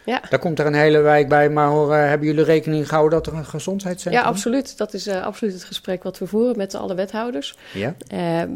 Ja. 0.04 0.20
daar 0.30 0.38
komt 0.38 0.58
er 0.58 0.66
een 0.66 0.74
hele 0.74 0.98
wijk 0.98 1.28
bij, 1.28 1.50
maar 1.50 1.68
hoor, 1.68 1.94
eh, 1.94 2.08
hebben 2.08 2.26
jullie 2.26 2.44
rekening 2.44 2.88
gehouden 2.88 3.22
dat 3.22 3.32
er 3.32 3.38
een 3.38 3.44
gezondheidscentrum 3.44 4.22
Ja, 4.22 4.28
absoluut. 4.28 4.78
Dat 4.78 4.94
is 4.94 5.06
eh, 5.06 5.22
absoluut 5.22 5.54
het 5.54 5.64
gesprek 5.64 6.02
wat 6.02 6.18
we 6.18 6.26
voeren 6.26 6.56
met 6.56 6.74
alle 6.74 6.94
wethouders. 6.94 7.56
Ja? 7.72 7.94
Ehm, 8.08 8.48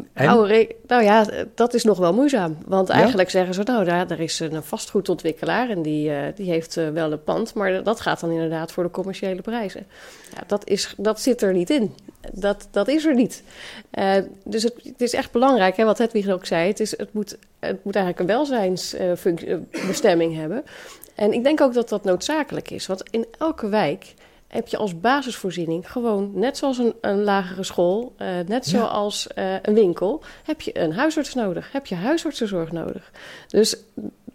nou 0.87 1.03
ja, 1.03 1.25
dat 1.55 1.73
is 1.73 1.83
nog 1.83 1.97
wel 1.97 2.13
moeizaam. 2.13 2.57
Want 2.65 2.87
Ja? 2.87 2.93
eigenlijk 2.93 3.29
zeggen 3.29 3.53
ze, 3.53 3.63
nou, 3.63 3.85
daar, 3.85 4.07
daar 4.07 4.19
is 4.19 4.39
een 4.39 4.63
vastgoedontwikkelaar 4.63 5.69
en 5.69 5.81
die, 5.81 6.11
eh, 6.11 6.17
die 6.35 6.49
heeft 6.49 6.75
wel 6.75 7.11
een 7.11 7.23
pand, 7.23 7.53
maar 7.53 7.83
dat 7.83 7.99
gaat 7.99 8.19
dan 8.19 8.31
inderdaad 8.31 8.71
voor 8.71 8.83
de 8.83 8.91
commerciële 8.91 9.41
prijzen. 9.41 9.85
Ja, 10.35 10.43
dat, 10.47 10.67
is, 10.67 10.93
dat 10.97 11.21
zit 11.21 11.41
er 11.41 11.53
niet 11.53 11.69
in. 11.69 11.93
Dat, 12.33 12.67
dat 12.71 12.87
is 12.87 13.05
er 13.05 13.15
niet. 13.15 13.43
Dus 14.43 14.63
het, 14.63 14.73
het 14.83 15.01
is 15.01 15.13
echt 15.13 15.31
belangrijk, 15.31 15.77
hè, 15.77 15.85
wat 15.85 15.97
Hedwig 15.97 16.29
ook 16.29 16.45
zei, 16.45 16.67
het, 16.67 16.79
is, 16.79 16.97
het, 16.97 17.13
moet, 17.13 17.37
het 17.59 17.83
moet 17.83 17.95
eigenlijk 17.95 18.29
een 18.29 18.35
welzijnsbestemming 18.35 20.35
hebben. 20.35 20.63
En 21.19 21.33
ik 21.33 21.43
denk 21.43 21.61
ook 21.61 21.73
dat 21.73 21.89
dat 21.89 22.03
noodzakelijk 22.03 22.69
is, 22.69 22.87
want 22.87 23.03
in 23.09 23.25
elke 23.37 23.69
wijk 23.69 24.13
heb 24.47 24.67
je 24.67 24.77
als 24.77 24.99
basisvoorziening 24.99 25.91
gewoon, 25.91 26.31
net 26.33 26.57
zoals 26.57 26.77
een, 26.77 26.93
een 27.01 27.23
lagere 27.23 27.63
school, 27.63 28.13
eh, 28.17 28.27
net 28.47 28.65
zoals 28.65 29.27
eh, 29.27 29.53
een 29.61 29.73
winkel, 29.73 30.23
heb 30.43 30.61
je 30.61 30.79
een 30.79 30.93
huisarts 30.93 31.33
nodig, 31.33 31.71
heb 31.71 31.85
je 31.85 31.95
huisartsenzorg 31.95 32.71
nodig. 32.71 33.11
Dus 33.47 33.77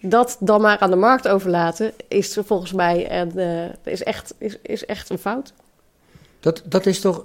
dat 0.01 0.37
dan 0.41 0.61
maar 0.61 0.79
aan 0.79 0.91
de 0.91 0.97
markt 0.97 1.29
overlaten 1.29 1.93
is 2.09 2.39
volgens 2.45 2.73
mij 2.73 3.21
een, 3.21 3.39
eh, 3.39 3.93
is, 3.93 4.03
echt, 4.03 4.35
is, 4.39 4.59
is 4.63 4.87
echt 4.87 5.11
een 5.11 5.19
fout. 5.19 5.53
Dat, 6.41 6.63
dat 6.65 6.87
is 6.87 7.01
toch... 7.01 7.25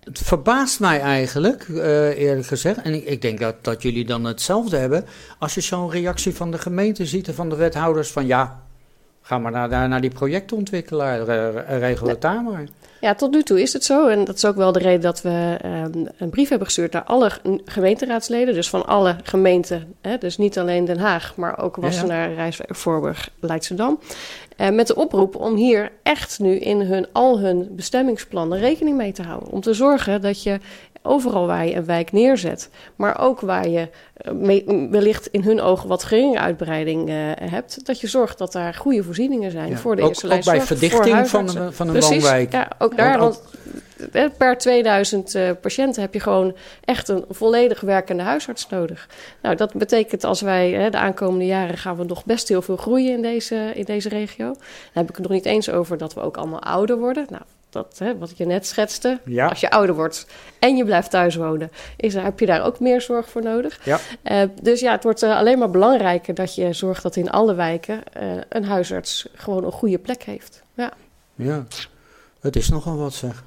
Het 0.00 0.18
verbaast 0.18 0.80
mij 0.80 1.00
eigenlijk, 1.00 1.68
eerlijk 1.68 2.46
gezegd. 2.46 2.82
En 2.82 2.94
ik, 2.94 3.04
ik 3.04 3.22
denk 3.22 3.40
dat, 3.40 3.64
dat 3.64 3.82
jullie 3.82 4.04
dan 4.04 4.24
hetzelfde 4.24 4.76
hebben. 4.76 5.04
Als 5.38 5.54
je 5.54 5.60
zo'n 5.60 5.90
reactie 5.90 6.34
van 6.34 6.50
de 6.50 6.58
gemeente 6.58 7.06
ziet 7.06 7.28
en 7.28 7.34
van 7.34 7.48
de 7.48 7.56
wethouders 7.56 8.10
van... 8.10 8.26
ja, 8.26 8.62
ga 9.30 9.38
maar 9.38 9.52
naar, 9.68 9.88
naar, 9.88 10.00
die 10.00 10.10
projectontwikkelaar, 10.10 11.28
eh, 11.28 11.78
regel 11.78 12.06
het 12.08 12.20
daar 12.20 12.42
maar. 12.42 12.64
Ja, 13.00 13.14
tot 13.14 13.30
nu 13.30 13.42
toe 13.42 13.62
is 13.62 13.72
het 13.72 13.84
zo. 13.84 14.08
En 14.08 14.24
dat 14.24 14.36
is 14.36 14.44
ook 14.44 14.56
wel 14.56 14.72
de 14.72 14.78
reden 14.78 15.00
dat 15.00 15.22
we 15.22 15.56
ehm, 15.62 16.06
een 16.18 16.30
brief 16.30 16.48
hebben 16.48 16.66
gestuurd 16.66 16.92
naar 16.92 17.02
alle 17.02 17.30
ge- 17.30 17.60
gemeenteraadsleden. 17.64 18.54
Dus 18.54 18.68
van 18.70 18.86
alle 18.86 19.16
gemeenten. 19.22 19.94
Hè, 20.00 20.18
dus 20.18 20.38
niet 20.38 20.58
alleen 20.58 20.84
Den 20.84 20.98
Haag, 20.98 21.36
maar 21.36 21.58
ook 21.58 21.76
Ja, 21.76 21.82
Wassenaar, 21.82 22.32
Rijswijk, 22.34 22.74
Voorburg, 22.76 23.30
Leidschendam. 23.40 23.98
Eh, 24.56 24.68
met 24.70 24.86
de 24.86 24.94
oproep 24.94 25.36
om 25.36 25.54
hier 25.56 25.90
echt 26.02 26.38
nu 26.38 26.56
in 26.58 26.80
hun, 26.80 27.06
al 27.12 27.40
hun 27.40 27.68
bestemmingsplannen 27.70 28.58
rekening 28.58 28.96
mee 28.96 29.12
te 29.12 29.22
houden. 29.22 29.48
Om 29.50 29.60
te 29.60 29.74
zorgen 29.74 30.20
dat 30.20 30.42
je 30.42 30.58
overal 31.02 31.46
waar 31.46 31.66
je 31.66 31.74
een 31.74 31.84
wijk 31.84 32.12
neerzet, 32.12 32.70
maar 32.96 33.20
ook 33.20 33.40
waar 33.40 33.68
je 33.68 33.88
eh, 34.14 34.88
wellicht 34.90 35.26
in 35.26 35.42
hun 35.42 35.60
ogen 35.60 35.88
wat 35.88 36.04
geringe 36.04 36.38
uitbreiding 36.38 37.08
eh, 37.08 37.14
hebt, 37.50 37.86
dat 37.86 38.00
je 38.00 38.06
zorgt 38.06 38.38
dat 38.38 38.52
daar 38.52 38.74
goede 38.74 39.02
voorzieningen 39.02 39.50
zijn 39.50 39.68
Ja. 39.70 39.76
voor 39.76 39.96
de 39.96 40.02
ook, 40.02 40.08
eerste 40.08 40.32
ook 40.32 40.44
bij 40.44 40.62
verdichting 40.62 41.28
van 41.28 41.56
een, 41.56 41.72
van 41.72 41.86
een 41.86 41.92
Precies, 41.92 42.22
woonwijk. 42.22 42.52
ja, 42.52 42.68
ook 42.78 42.96
daar. 42.96 43.18
Want 43.18 43.42
eh, 44.12 44.24
per 44.38 44.58
2000 44.58 45.34
eh, 45.34 45.50
patiënten 45.60 46.02
heb 46.02 46.14
je 46.14 46.20
gewoon 46.20 46.56
echt 46.84 47.08
een 47.08 47.24
volledig 47.28 47.80
werkende 47.80 48.22
huisarts 48.22 48.68
nodig. 48.68 49.08
Nou, 49.42 49.56
dat 49.56 49.74
betekent 49.74 50.24
als 50.24 50.40
wij 50.40 50.70
hè, 50.70 50.90
de 50.90 50.98
aankomende 50.98 51.46
jaren 51.46 51.76
gaan 51.78 51.96
we 51.96 52.04
nog 52.04 52.24
best 52.24 52.48
heel 52.48 52.62
veel 52.62 52.76
groeien 52.76 53.12
in 53.12 53.22
deze, 53.22 53.72
in 53.74 53.84
deze 53.84 54.08
regio. 54.08 54.46
Dan 54.46 54.56
heb 54.92 55.08
ik 55.08 55.16
het 55.16 55.22
nog 55.22 55.32
niet 55.32 55.44
eens 55.46 55.70
over 55.70 55.98
dat 55.98 56.14
we 56.14 56.20
ook 56.20 56.36
allemaal 56.36 56.62
ouder 56.62 56.98
worden. 56.98 57.26
Nou, 57.28 57.42
dat, 57.70 57.98
hè, 57.98 58.18
wat 58.18 58.36
je 58.36 58.46
net 58.46 58.66
schetste. 58.66 59.20
Ja. 59.24 59.46
Als 59.48 59.60
je 59.60 59.70
ouder 59.70 59.94
wordt 59.94 60.26
en 60.58 60.76
je 60.76 60.84
blijft 60.84 61.10
thuis 61.10 61.34
wonen, 61.36 61.70
is, 61.96 62.14
er- 62.14 62.22
heb 62.22 62.40
je 62.40 62.46
daar 62.46 62.64
ook 62.64 62.80
meer 62.80 63.00
zorg 63.00 63.28
voor 63.28 63.42
nodig. 63.42 63.80
Ja. 63.84 63.98
Eh, 64.22 64.42
dus 64.62 64.80
ja, 64.80 64.92
het 64.92 65.02
wordt 65.02 65.22
eh, 65.22 65.36
alleen 65.36 65.58
maar 65.58 65.70
belangrijker 65.70 66.34
dat 66.34 66.54
je 66.54 66.72
zorgt 66.72 67.02
dat 67.02 67.16
in 67.16 67.30
alle 67.30 67.54
wijken 67.54 68.00
eh, 68.12 68.22
een 68.48 68.64
huisarts 68.64 69.28
gewoon 69.34 69.64
een 69.64 69.72
goede 69.72 69.98
plek 69.98 70.22
heeft. 70.22 70.62
Ja. 70.74 70.92
Ja, 71.34 71.64
het 72.40 72.56
is 72.56 72.68
nogal 72.68 72.96
wat 72.96 73.12
zeg. 73.12 73.44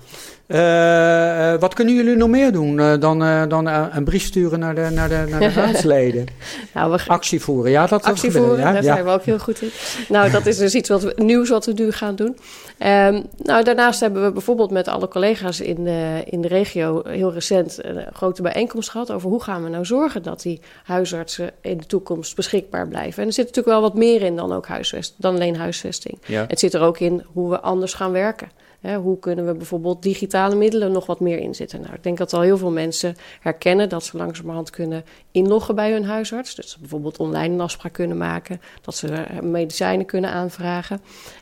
Eh, 0.47 1.53
Eh, 1.53 1.59
wat 1.59 1.73
kunnen 1.73 1.95
jullie 1.95 2.15
nog 2.15 2.29
meer 2.29 2.51
doen 2.51 2.77
uh, 2.77 2.93
dan, 2.99 3.23
uh, 3.23 3.43
dan 3.47 3.65
een 3.67 4.03
brief 4.03 4.23
sturen 4.23 4.59
naar 4.59 4.75
de, 4.75 4.89
naar 4.91 5.09
de, 5.09 5.25
naar 5.29 5.39
de 5.39 5.49
raadsleden? 5.61 6.25
nou, 6.73 6.91
we 6.91 6.99
actie 7.07 7.41
voeren, 7.41 7.71
ja, 7.71 7.87
dat 7.87 8.03
Actie 8.03 8.31
voeren, 8.31 8.57
ja? 8.57 8.71
daar 8.71 8.83
zijn 8.83 9.03
we 9.03 9.09
ook 9.09 9.23
heel 9.23 9.39
goed 9.39 9.61
in. 9.61 9.69
Nou, 10.09 10.31
dat 10.31 10.45
is 10.45 10.57
dus 10.57 10.75
iets 10.75 10.89
wat 10.89 11.03
we, 11.03 11.13
nieuws 11.15 11.49
wat 11.49 11.65
we 11.65 11.73
nu 11.73 11.91
gaan 11.91 12.15
doen. 12.15 12.37
Um, 12.79 13.25
nou, 13.37 13.63
daarnaast 13.63 13.99
hebben 13.99 14.23
we 14.23 14.31
bijvoorbeeld 14.31 14.71
met 14.71 14.87
alle 14.87 15.07
collega's 15.07 15.59
in 15.59 15.83
de, 15.83 16.23
in 16.25 16.41
de 16.41 16.47
regio 16.47 17.01
heel 17.07 17.33
recent 17.33 17.83
een 17.85 18.05
grote 18.13 18.41
bijeenkomst 18.41 18.89
gehad 18.89 19.11
over 19.11 19.29
hoe 19.29 19.43
gaan 19.43 19.63
we 19.63 19.69
nou 19.69 19.85
zorgen 19.85 20.23
dat 20.23 20.41
die 20.41 20.59
huisartsen 20.83 21.51
in 21.61 21.77
de 21.77 21.85
toekomst 21.85 22.35
beschikbaar 22.35 22.87
blijven. 22.87 23.21
En 23.21 23.27
er 23.27 23.33
zit 23.33 23.45
natuurlijk 23.45 23.75
wel 23.75 23.81
wat 23.81 23.95
meer 23.95 24.21
in 24.21 24.35
dan, 24.35 24.53
ook 24.53 24.67
huisvest, 24.67 25.13
dan 25.17 25.35
alleen 25.35 25.55
huisvesting. 25.55 26.17
Ja. 26.25 26.45
Het 26.47 26.59
zit 26.59 26.73
er 26.73 26.81
ook 26.81 26.99
in 26.99 27.23
hoe 27.33 27.49
we 27.49 27.59
anders 27.59 27.93
gaan 27.93 28.11
werken 28.11 28.61
hoe 28.91 29.19
kunnen 29.19 29.45
we 29.45 29.53
bijvoorbeeld 29.53 30.03
digitale 30.03 30.55
middelen 30.55 30.91
nog 30.91 31.05
wat 31.05 31.19
meer 31.19 31.39
inzetten? 31.39 31.81
Nou, 31.81 31.93
ik 31.93 32.03
denk 32.03 32.17
dat 32.17 32.33
al 32.33 32.41
heel 32.41 32.57
veel 32.57 32.71
mensen 32.71 33.15
herkennen 33.39 33.89
dat 33.89 34.03
ze 34.03 34.17
langzamerhand 34.17 34.69
kunnen 34.69 35.03
inloggen 35.31 35.75
bij 35.75 35.91
hun 35.91 36.05
huisarts. 36.05 36.55
Dus 36.55 36.77
bijvoorbeeld 36.79 37.17
online 37.17 37.53
een 37.53 37.61
afspraak 37.61 37.93
kunnen 37.93 38.17
maken, 38.17 38.61
dat 38.81 38.95
ze 38.95 39.07
eh, 39.07 39.39
medicijnen 39.39 40.05
kunnen 40.05 40.29
aanvragen. 40.29 41.01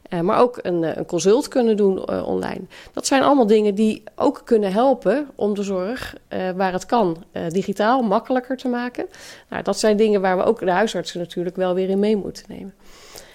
Uh, 0.09 0.19
maar 0.19 0.39
ook 0.39 0.59
een, 0.61 0.83
eh, 0.83 0.95
een, 0.95 1.05
consult 1.05 1.47
kunnen 1.47 1.77
doen 1.77 2.09
online. 2.09 2.61
Dat 2.93 3.07
zijn 3.07 3.23
allemaal 3.23 3.47
dingen 3.47 3.75
die 3.75 4.03
ook 4.15 4.41
kunnen 4.45 4.71
helpen 4.71 5.27
om 5.35 5.55
de 5.55 5.63
zorg, 5.63 6.15
waar 6.55 6.71
het 6.71 6.85
kan, 6.85 7.23
digitaal 7.47 8.01
makkelijker 8.01 8.57
te 8.57 8.67
maken. 8.67 9.07
Nou, 9.49 9.63
dat 9.63 9.79
zijn 9.79 9.97
dingen 9.97 10.21
waar 10.21 10.37
we 10.37 10.43
ook 10.43 10.59
de 10.59 10.71
huisartsen 10.71 11.19
natuurlijk 11.19 11.55
wel 11.55 11.73
weer 11.73 11.89
in 11.89 11.99
mee 11.99 12.15
moeten 12.15 12.43
nemen. 12.47 12.73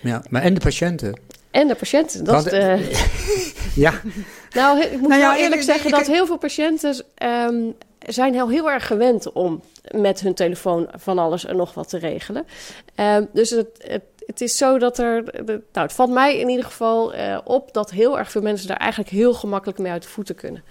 Ja, 0.02 0.22
maar 0.30 0.42
en 0.42 0.54
de 0.54 0.60
patiënten? 0.60 1.14
En 1.56 1.68
de 1.68 1.74
patiënten. 1.74 2.24
Dat, 2.24 2.52
uh... 2.52 2.92
ja. 3.84 4.00
Nou, 4.50 4.80
ik 4.80 5.00
moet 5.00 5.08
nou 5.08 5.20
ja, 5.20 5.36
eerlijk 5.36 5.62
zeggen 5.62 5.90
dat 5.90 6.06
heel 6.06 6.26
veel 6.26 6.38
patiënten 6.38 7.04
um, 7.22 7.74
zijn 7.98 8.34
heel, 8.34 8.48
heel 8.48 8.70
erg 8.70 8.86
gewend 8.86 9.32
om 9.32 9.62
met 9.90 10.20
hun 10.20 10.34
telefoon 10.34 10.88
van 10.96 11.18
alles 11.18 11.44
en 11.44 11.56
nog 11.56 11.74
wat 11.74 11.88
te 11.88 11.98
regelen. 11.98 12.46
Um, 12.96 13.28
dus 13.32 13.50
het, 13.50 13.68
het, 13.78 14.02
het, 14.26 14.40
is 14.40 14.56
zo 14.56 14.78
dat 14.78 14.98
er. 14.98 15.22
nou, 15.44 15.60
het 15.72 15.92
valt 15.92 16.10
mij 16.10 16.38
in 16.38 16.48
ieder 16.48 16.64
geval 16.64 17.14
uh, 17.14 17.38
op 17.44 17.72
dat 17.72 17.90
heel 17.90 18.18
erg 18.18 18.30
veel 18.30 18.42
mensen 18.42 18.68
daar 18.68 18.76
eigenlijk 18.76 19.10
heel 19.10 19.34
gemakkelijk 19.34 19.78
mee 19.78 19.92
uit 19.92 20.02
de 20.02 20.08
voeten 20.08 20.34
kunnen. 20.34 20.64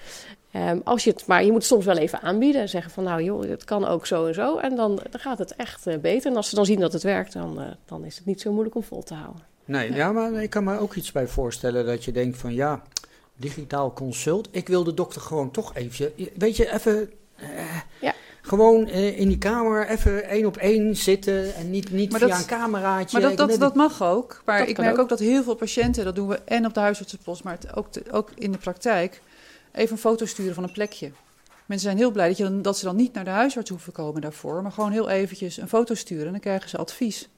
Um, 0.55 0.81
als 0.83 1.03
je 1.03 1.09
het, 1.09 1.25
maar 1.25 1.43
je 1.43 1.51
moet 1.51 1.65
soms 1.65 1.85
wel 1.85 1.97
even 1.97 2.21
aanbieden 2.21 2.61
en 2.61 2.69
zeggen 2.69 2.91
van 2.91 3.03
nou 3.03 3.23
joh, 3.23 3.49
het 3.49 3.63
kan 3.63 3.85
ook 3.85 4.05
zo 4.05 4.25
en 4.25 4.33
zo. 4.33 4.57
En 4.57 4.75
dan, 4.75 4.99
dan 5.09 5.19
gaat 5.19 5.37
het 5.37 5.55
echt 5.55 5.87
uh, 5.87 5.97
beter. 5.97 6.31
En 6.31 6.37
als 6.37 6.49
ze 6.49 6.55
dan 6.55 6.65
zien 6.65 6.79
dat 6.79 6.93
het 6.93 7.03
werkt, 7.03 7.33
dan, 7.33 7.59
uh, 7.59 7.65
dan 7.85 8.05
is 8.05 8.15
het 8.15 8.25
niet 8.25 8.41
zo 8.41 8.51
moeilijk 8.51 8.75
om 8.75 8.83
vol 8.83 9.03
te 9.03 9.13
houden. 9.13 9.54
Nee, 9.65 9.93
ja, 9.93 10.11
maar 10.11 10.33
ik 10.33 10.49
kan 10.49 10.63
me 10.63 10.79
ook 10.79 10.93
iets 10.93 11.11
bij 11.11 11.27
voorstellen 11.27 11.85
dat 11.85 12.03
je 12.03 12.11
denkt 12.11 12.37
van 12.37 12.53
ja, 12.53 12.81
digitaal 13.35 13.93
consult. 13.93 14.47
Ik 14.51 14.67
wil 14.67 14.83
de 14.83 14.93
dokter 14.93 15.21
gewoon 15.21 15.51
toch 15.51 15.75
even, 15.75 16.11
weet 16.37 16.57
je, 16.57 16.73
even... 16.73 17.11
Uh, 17.41 17.47
ja. 18.01 18.13
Gewoon 18.41 18.87
uh, 18.87 19.19
in 19.19 19.27
die 19.27 19.37
kamer 19.37 19.87
even 19.87 20.23
één 20.23 20.45
op 20.45 20.57
één 20.57 20.95
zitten 20.95 21.55
en 21.55 21.69
niet, 21.69 21.91
niet 21.91 22.17
via 22.17 22.39
een 22.39 22.45
cameraatje. 22.45 23.19
Maar 23.19 23.29
dat, 23.35 23.49
dat, 23.49 23.59
dat 23.59 23.75
mag 23.75 24.03
ook. 24.03 24.41
Maar 24.45 24.67
ik 24.67 24.77
merk 24.77 24.93
ook. 24.93 24.99
ook. 24.99 25.09
dat 25.09 25.19
heel 25.19 25.43
veel 25.43 25.55
patiënten, 25.55 26.05
dat 26.05 26.15
doen 26.15 26.27
we 26.27 26.39
en 26.45 26.65
op 26.65 26.73
de 26.73 26.79
huisartsenpost, 26.79 27.43
maar 27.43 27.53
het, 27.53 27.75
ook, 27.75 27.87
ook 28.11 28.31
in 28.35 28.51
de 28.51 28.57
praktijk, 28.57 29.21
even 29.71 29.91
een 29.91 29.97
foto 29.97 30.25
sturen 30.25 30.53
van 30.53 30.63
een 30.63 30.71
plekje. 30.71 31.11
Mensen 31.65 31.87
zijn 31.87 31.97
heel 31.97 32.11
blij 32.11 32.27
dat, 32.27 32.37
je, 32.37 32.61
dat 32.61 32.77
ze 32.77 32.85
dan 32.85 32.95
niet 32.95 33.13
naar 33.13 33.23
de 33.23 33.29
huisarts 33.29 33.69
hoeven 33.69 33.93
komen 33.93 34.21
daarvoor, 34.21 34.61
maar 34.61 34.71
gewoon 34.71 34.91
heel 34.91 35.09
eventjes 35.09 35.57
een 35.57 35.67
foto 35.67 35.93
sturen 35.93 36.25
en 36.25 36.31
dan 36.31 36.39
krijgen 36.39 36.69
ze 36.69 36.77
advies. 36.77 37.29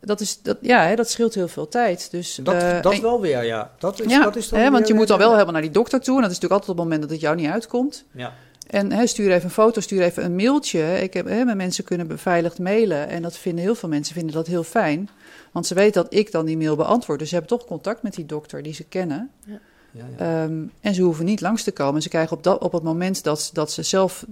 Dat, 0.00 0.20
is, 0.20 0.42
dat, 0.42 0.56
ja, 0.60 0.86
hè, 0.86 0.94
dat 0.94 1.10
scheelt 1.10 1.34
heel 1.34 1.48
veel 1.48 1.68
tijd. 1.68 2.10
Dus, 2.10 2.38
dat 2.42 2.54
uh, 2.54 2.82
dat 2.82 2.98
wel 2.98 3.20
weer, 3.20 3.44
ja. 3.44 3.72
Dat 3.78 4.00
is, 4.00 4.10
ja, 4.10 4.22
dat 4.22 4.36
is 4.36 4.48
dan 4.48 4.60
hè, 4.60 4.70
want 4.70 4.88
je 4.88 4.94
moet 4.94 5.08
dan 5.08 5.18
wel 5.18 5.32
helemaal 5.32 5.52
naar 5.52 5.62
die 5.62 5.70
dokter 5.70 6.00
toe. 6.00 6.16
En 6.16 6.22
dat 6.22 6.30
is 6.30 6.40
natuurlijk 6.40 6.60
altijd 6.60 6.70
op 6.70 6.76
het 6.76 6.84
moment 6.84 7.02
dat 7.02 7.10
het 7.10 7.20
jou 7.20 7.36
niet 7.36 7.50
uitkomt. 7.50 8.04
Ja. 8.10 8.32
En 8.66 8.92
hè, 8.92 9.06
stuur 9.06 9.30
even 9.30 9.44
een 9.44 9.50
foto, 9.50 9.80
stuur 9.80 10.02
even 10.02 10.24
een 10.24 10.34
mailtje. 10.36 11.00
Ik 11.02 11.14
heb, 11.14 11.26
hè, 11.26 11.44
mijn 11.44 11.56
mensen 11.56 11.84
kunnen 11.84 12.06
beveiligd 12.06 12.58
mailen. 12.58 13.08
En 13.08 13.22
dat 13.22 13.36
vinden 13.36 13.64
heel 13.64 13.74
veel 13.74 13.88
mensen 13.88 14.14
vinden 14.14 14.34
dat 14.34 14.46
heel 14.46 14.64
fijn. 14.64 15.08
Want 15.52 15.66
ze 15.66 15.74
weten 15.74 16.02
dat 16.02 16.14
ik 16.14 16.32
dan 16.32 16.46
die 16.46 16.56
mail 16.56 16.76
beantwoord. 16.76 17.18
Dus 17.18 17.28
ze 17.28 17.34
hebben 17.34 17.58
toch 17.58 17.66
contact 17.66 18.02
met 18.02 18.14
die 18.14 18.26
dokter 18.26 18.62
die 18.62 18.74
ze 18.74 18.84
kennen. 18.84 19.30
Ja. 19.44 19.60
Ja, 19.90 20.04
ja. 20.18 20.44
Um, 20.44 20.72
en 20.80 20.94
ze 20.94 21.02
hoeven 21.02 21.24
niet 21.24 21.40
langs 21.40 21.62
te 21.62 21.72
komen. 21.72 22.02
Ze 22.02 22.08
krijgen 22.08 22.36
op, 22.36 22.42
dat, 22.42 22.60
op 22.60 22.72
het 22.72 22.82
moment 22.82 23.22
dat, 23.22 23.50
dat 23.52 23.72
ze 23.72 23.82
zelf 23.82 24.24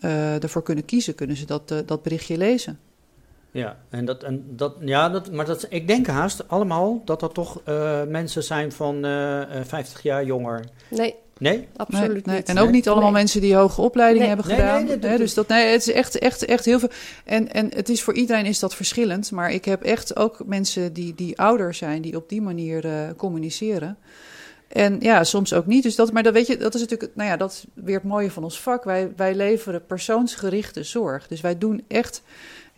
uh, 0.00 0.42
ervoor 0.42 0.62
kunnen 0.62 0.84
kiezen, 0.84 1.14
kunnen 1.14 1.36
ze 1.36 1.44
dat, 1.44 1.70
uh, 1.72 1.78
dat 1.86 2.02
berichtje 2.02 2.36
lezen. 2.36 2.78
Ja, 3.58 3.76
en 3.90 4.04
dat, 4.04 4.22
en 4.22 4.44
dat, 4.48 4.76
ja 4.80 5.08
dat, 5.08 5.32
maar 5.32 5.46
dat, 5.46 5.66
ik 5.68 5.86
denk 5.86 6.06
haast 6.06 6.48
allemaal 6.48 7.02
dat 7.04 7.20
dat 7.20 7.34
toch 7.34 7.60
uh, 7.68 8.02
mensen 8.04 8.42
zijn 8.42 8.72
van 8.72 9.06
uh, 9.06 9.42
50 9.64 10.02
jaar 10.02 10.24
jonger. 10.24 10.64
Nee. 10.88 11.14
Nee? 11.38 11.68
Absoluut 11.76 12.26
nee, 12.26 12.36
niet. 12.36 12.48
En 12.48 12.58
ook 12.58 12.70
niet 12.70 12.88
allemaal 12.88 13.10
mensen 13.10 13.40
die 13.40 13.54
hoge 13.54 13.80
opleiding 13.80 14.18
nee. 14.18 14.28
hebben 14.28 14.46
gedaan. 14.46 14.84
Nee, 14.84 14.98
nee, 14.98 15.18
dus 15.18 15.34
dat, 15.34 15.48
nee, 15.48 15.66
het 15.66 15.80
is 15.80 15.92
echt, 15.92 16.18
echt, 16.18 16.44
echt 16.44 16.64
heel 16.64 16.78
veel. 16.78 16.90
En, 17.24 17.52
en 17.52 17.70
het 17.74 17.88
is 17.88 18.02
voor 18.02 18.14
iedereen 18.14 18.46
is 18.46 18.58
dat 18.58 18.74
verschillend. 18.74 19.30
Maar 19.30 19.50
ik 19.50 19.64
heb 19.64 19.82
echt 19.82 20.16
ook 20.16 20.46
mensen 20.46 20.92
die, 20.92 21.14
die 21.14 21.38
ouder 21.38 21.74
zijn, 21.74 22.02
die 22.02 22.16
op 22.16 22.28
die 22.28 22.42
manier 22.42 22.84
uh, 22.84 22.92
communiceren. 23.16 23.98
En 24.68 24.96
ja, 25.00 25.24
soms 25.24 25.52
ook 25.52 25.66
niet. 25.66 25.82
Dus 25.82 25.96
dat, 25.96 26.12
maar 26.12 26.22
dat 26.22 26.32
weet 26.32 26.46
je, 26.46 26.56
dat 26.56 26.74
is 26.74 26.80
natuurlijk, 26.80 27.12
nou 27.14 27.28
ja, 27.28 27.36
dat 27.36 27.50
is 27.50 27.64
weer 27.84 27.94
het 27.94 28.04
mooie 28.04 28.30
van 28.30 28.44
ons 28.44 28.60
vak. 28.60 28.84
Wij, 28.84 29.12
wij 29.16 29.34
leveren 29.34 29.86
persoonsgerichte 29.86 30.82
zorg. 30.82 31.26
Dus 31.26 31.40
wij 31.40 31.58
doen 31.58 31.84
echt 31.88 32.22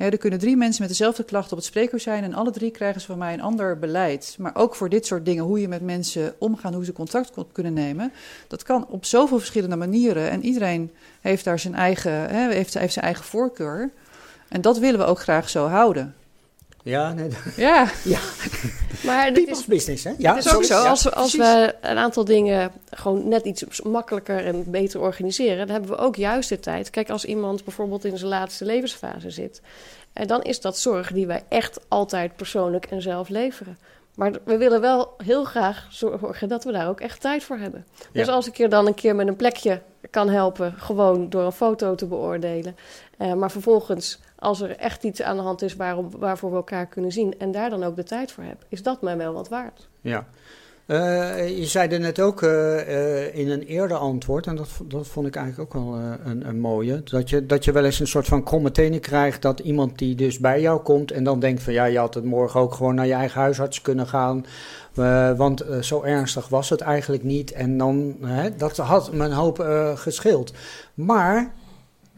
er 0.08 0.18
kunnen 0.18 0.38
drie 0.38 0.56
mensen 0.56 0.80
met 0.80 0.90
dezelfde 0.90 1.24
klacht 1.24 1.50
op 1.50 1.56
het 1.56 1.66
spreekuur 1.66 2.00
zijn 2.00 2.24
en 2.24 2.34
alle 2.34 2.50
drie 2.50 2.70
krijgen 2.70 3.00
ze 3.00 3.06
van 3.06 3.18
mij 3.18 3.32
een 3.32 3.42
ander 3.42 3.78
beleid. 3.78 4.36
Maar 4.38 4.54
ook 4.54 4.74
voor 4.74 4.88
dit 4.88 5.06
soort 5.06 5.24
dingen, 5.24 5.44
hoe 5.44 5.60
je 5.60 5.68
met 5.68 5.82
mensen 5.82 6.34
omgaat, 6.38 6.74
hoe 6.74 6.84
ze 6.84 6.92
contact 6.92 7.32
kunnen 7.52 7.72
nemen, 7.72 8.12
dat 8.48 8.62
kan 8.62 8.86
op 8.86 9.04
zoveel 9.04 9.38
verschillende 9.38 9.76
manieren. 9.76 10.30
En 10.30 10.44
iedereen 10.44 10.90
heeft 11.20 11.44
daar 11.44 11.58
zijn 11.58 11.74
eigen, 11.74 12.30
heeft, 12.50 12.74
heeft 12.74 12.92
zijn 12.92 13.04
eigen 13.04 13.24
voorkeur. 13.24 13.90
En 14.48 14.60
dat 14.60 14.78
willen 14.78 15.00
we 15.00 15.06
ook 15.06 15.20
graag 15.20 15.48
zo 15.48 15.66
houden. 15.66 16.14
Ja, 16.82 17.12
nee. 17.12 17.28
Ja. 17.56 17.90
ja. 18.04 18.18
Maar 19.04 19.32
People's 19.32 19.58
is, 19.58 19.64
business, 19.64 20.04
hè? 20.04 20.12
Ja, 20.18 20.34
het 20.34 20.44
is 20.44 20.54
ook 20.54 20.64
zo. 20.64 20.82
Als, 20.84 21.12
als 21.12 21.36
we 21.36 21.74
een 21.80 21.96
aantal 21.96 22.24
dingen 22.24 22.72
gewoon 22.90 23.28
net 23.28 23.44
iets 23.44 23.82
makkelijker 23.82 24.46
en 24.46 24.70
beter 24.70 25.00
organiseren, 25.00 25.58
dan 25.58 25.68
hebben 25.68 25.90
we 25.90 25.96
ook 25.96 26.16
juist 26.16 26.48
de 26.48 26.60
tijd. 26.60 26.90
Kijk, 26.90 27.10
als 27.10 27.24
iemand 27.24 27.64
bijvoorbeeld 27.64 28.04
in 28.04 28.18
zijn 28.18 28.30
laatste 28.30 28.64
levensfase 28.64 29.30
zit, 29.30 29.60
en 30.12 30.26
dan 30.26 30.42
is 30.42 30.60
dat 30.60 30.78
zorg 30.78 31.12
die 31.12 31.26
wij 31.26 31.42
echt 31.48 31.80
altijd 31.88 32.36
persoonlijk 32.36 32.86
en 32.86 33.02
zelf 33.02 33.28
leveren. 33.28 33.78
Maar 34.14 34.32
we 34.44 34.56
willen 34.56 34.80
wel 34.80 35.14
heel 35.16 35.44
graag 35.44 35.86
zorgen 35.90 36.48
dat 36.48 36.64
we 36.64 36.72
daar 36.72 36.88
ook 36.88 37.00
echt 37.00 37.20
tijd 37.20 37.44
voor 37.44 37.56
hebben. 37.56 37.86
Dus 38.12 38.28
als 38.28 38.46
ik 38.48 38.56
je 38.56 38.68
dan 38.68 38.86
een 38.86 38.94
keer 38.94 39.14
met 39.14 39.26
een 39.26 39.36
plekje 39.36 39.80
kan 40.10 40.28
helpen, 40.28 40.74
gewoon 40.76 41.30
door 41.30 41.42
een 41.42 41.52
foto 41.52 41.94
te 41.94 42.06
beoordelen. 42.06 42.76
Uh, 43.18 43.32
maar 43.32 43.50
vervolgens, 43.50 44.18
als 44.40 44.60
er 44.60 44.76
echt 44.76 45.04
iets 45.04 45.22
aan 45.22 45.36
de 45.36 45.42
hand 45.42 45.62
is 45.62 45.76
waarom, 45.76 46.10
waarvoor 46.18 46.50
we 46.50 46.56
elkaar 46.56 46.86
kunnen 46.86 47.12
zien 47.12 47.38
en 47.38 47.52
daar 47.52 47.70
dan 47.70 47.84
ook 47.84 47.96
de 47.96 48.02
tijd 48.02 48.32
voor 48.32 48.44
hebben, 48.44 48.66
is 48.68 48.82
dat 48.82 49.02
mij 49.02 49.16
wel 49.16 49.32
wat 49.32 49.48
waard. 49.48 49.88
Ja. 50.00 50.26
Uh, 50.86 51.58
je 51.58 51.66
zei 51.66 51.88
er 51.88 52.00
net 52.00 52.20
ook 52.20 52.42
uh, 52.42 53.36
in 53.36 53.50
een 53.50 53.62
eerder 53.62 53.96
antwoord, 53.96 54.46
en 54.46 54.56
dat, 54.56 54.68
dat 54.84 55.06
vond 55.06 55.26
ik 55.26 55.36
eigenlijk 55.36 55.74
ook 55.76 55.82
wel 55.82 55.98
een, 56.24 56.48
een, 56.48 56.60
mooie, 56.60 57.02
dat 57.02 57.30
je, 57.30 57.46
dat 57.46 57.64
je 57.64 57.72
wel 57.72 57.84
eens 57.84 58.00
een 58.00 58.06
soort 58.06 58.26
van 58.26 58.44
kromme 58.44 58.70
tenen 58.70 59.00
krijgt 59.00 59.42
dat 59.42 59.60
iemand 59.60 59.98
die 59.98 60.14
dus 60.14 60.38
bij 60.38 60.60
jou 60.60 60.80
komt 60.80 61.10
en 61.10 61.24
dan 61.24 61.40
denkt 61.40 61.62
van 61.62 61.72
ja, 61.72 61.84
je 61.84 61.98
had 61.98 62.14
het 62.14 62.24
morgen 62.24 62.60
ook 62.60 62.74
gewoon 62.74 62.94
naar 62.94 63.06
je 63.06 63.12
eigen 63.12 63.40
huisarts 63.40 63.82
kunnen 63.82 64.06
gaan, 64.06 64.46
want 65.36 65.64
zo 65.80 66.02
ernstig 66.02 66.48
was 66.48 66.70
het 66.70 66.80
eigenlijk 66.80 67.22
niet 67.22 67.52
en 67.52 67.78
dan, 67.78 68.16
dat 68.56 68.76
had 68.76 69.12
mijn 69.12 69.32
hoop 69.32 69.58
gescheeld. 69.94 70.52
Maar 70.94 71.52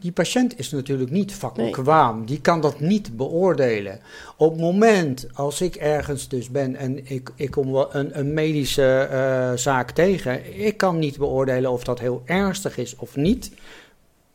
die 0.03 0.11
patiënt 0.11 0.59
is 0.59 0.71
natuurlijk 0.71 1.11
niet 1.11 1.33
vakbekwaam. 1.33 2.17
Nee. 2.17 2.25
Die 2.25 2.41
kan 2.41 2.61
dat 2.61 2.79
niet 2.79 3.17
beoordelen. 3.17 3.99
Op 4.37 4.51
het 4.51 4.61
moment 4.61 5.27
als 5.33 5.61
ik 5.61 5.75
ergens 5.75 6.27
dus 6.27 6.49
ben 6.49 6.75
en 6.75 7.09
ik, 7.09 7.31
ik 7.35 7.51
kom 7.51 7.75
een, 7.75 8.19
een 8.19 8.33
medische 8.33 9.09
uh, 9.11 9.57
zaak 9.57 9.91
tegen, 9.91 10.59
ik 10.65 10.77
kan 10.77 10.99
niet 10.99 11.17
beoordelen 11.17 11.71
of 11.71 11.83
dat 11.83 11.99
heel 11.99 12.21
ernstig 12.25 12.77
is 12.77 12.95
of 12.95 13.15
niet. 13.15 13.51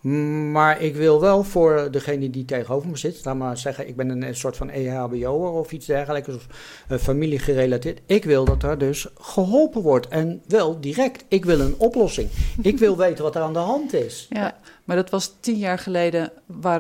Maar 0.00 0.80
ik 0.80 0.96
wil 0.96 1.20
wel 1.20 1.42
voor 1.42 1.88
degene 1.90 2.30
die 2.30 2.44
tegenover 2.44 2.88
me 2.88 2.96
zit, 2.96 3.24
laat 3.24 3.37
maar 3.37 3.56
zeggen, 3.56 3.88
ik 3.88 3.96
ben 3.96 4.22
een, 4.22 4.37
soort 4.37 4.56
van 4.56 4.70
EHBO'er 4.70 5.50
of 5.50 5.72
iets 5.72 5.87
dergelijks, 5.87 6.28
of 6.28 6.46
uh, 6.90 6.98
familiegerelateerd. 6.98 8.00
Ik 8.06 8.24
wil 8.24 8.44
dat 8.44 8.62
er 8.62 8.78
dus 8.78 9.06
geholpen 9.20 9.82
wordt 9.82 10.08
en 10.08 10.42
wel 10.46 10.80
direct. 10.80 11.24
Ik 11.28 11.44
wil 11.44 11.61
een 11.61 11.74
oplossing. 11.78 12.30
ik 12.62 12.78
wil 12.78 12.96
weten 13.06 13.24
wat 13.24 13.37
er 13.37 13.42
aan 13.42 13.52
de 13.52 13.58
hand 13.58 13.92
is. 13.92 14.26
Ja, 14.30 14.56
maar 14.84 14.96
dat 14.96 15.11
was 15.11 15.34
tien 15.40 15.58
jaar 15.58 15.78
geleden, 15.78 16.32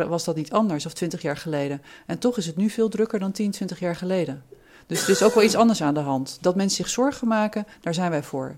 was 0.08 0.24
dat 0.24 0.36
niet 0.36 0.52
anders, 0.52 0.86
of 0.86 0.92
twintig 0.92 1.22
jaar 1.22 1.36
geleden. 1.36 1.82
En 2.06 2.18
toch 2.18 2.36
is 2.36 2.46
het 2.46 2.56
nu 2.56 2.70
veel 2.70 2.88
drukker 2.88 3.18
dan 3.18 3.32
tien, 3.32 3.50
twintig 3.50 3.80
jaar 3.80 3.96
geleden. 3.96 4.42
Dus 4.86 5.02
er 5.02 5.10
is 5.10 5.22
ook 5.22 5.34
wel 5.34 5.44
iets 5.44 5.56
anders 5.56 5.82
aan 5.82 5.94
de 5.94 6.00
hand. 6.00 6.38
Dat 6.40 6.56
mensen 6.56 6.76
zich 6.76 6.88
zorgen 6.88 7.28
maken, 7.28 7.66
daar 7.80 7.94
zijn 7.94 8.10
wij 8.10 8.22
voor. 8.22 8.56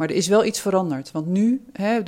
Maar 0.00 0.08
er 0.10 0.16
is 0.16 0.28
wel 0.28 0.44
iets 0.44 0.60
veranderd. 0.60 1.10
Want 1.10 1.26
nu, 1.26 1.64
hè, 1.72 2.02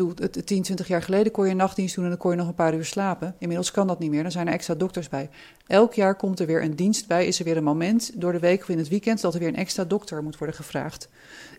10, 0.44 0.62
20 0.62 0.88
jaar 0.88 1.02
geleden 1.02 1.32
kon 1.32 1.48
je 1.48 1.54
nachtdienst 1.54 1.94
doen 1.94 2.04
en 2.04 2.10
dan 2.10 2.18
kon 2.18 2.30
je 2.30 2.36
nog 2.36 2.46
een 2.46 2.54
paar 2.54 2.74
uur 2.74 2.84
slapen. 2.84 3.34
Inmiddels 3.38 3.70
kan 3.70 3.86
dat 3.86 3.98
niet 3.98 4.10
meer, 4.10 4.22
dan 4.22 4.32
zijn 4.32 4.46
er 4.46 4.52
extra 4.52 4.74
dokters 4.74 5.08
bij. 5.08 5.30
Elk 5.66 5.94
jaar 5.94 6.14
komt 6.14 6.40
er 6.40 6.46
weer 6.46 6.62
een 6.62 6.76
dienst 6.76 7.06
bij, 7.06 7.26
is 7.26 7.38
er 7.38 7.44
weer 7.44 7.56
een 7.56 7.64
moment 7.64 8.10
door 8.14 8.32
de 8.32 8.38
week 8.38 8.60
of 8.60 8.68
in 8.68 8.78
het 8.78 8.88
weekend 8.88 9.20
dat 9.20 9.34
er 9.34 9.40
weer 9.40 9.48
een 9.48 9.56
extra 9.56 9.84
dokter 9.84 10.22
moet 10.22 10.38
worden 10.38 10.56
gevraagd. 10.56 11.08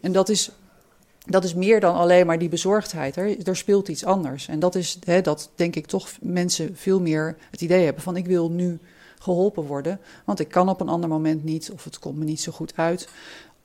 En 0.02 0.12
dat 0.12 0.30
is 0.30 0.52
dat 1.26 1.44
is 1.44 1.54
meer 1.54 1.80
dan 1.80 1.96
alleen 1.96 2.26
maar 2.26 2.40
die 2.40 2.50
bezorgdheid. 2.50 3.16
Er, 3.16 3.48
er 3.48 3.58
speelt 3.58 3.88
iets 3.88 4.06
anders. 4.06 4.48
En 4.48 4.60
dat 4.60 4.76
is 4.76 5.00
hè, 5.06 5.22
dat 5.22 5.50
denk 5.56 5.76
ik 5.76 5.86
toch 5.86 6.10
mensen 6.22 6.76
veel 6.76 7.02
meer 7.02 7.38
het 7.52 7.62
idee 7.62 7.84
hebben 7.84 8.04
van 8.04 8.16
ik 8.16 8.26
wil 8.26 8.50
nu 8.50 8.80
geholpen 9.20 9.64
worden, 9.64 10.00
want 10.26 10.40
ik 10.40 10.48
kan 10.48 10.70
op 10.70 10.82
een 10.82 10.90
ander 10.90 11.10
moment 11.10 11.44
niet 11.44 11.72
of 11.72 11.84
het 11.84 12.00
komt 12.00 12.18
me 12.18 12.24
niet 12.24 12.42
zo 12.42 12.52
goed 12.52 12.74
uit. 12.76 13.10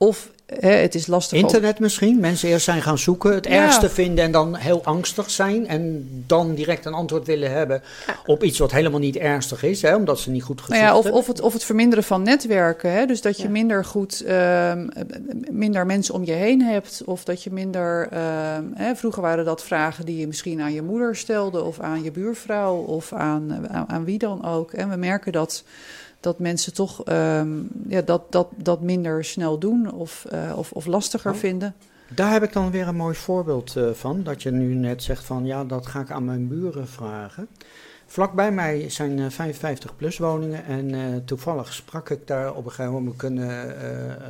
Of 0.01 0.31
hè, 0.45 0.69
het 0.69 0.95
is 0.95 1.07
lastig. 1.07 1.39
Internet 1.39 1.79
misschien. 1.79 2.19
Mensen 2.19 2.49
eerst 2.49 2.65
zijn 2.65 2.81
gaan 2.81 2.97
zoeken, 2.97 3.33
het 3.33 3.45
ergste 3.45 3.89
vinden 3.89 4.23
en 4.23 4.31
dan 4.31 4.55
heel 4.55 4.83
angstig 4.83 5.29
zijn. 5.29 5.67
En 5.67 6.07
dan 6.27 6.55
direct 6.55 6.85
een 6.85 6.93
antwoord 6.93 7.27
willen 7.27 7.51
hebben 7.51 7.81
op 8.25 8.43
iets 8.43 8.59
wat 8.59 8.71
helemaal 8.71 8.99
niet 8.99 9.15
ernstig 9.15 9.63
is, 9.63 9.81
hè, 9.81 9.95
omdat 9.95 10.19
ze 10.19 10.29
niet 10.29 10.43
goed 10.43 10.61
gezocht 10.61 10.79
nou 10.79 10.91
ja, 10.91 10.97
of. 10.97 11.11
Of 11.11 11.27
het, 11.27 11.41
of 11.41 11.53
het 11.53 11.63
verminderen 11.63 12.03
van 12.03 12.21
netwerken. 12.21 12.91
Hè? 12.91 13.05
Dus 13.05 13.21
dat 13.21 13.41
je 13.41 13.49
minder 13.49 13.85
goed, 13.85 14.23
uh, 14.27 14.73
minder 15.49 15.85
mensen 15.85 16.13
om 16.13 16.25
je 16.25 16.31
heen 16.31 16.61
hebt. 16.61 17.01
Of 17.05 17.23
dat 17.23 17.43
je 17.43 17.51
minder. 17.51 18.09
Uh, 18.13 18.19
hè, 18.73 18.95
vroeger 18.95 19.21
waren 19.21 19.45
dat 19.45 19.63
vragen 19.63 20.05
die 20.05 20.17
je 20.17 20.27
misschien 20.27 20.61
aan 20.61 20.73
je 20.73 20.81
moeder 20.81 21.15
stelde, 21.15 21.63
of 21.63 21.79
aan 21.79 22.03
je 22.03 22.11
buurvrouw, 22.11 22.75
of 22.75 23.13
aan, 23.13 23.67
aan, 23.69 23.89
aan 23.89 24.05
wie 24.05 24.17
dan 24.17 24.45
ook. 24.45 24.73
En 24.73 24.89
we 24.89 24.95
merken 24.95 25.31
dat 25.31 25.63
dat 26.19 26.39
mensen 26.39 26.73
toch 26.73 27.07
um, 27.07 27.69
ja, 27.87 28.01
dat, 28.01 28.31
dat, 28.31 28.47
dat 28.55 28.81
minder 28.81 29.25
snel 29.25 29.59
doen 29.59 29.91
of, 29.91 30.25
uh, 30.33 30.57
of, 30.57 30.71
of 30.71 30.85
lastiger 30.85 31.31
oh. 31.31 31.37
vinden. 31.37 31.75
Daar 32.15 32.31
heb 32.31 32.43
ik 32.43 32.53
dan 32.53 32.71
weer 32.71 32.87
een 32.87 32.95
mooi 32.95 33.15
voorbeeld 33.15 33.75
uh, 33.75 33.89
van. 33.91 34.23
Dat 34.23 34.43
je 34.43 34.51
nu 34.51 34.73
net 34.73 35.03
zegt 35.03 35.23
van 35.23 35.45
ja, 35.45 35.63
dat 35.63 35.87
ga 35.87 35.99
ik 35.99 36.11
aan 36.11 36.25
mijn 36.25 36.47
buren 36.47 36.87
vragen. 36.87 37.47
Vlakbij 38.11 38.51
mij 38.51 38.89
zijn 38.89 39.17
uh, 39.17 39.29
55 39.29 39.95
plus 39.95 40.17
woningen 40.17 40.65
en 40.65 40.93
uh, 40.93 41.15
toevallig 41.25 41.73
sprak 41.73 42.09
ik 42.09 42.27
daar 42.27 42.55
op 42.55 42.65
een 42.65 42.71
gegeven 42.71 42.93
moment 42.93 43.23
een, 43.23 43.37
uh, 43.37 43.63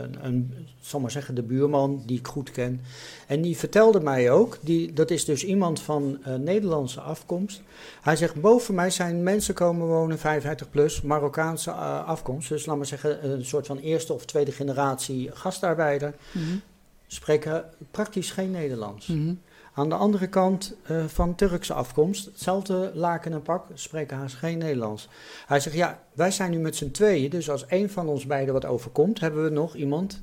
een, 0.01 0.25
een 0.25 0.67
zal 0.81 0.99
maar 0.99 1.11
zeggen, 1.11 1.35
de 1.35 1.41
buurman 1.41 2.03
die 2.05 2.19
ik 2.19 2.27
goed 2.27 2.51
ken. 2.51 2.81
En 3.27 3.41
die 3.41 3.57
vertelde 3.57 3.99
mij 3.99 4.31
ook, 4.31 4.57
die, 4.61 4.93
dat 4.93 5.11
is 5.11 5.25
dus 5.25 5.43
iemand 5.43 5.81
van 5.81 6.17
uh, 6.27 6.35
Nederlandse 6.35 7.01
afkomst. 7.01 7.61
Hij 8.01 8.15
zegt, 8.15 8.41
boven 8.41 8.75
mij 8.75 8.89
zijn 8.89 9.23
mensen 9.23 9.53
komen 9.53 9.87
wonen, 9.87 10.19
55 10.19 10.69
plus, 10.69 11.01
Marokkaanse 11.01 11.71
afkomst. 11.71 12.49
Dus 12.49 12.65
laat 12.65 12.77
maar 12.77 12.85
zeggen, 12.85 13.31
een 13.31 13.45
soort 13.45 13.67
van 13.67 13.77
eerste 13.77 14.13
of 14.13 14.25
tweede 14.25 14.51
generatie 14.51 15.29
gastarbeider. 15.33 16.13
Mm 16.31 16.43
-hmm. 16.43 16.61
Spreken 17.07 17.65
praktisch 17.91 18.31
geen 18.31 18.51
Nederlands. 18.51 19.07
Mm 19.07 19.15
-hmm. 19.15 19.39
Aan 19.79 19.89
de 19.89 19.95
andere 19.95 20.27
kant 20.27 20.75
uh, 20.91 21.05
van 21.05 21.35
Turkse 21.35 21.73
afkomst, 21.73 22.25
hetzelfde 22.25 22.91
laken 22.93 23.33
en 23.33 23.41
pak, 23.41 23.65
spreken 23.73 24.17
haast 24.17 24.35
geen 24.35 24.57
Nederlands. 24.57 25.07
Hij 25.47 25.59
zegt, 25.59 25.75
ja, 25.75 25.99
wij 26.13 26.31
zijn 26.31 26.51
nu 26.51 26.59
met 26.59 26.75
z'n 26.75 26.91
tweeën, 26.91 27.29
dus 27.29 27.49
als 27.49 27.65
één 27.65 27.89
van 27.89 28.07
ons 28.07 28.25
beiden 28.25 28.53
wat 28.53 28.65
overkomt, 28.65 29.19
hebben 29.19 29.43
we 29.43 29.49
nog 29.49 29.75
iemand 29.75 30.21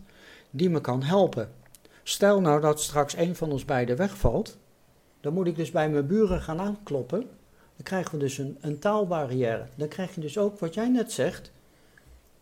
die 0.50 0.70
me 0.70 0.80
kan 0.80 1.02
helpen. 1.02 1.48
Stel 2.02 2.40
nou 2.40 2.60
dat 2.60 2.80
straks 2.80 3.14
één 3.14 3.36
van 3.36 3.50
ons 3.50 3.64
beiden 3.64 3.96
wegvalt, 3.96 4.58
dan 5.20 5.32
moet 5.32 5.46
ik 5.46 5.56
dus 5.56 5.70
bij 5.70 5.90
mijn 5.90 6.06
buren 6.06 6.40
gaan 6.40 6.60
aankloppen. 6.60 7.20
Dan 7.76 7.82
krijgen 7.82 8.12
we 8.12 8.18
dus 8.18 8.38
een, 8.38 8.56
een 8.60 8.78
taalbarrière. 8.78 9.66
Dan 9.74 9.88
krijg 9.88 10.14
je 10.14 10.20
dus 10.20 10.38
ook 10.38 10.58
wat 10.58 10.74
jij 10.74 10.88
net 10.88 11.12
zegt. 11.12 11.52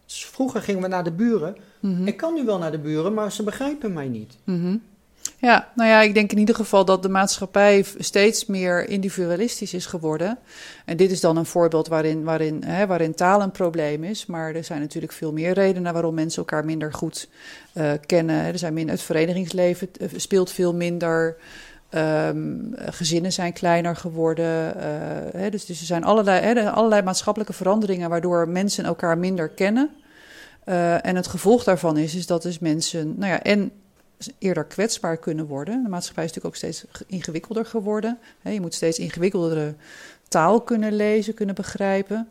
Dus 0.05 0.27
vroeger 0.27 0.63
gingen 0.63 0.83
we 0.83 0.89
naar 0.89 1.05
de 1.05 1.13
buren. 1.13 1.57
Mm 1.81 1.97
-hmm. 1.97 2.07
Ik 2.07 2.17
kan 2.17 2.35
nu 2.35 2.45
wel 2.45 2.59
naar 2.59 2.73
de 2.73 2.79
buren, 2.79 3.15
maar 3.15 3.33
ze 3.33 3.43
begrijpen 3.43 3.93
mij 3.93 4.09
niet. 4.09 4.37
Mm 4.45 4.61
-hmm. 4.61 4.83
Ja, 5.39 5.69
nou 5.75 5.91
ja, 5.91 6.01
ik 6.01 6.15
denk 6.15 6.33
in 6.33 6.39
ieder 6.39 6.55
geval 6.55 6.85
dat 6.85 7.03
de 7.03 7.09
maatschappij 7.09 7.85
steeds 7.99 8.47
meer 8.47 8.89
individualistisch 8.89 9.75
is 9.75 9.87
geworden. 9.87 10.39
En 10.85 10.97
dit 10.97 11.11
is 11.11 11.21
dan 11.21 11.37
een 11.37 11.47
voorbeeld 11.47 11.89
waarin, 11.89 12.25
waarin, 12.25 12.63
hè, 12.65 12.87
waarin 12.87 13.15
taal 13.15 13.43
een 13.43 13.51
probleem 13.51 14.05
is. 14.05 14.27
Maar 14.27 14.55
er 14.55 14.65
zijn 14.65 14.81
natuurlijk 14.81 15.13
veel 15.13 15.33
meer 15.33 15.53
redenen 15.53 15.93
waarom 15.93 16.15
mensen 16.15 16.39
elkaar 16.39 16.65
minder 16.65 16.93
goed 16.93 17.29
uh, 17.75 17.93
kennen. 18.07 18.45
Er 18.45 18.59
zijn 18.59 18.75
minder, 18.75 18.95
het 18.95 19.05
verenigingsleven 19.05 19.89
speelt 20.17 20.51
veel 20.51 20.75
minder. 20.75 21.37
Um, 21.91 22.75
gezinnen 22.77 23.33
zijn 23.33 23.53
kleiner 23.53 23.97
geworden. 23.97 24.77
Uh, 24.77 24.83
hè, 25.41 25.51
dus, 25.51 25.65
dus 25.65 25.81
er 25.81 25.87
zijn 25.87 26.05
allerlei, 26.05 26.41
hè, 26.41 26.71
allerlei 26.71 27.03
maatschappelijke 27.03 27.53
veranderingen 27.53 28.11
waardoor 28.11 28.49
mensen 28.49 28.85
elkaar 28.85 29.19
minder 29.19 29.49
kennen. 29.49 29.91
En 31.03 31.17
het 31.17 31.27
gevolg 31.27 31.65
daarvan 31.65 31.97
is, 31.97 32.15
is 32.15 32.27
dat 32.27 32.43
dus 32.43 32.59
mensen, 32.59 33.15
nou 33.19 33.33
ja, 33.33 33.43
en 33.43 33.71
eerder 34.39 34.65
kwetsbaar 34.65 35.17
kunnen 35.17 35.47
worden. 35.47 35.83
De 35.83 35.89
maatschappij 35.89 36.25
is 36.25 36.33
natuurlijk 36.33 36.55
ook 36.55 36.73
steeds 36.73 37.05
ingewikkelder 37.07 37.67
geworden. 37.67 38.19
Je 38.43 38.61
moet 38.61 38.75
steeds 38.75 38.99
ingewikkeldere 38.99 39.75
taal 40.29 40.61
kunnen 40.61 40.93
lezen, 40.93 41.35
kunnen 41.35 41.55
begrijpen. 41.55 42.29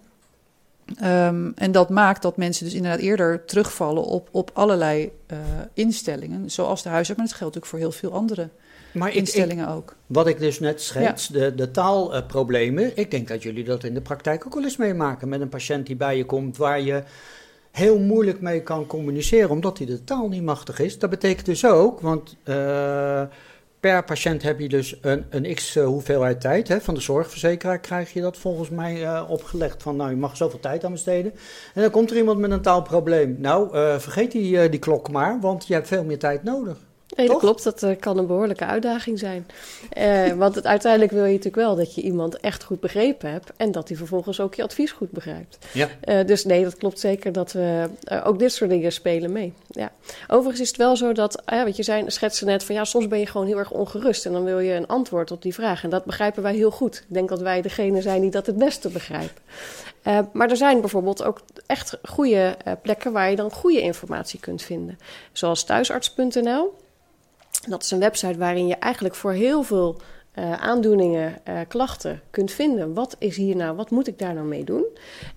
Um, 1.03 1.53
en 1.55 1.71
dat 1.71 1.89
maakt 1.89 2.21
dat 2.21 2.37
mensen 2.37 2.65
dus 2.65 2.73
inderdaad 2.73 2.99
eerder 2.99 3.45
terugvallen 3.45 4.03
op, 4.03 4.29
op 4.31 4.51
allerlei 4.53 5.11
uh, 5.31 5.37
instellingen, 5.73 6.51
zoals 6.51 6.83
de 6.83 6.89
huisarts, 6.89 7.19
maar 7.19 7.27
dat 7.27 7.37
geldt 7.37 7.55
natuurlijk 7.55 7.83
voor 7.83 7.91
heel 7.91 8.09
veel 8.09 8.19
andere 8.19 8.49
maar 8.93 9.13
instellingen 9.13 9.67
ik, 9.67 9.75
ook. 9.75 9.95
Wat 10.07 10.27
ik 10.27 10.39
dus 10.39 10.59
net 10.59 10.81
schets, 10.81 11.27
ja. 11.27 11.39
de, 11.39 11.55
de 11.55 11.71
taalproblemen, 11.71 12.83
uh, 12.83 12.91
ik 12.95 13.11
denk 13.11 13.27
dat 13.27 13.43
jullie 13.43 13.63
dat 13.63 13.83
in 13.83 13.93
de 13.93 14.01
praktijk 14.01 14.45
ook 14.45 14.53
wel 14.53 14.63
eens 14.63 14.77
meemaken 14.77 15.29
met 15.29 15.41
een 15.41 15.49
patiënt 15.49 15.85
die 15.85 15.95
bij 15.95 16.17
je 16.17 16.25
komt 16.25 16.57
waar 16.57 16.81
je 16.81 17.03
heel 17.73 17.99
moeilijk 17.99 18.41
mee 18.41 18.61
kan 18.61 18.85
communiceren, 18.85 19.49
omdat 19.49 19.77
hij 19.77 19.87
de 19.87 20.03
taal 20.03 20.27
niet 20.27 20.43
machtig 20.43 20.79
is. 20.79 20.99
Dat 20.99 21.09
betekent 21.09 21.45
dus 21.45 21.65
ook, 21.65 21.99
want 21.99 22.35
uh, 22.45 23.21
per 23.79 24.03
patiënt 24.03 24.43
heb 24.43 24.59
je 24.59 24.69
dus 24.69 24.97
een, 25.01 25.25
een 25.29 25.53
x 25.53 25.75
uh, 25.75 25.85
hoeveelheid 25.85 26.41
tijd. 26.41 26.67
Hè, 26.67 26.81
van 26.81 26.93
de 26.93 27.01
zorgverzekeraar 27.01 27.79
krijg 27.79 28.13
je 28.13 28.21
dat 28.21 28.37
volgens 28.37 28.69
mij 28.69 29.01
uh, 29.01 29.23
opgelegd. 29.27 29.83
Van 29.83 29.95
nou, 29.95 30.09
je 30.09 30.15
mag 30.15 30.37
zoveel 30.37 30.59
tijd 30.59 30.83
aan 30.83 30.91
besteden. 30.91 31.33
En 31.73 31.81
dan 31.81 31.91
komt 31.91 32.11
er 32.11 32.17
iemand 32.17 32.39
met 32.39 32.51
een 32.51 32.61
taalprobleem. 32.61 33.35
Nou, 33.39 33.69
vergeet 33.99 34.31
die, 34.31 34.69
die 34.69 34.79
klok 34.79 35.11
maar, 35.11 35.39
want 35.39 35.67
je 35.67 35.73
hebt 35.73 35.87
veel 35.87 36.03
meer 36.03 36.19
tijd 36.19 36.43
nodig. 36.43 36.77
Nee, 37.15 37.27
dat 37.27 37.39
klopt. 37.39 37.63
Dat 37.63 37.83
uh, 37.83 37.91
kan 37.99 38.17
een 38.17 38.27
behoorlijke 38.27 38.65
uitdaging 38.65 39.19
zijn. 39.19 39.47
Uh, 39.97 40.33
want 40.43 40.55
het, 40.55 40.65
uiteindelijk 40.65 41.11
wil 41.11 41.23
je 41.23 41.29
natuurlijk 41.29 41.55
wel 41.55 41.75
dat 41.75 41.95
je 41.95 42.01
iemand 42.01 42.39
echt 42.39 42.63
goed 42.63 42.79
begrepen 42.79 43.31
hebt. 43.31 43.51
En 43.57 43.71
dat 43.71 43.87
hij 43.87 43.97
vervolgens 43.97 44.39
ook 44.39 44.55
je 44.55 44.63
advies 44.63 44.91
goed 44.91 45.11
begrijpt. 45.11 45.57
Ja. 45.73 45.89
Uh, 46.05 46.25
dus 46.25 46.45
nee, 46.45 46.63
dat 46.63 46.77
klopt 46.77 46.99
zeker 46.99 47.31
dat 47.31 47.51
we 47.51 47.89
ook 48.23 48.39
dit 48.39 48.53
soort 48.53 48.69
dingen 48.69 48.91
spelen 48.91 49.31
mee. 49.31 49.53
Ja. 49.67 49.91
Overigens 50.27 50.61
is 50.61 50.67
het 50.67 50.77
wel 50.77 50.95
zo 50.95 51.11
dat, 51.11 51.43
wat 51.45 51.75
je 51.75 51.83
zei, 51.83 52.03
schetste 52.07 52.45
net 52.45 52.63
van 52.63 52.75
ja, 52.75 52.83
soms 52.83 53.07
ben 53.07 53.19
je 53.19 53.25
gewoon 53.25 53.47
heel 53.47 53.57
erg 53.57 53.71
ongerust. 53.71 54.25
En 54.25 54.31
dan 54.31 54.43
wil 54.43 54.59
je 54.59 54.73
een 54.73 54.87
antwoord 54.87 55.31
op 55.31 55.41
die 55.41 55.53
vraag. 55.53 55.83
En 55.83 55.89
dat 55.89 56.05
begrijpen 56.05 56.43
wij 56.43 56.55
heel 56.55 56.71
goed. 56.71 56.95
Ik 56.95 57.13
denk 57.13 57.29
dat 57.29 57.41
wij 57.41 57.61
degene 57.61 58.01
zijn 58.01 58.21
die 58.21 58.31
dat 58.31 58.45
het 58.45 58.57
beste 58.57 58.89
begrijpen. 58.89 59.41
Uh, 60.07 60.19
maar 60.33 60.49
er 60.49 60.57
zijn 60.57 60.81
bijvoorbeeld 60.81 61.23
ook 61.23 61.41
echt 61.65 61.97
goede 62.03 62.57
uh, 62.67 62.73
plekken 62.81 63.11
waar 63.11 63.29
je 63.29 63.35
dan 63.35 63.51
goede 63.51 63.81
informatie 63.81 64.39
kunt 64.39 64.61
vinden. 64.61 64.97
Zoals 65.31 65.63
thuisarts.nl. 65.63 66.73
Dat 67.67 67.83
is 67.83 67.91
een 67.91 67.99
website 67.99 68.37
waarin 68.37 68.67
je 68.67 68.75
eigenlijk 68.75 69.15
voor 69.15 69.31
heel 69.31 69.63
veel 69.63 70.01
uh, 70.39 70.53
aandoeningen, 70.53 71.35
uh, 71.49 71.59
klachten 71.67 72.21
kunt 72.29 72.51
vinden. 72.51 72.93
Wat 72.93 73.15
is 73.19 73.37
hier 73.37 73.55
nou, 73.55 73.75
wat 73.75 73.89
moet 73.89 74.07
ik 74.07 74.19
daar 74.19 74.33
nou 74.33 74.45
mee 74.45 74.63
doen? 74.63 74.85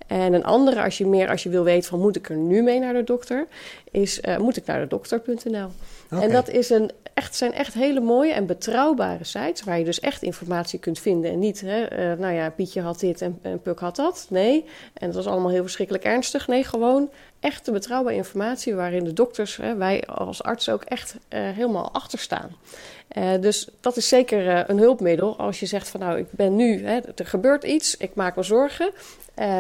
En 0.07 0.33
een 0.33 0.45
andere, 0.45 0.83
als 0.83 0.99
je 0.99 1.07
meer 1.07 1.29
als 1.29 1.43
je 1.43 1.49
wil 1.49 1.65
weten 1.65 1.89
van 1.89 2.01
moet 2.01 2.17
ik 2.17 2.29
er 2.29 2.37
nu 2.37 2.63
mee 2.63 2.79
naar 2.79 2.93
de 2.93 3.05
dokter, 3.05 3.47
is 3.91 4.21
uh, 4.21 4.39
moet 4.39 4.57
ik 4.57 4.67
naar 4.67 4.81
de 4.81 4.87
dokter.nl. 4.87 5.69
Okay. 6.11 6.25
En 6.25 6.33
dat 6.33 6.49
is 6.49 6.71
een, 6.71 6.91
echt, 7.15 7.35
zijn 7.35 7.53
echt 7.53 7.75
hele 7.75 8.01
mooie 8.01 8.33
en 8.33 8.47
betrouwbare 8.47 9.25
sites 9.25 9.65
waar 9.65 9.79
je 9.79 9.85
dus 9.85 10.01
echt 10.01 10.23
informatie 10.23 10.79
kunt 10.79 10.99
vinden. 10.99 11.31
En 11.31 11.39
niet, 11.39 11.61
hè, 11.61 12.17
nou 12.17 12.35
ja, 12.35 12.51
Pietje 12.51 12.81
had 12.81 13.01
dit 13.01 13.23
en, 13.23 13.39
en 13.43 13.61
Puk 13.63 13.79
had 13.79 13.97
dat. 13.97 14.27
Nee, 14.31 14.65
en 14.95 15.07
dat 15.07 15.15
was 15.15 15.27
allemaal 15.27 15.51
heel 15.51 15.63
verschrikkelijk 15.63 16.05
ernstig. 16.05 16.47
Nee, 16.49 16.65
gewoon 16.65 17.11
echte 17.47 17.73
betrouwbare 17.73 18.17
informatie 18.17 18.75
waarin 18.75 19.05
de 19.05 19.13
dokters, 19.13 19.57
hè, 19.57 19.77
wij 19.77 20.07
als 20.07 20.43
artsen 20.43 20.73
ook 20.73 20.85
echt 20.85 21.17
helemaal 21.29 21.93
achter 21.93 22.19
staan. 22.19 22.57
Uh, 23.13 23.41
dus 23.41 23.69
dat 23.81 23.97
is 23.97 24.09
zeker 24.09 24.47
uh, 24.47 24.61
een 24.67 24.79
hulpmiddel 24.79 25.37
als 25.37 25.61
je 25.61 25.67
zegt 25.67 25.89
van 25.89 26.01
nou, 26.01 26.19
ik 26.19 26.27
ben 26.31 26.57
nu, 26.57 26.87
hè, 26.87 27.01
er 27.15 27.27
gebeurt 27.27 27.65
iets, 27.65 27.97
ik 27.97 28.15
maak 28.15 28.37
me 28.37 28.43
zorgen. 28.43 28.91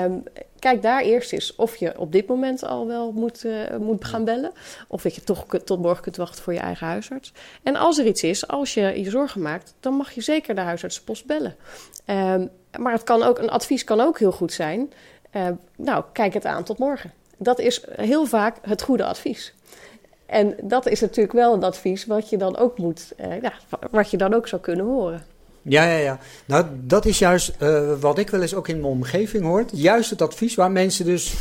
Um, 0.05 0.23
kijk 0.59 0.83
daar 0.83 1.03
eerst 1.03 1.33
eens 1.33 1.55
of 1.55 1.77
je 1.77 1.99
op 1.99 2.13
dit 2.13 2.27
moment 2.27 2.65
al 2.65 2.87
wel 2.87 3.13
moet, 3.13 3.47
moet 3.81 4.05
gaan 4.05 4.25
bellen. 4.25 4.53
Of 4.89 5.03
dat 5.03 5.15
je 5.15 5.21
toch 5.21 5.45
tot 5.65 5.83
morgen 5.83 6.03
kunt 6.03 6.17
wachten 6.17 6.43
voor 6.43 6.53
je 6.53 6.59
eigen 6.59 6.87
huisarts. 6.87 7.33
En 7.63 7.77
als 7.77 7.99
er 7.99 8.07
iets 8.07 8.23
is, 8.23 8.49
als 8.49 8.75
je 8.75 9.01
je 9.03 9.11
zorgen 9.11 9.43
maakt, 9.43 9.75
dan 9.81 9.95
mag 9.95 10.13
je 10.13 10.21
zeker 10.21 10.55
de 10.55 10.61
huisartsenpost 10.61 11.27
bellen. 11.27 11.57
Um, 12.07 12.51
maar 12.79 12.93
het 12.93 13.03
kan 13.03 13.23
ook, 13.23 13.39
een 13.39 13.51
advies 13.51 13.85
kan 13.85 14.01
ook 14.01 14.19
heel 14.19 14.33
goed 14.33 14.53
zijn. 14.53 14.93
nou, 15.77 16.05
kijk 16.13 16.35
het 16.35 16.45
aan 16.45 16.65
tot 16.65 16.79
morgen. 16.79 17.13
Dat 17.37 17.59
is 17.59 17.85
heel 17.97 18.27
vaak 18.27 18.57
het 18.63 18.83
goede 18.83 19.05
advies. 19.05 19.55
En 20.27 20.57
dat 20.63 20.87
is 20.87 21.01
natuurlijk 21.01 21.33
wel 21.33 21.55
een 21.55 21.65
advies 21.65 22.07
wat 22.07 22.31
je 22.31 22.37
dan 22.37 22.57
ook 22.57 22.79
moet, 22.79 23.13
uh, 23.21 23.43
ja, 23.43 23.53
wat 23.91 24.11
je 24.11 24.17
dan 24.17 24.35
ook 24.35 24.49
zou 24.49 24.63
kunnen 24.63 24.85
horen. 24.85 25.25
Ja, 25.63 25.85
ja, 25.85 25.97
ja. 25.97 26.19
Nou, 26.45 26.67
dat 26.73 27.05
is 27.05 27.19
juist 27.19 27.53
uh, 27.63 27.93
wat 28.01 28.19
ik 28.19 28.31
wel 28.31 28.41
eens 28.41 28.55
ook 28.55 28.69
in 28.69 28.81
mijn 28.81 28.93
omgeving 28.93 29.45
hoor. 29.45 29.65
Juist 29.73 30.11
het 30.11 30.23
advies 30.23 30.55
waar 30.55 30.71
mensen 30.71 31.05
dus 31.05 31.35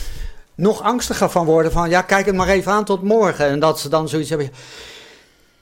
nog 0.56 0.82
angstiger 0.82 1.30
van 1.30 1.46
worden. 1.46 1.72
Van 1.72 1.90
ja, 1.90 2.02
kijk 2.02 2.26
het 2.26 2.36
maar 2.36 2.48
even 2.48 2.72
aan 2.72 2.86
tot 2.86 3.04
morgen. 3.04 3.46
En 3.46 3.60
dat 3.60 3.80
ze 3.80 3.90
dan 3.90 4.10
zoiets 4.10 4.30
hebben. 4.30 4.50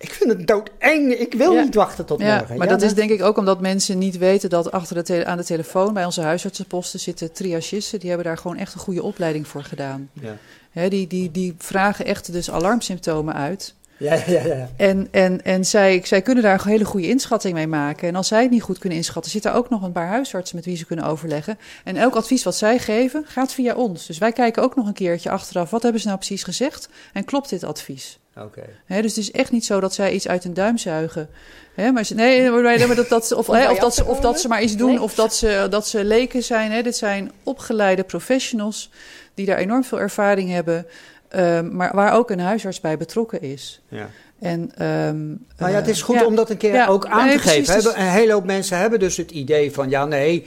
Ik 0.04 0.14
vind 0.14 0.30
het 0.30 0.48
doodeng. 0.48 1.14
Ik 1.14 1.34
wil 1.34 1.54
ja. 1.54 1.64
niet 1.64 1.76
wachten 1.76 2.06
tot 2.06 2.20
ja, 2.20 2.38
morgen. 2.38 2.58
Maar 2.58 2.68
ja, 2.68 2.74
dat 2.74 2.82
is 2.82 2.94
denk 2.94 3.10
ik 3.10 3.22
ook 3.22 3.38
omdat 3.38 3.62
mensen 3.62 3.98
niet 3.98 4.18
weten 4.18 4.50
dat 4.50 4.72
achter 4.72 5.04
de 5.04 5.26
aan 5.26 5.38
de 5.38 5.44
telefoon 5.44 5.94
bij 5.94 6.06
onze 6.06 6.22
huisartsenposten 6.22 7.00
zitten 7.00 7.32
triagisten. 7.32 8.00
Die 8.00 8.10
hebben 8.10 8.28
daar 8.28 8.38
gewoon 8.38 8.58
echt 8.58 8.74
een 8.74 8.80
goede 8.80 9.04
opleiding 9.04 9.48
voor 9.48 9.64
gedaan. 9.64 10.10
Ja. 10.14 10.38
He, 10.72 10.90
die, 10.90 11.08
die, 11.08 11.32
die 11.32 11.56
vragen 11.58 12.06
echt 12.06 12.32
dus 12.32 12.52
alarmsymptomen 12.52 13.34
uit. 13.34 13.76
Ja, 13.98 14.14
ja, 14.14 14.46
ja. 14.46 14.70
En, 14.78 15.08
en, 15.12 15.44
en 15.44 15.66
zij, 15.66 16.02
zij 16.04 16.22
kunnen 16.22 16.44
daar 16.44 16.62
een 16.62 16.72
hele 16.72 16.86
goede 16.86 17.08
inschatting 17.08 17.54
mee 17.54 17.68
maken. 17.68 18.08
En 18.08 18.16
als 18.16 18.28
zij 18.28 18.42
het 18.42 18.52
niet 18.52 18.62
goed 18.62 18.78
kunnen 18.78 18.98
inschatten, 18.98 19.32
zitten 19.32 19.52
er 19.52 19.58
ook 19.58 19.70
nog 19.70 19.82
een 19.84 19.92
paar 19.92 20.08
huisartsen 20.08 20.56
met 20.56 20.66
wie 20.66 20.78
ze 20.78 20.86
kunnen 20.86 21.06
overleggen. 21.06 21.58
En 21.84 21.96
elk 21.96 22.16
advies 22.16 22.44
wat 22.44 22.56
zij 22.56 22.80
geven, 22.80 23.26
gaat 23.28 23.54
via 23.54 23.74
ons. 23.74 24.06
Dus 24.06 24.18
wij 24.18 24.32
kijken 24.32 24.64
ook 24.64 24.76
nog 24.76 24.88
een 24.88 24.94
keertje 24.94 25.30
achteraf, 25.30 25.70
wat 25.70 25.84
hebben 25.84 26.02
ze 26.02 26.08
nou 26.08 26.20
precies 26.20 26.44
gezegd? 26.44 26.90
En 27.14 27.26
klopt 27.26 27.50
dit 27.50 27.64
advies? 27.64 28.20
Oké. 28.38 28.64
Hè, 28.86 29.02
dus 29.02 29.16
het 29.16 29.24
is 29.24 29.32
echt 29.32 29.52
niet 29.52 29.66
zo 29.66 29.80
dat 29.80 29.94
zij 29.94 30.12
iets 30.14 30.28
uit 30.28 30.44
hun 30.44 30.54
duim 30.54 30.78
zuigen. 30.78 31.30
Hè, 31.74 31.92
maar 31.92 32.04
ze, 32.04 32.14
nee, 32.16 32.50
maar 32.52 32.96
dat, 32.96 33.10
dat, 33.10 33.32
of, 33.32 33.48
hè, 33.48 33.72
of, 33.72 33.80
dat 33.80 33.96
ze, 33.96 34.06
of 34.06 34.20
dat 34.20 34.40
ze 34.40 34.48
maar 34.48 34.62
iets 34.62 34.76
doen, 34.76 35.00
of 35.00 35.16
dat 35.16 35.36
ze, 35.36 35.68
dat 35.70 35.88
ze 35.88 36.04
leken 36.04 36.44
zijn. 36.44 36.72
Hè. 36.72 36.82
Dit 36.82 36.96
zijn 36.98 37.32
opgeleide 37.44 38.04
professionals 38.04 38.90
die 39.34 39.46
daar 39.46 39.58
enorm 39.58 39.84
veel 39.84 40.00
ervaring 40.00 40.50
hebben, 40.52 40.86
ehm, 41.28 41.76
maar 41.76 41.96
waar 41.96 42.14
ook 42.14 42.30
een 42.30 42.40
huisarts 42.40 42.80
bij 42.82 42.98
betrokken 42.98 43.42
is. 43.42 43.82
Ja. 43.88 44.10
En, 44.40 44.72
ehm, 44.78 45.30
Maar 45.58 45.70
ja, 45.70 45.76
het 45.76 45.88
is 45.88 46.00
eh, 46.00 46.06
goed 46.06 46.20
ja. 46.20 46.26
om 46.26 46.36
dat 46.36 46.50
een 46.50 46.58
keer 46.58 46.74
Ja, 46.74 46.88
ook 46.88 47.06
aan 47.06 47.26
nee, 47.26 47.36
te 47.36 47.42
geven. 47.42 47.74
dus- 47.74 47.96
Een 47.96 48.02
hele 48.02 48.34
hoop 48.34 48.46
mensen 48.46 48.78
hebben 48.78 49.00
dus 49.00 49.18
het 49.18 49.32
idee 49.32 49.72
van, 49.72 49.90
ja 49.90 50.06
nee, 50.06 50.46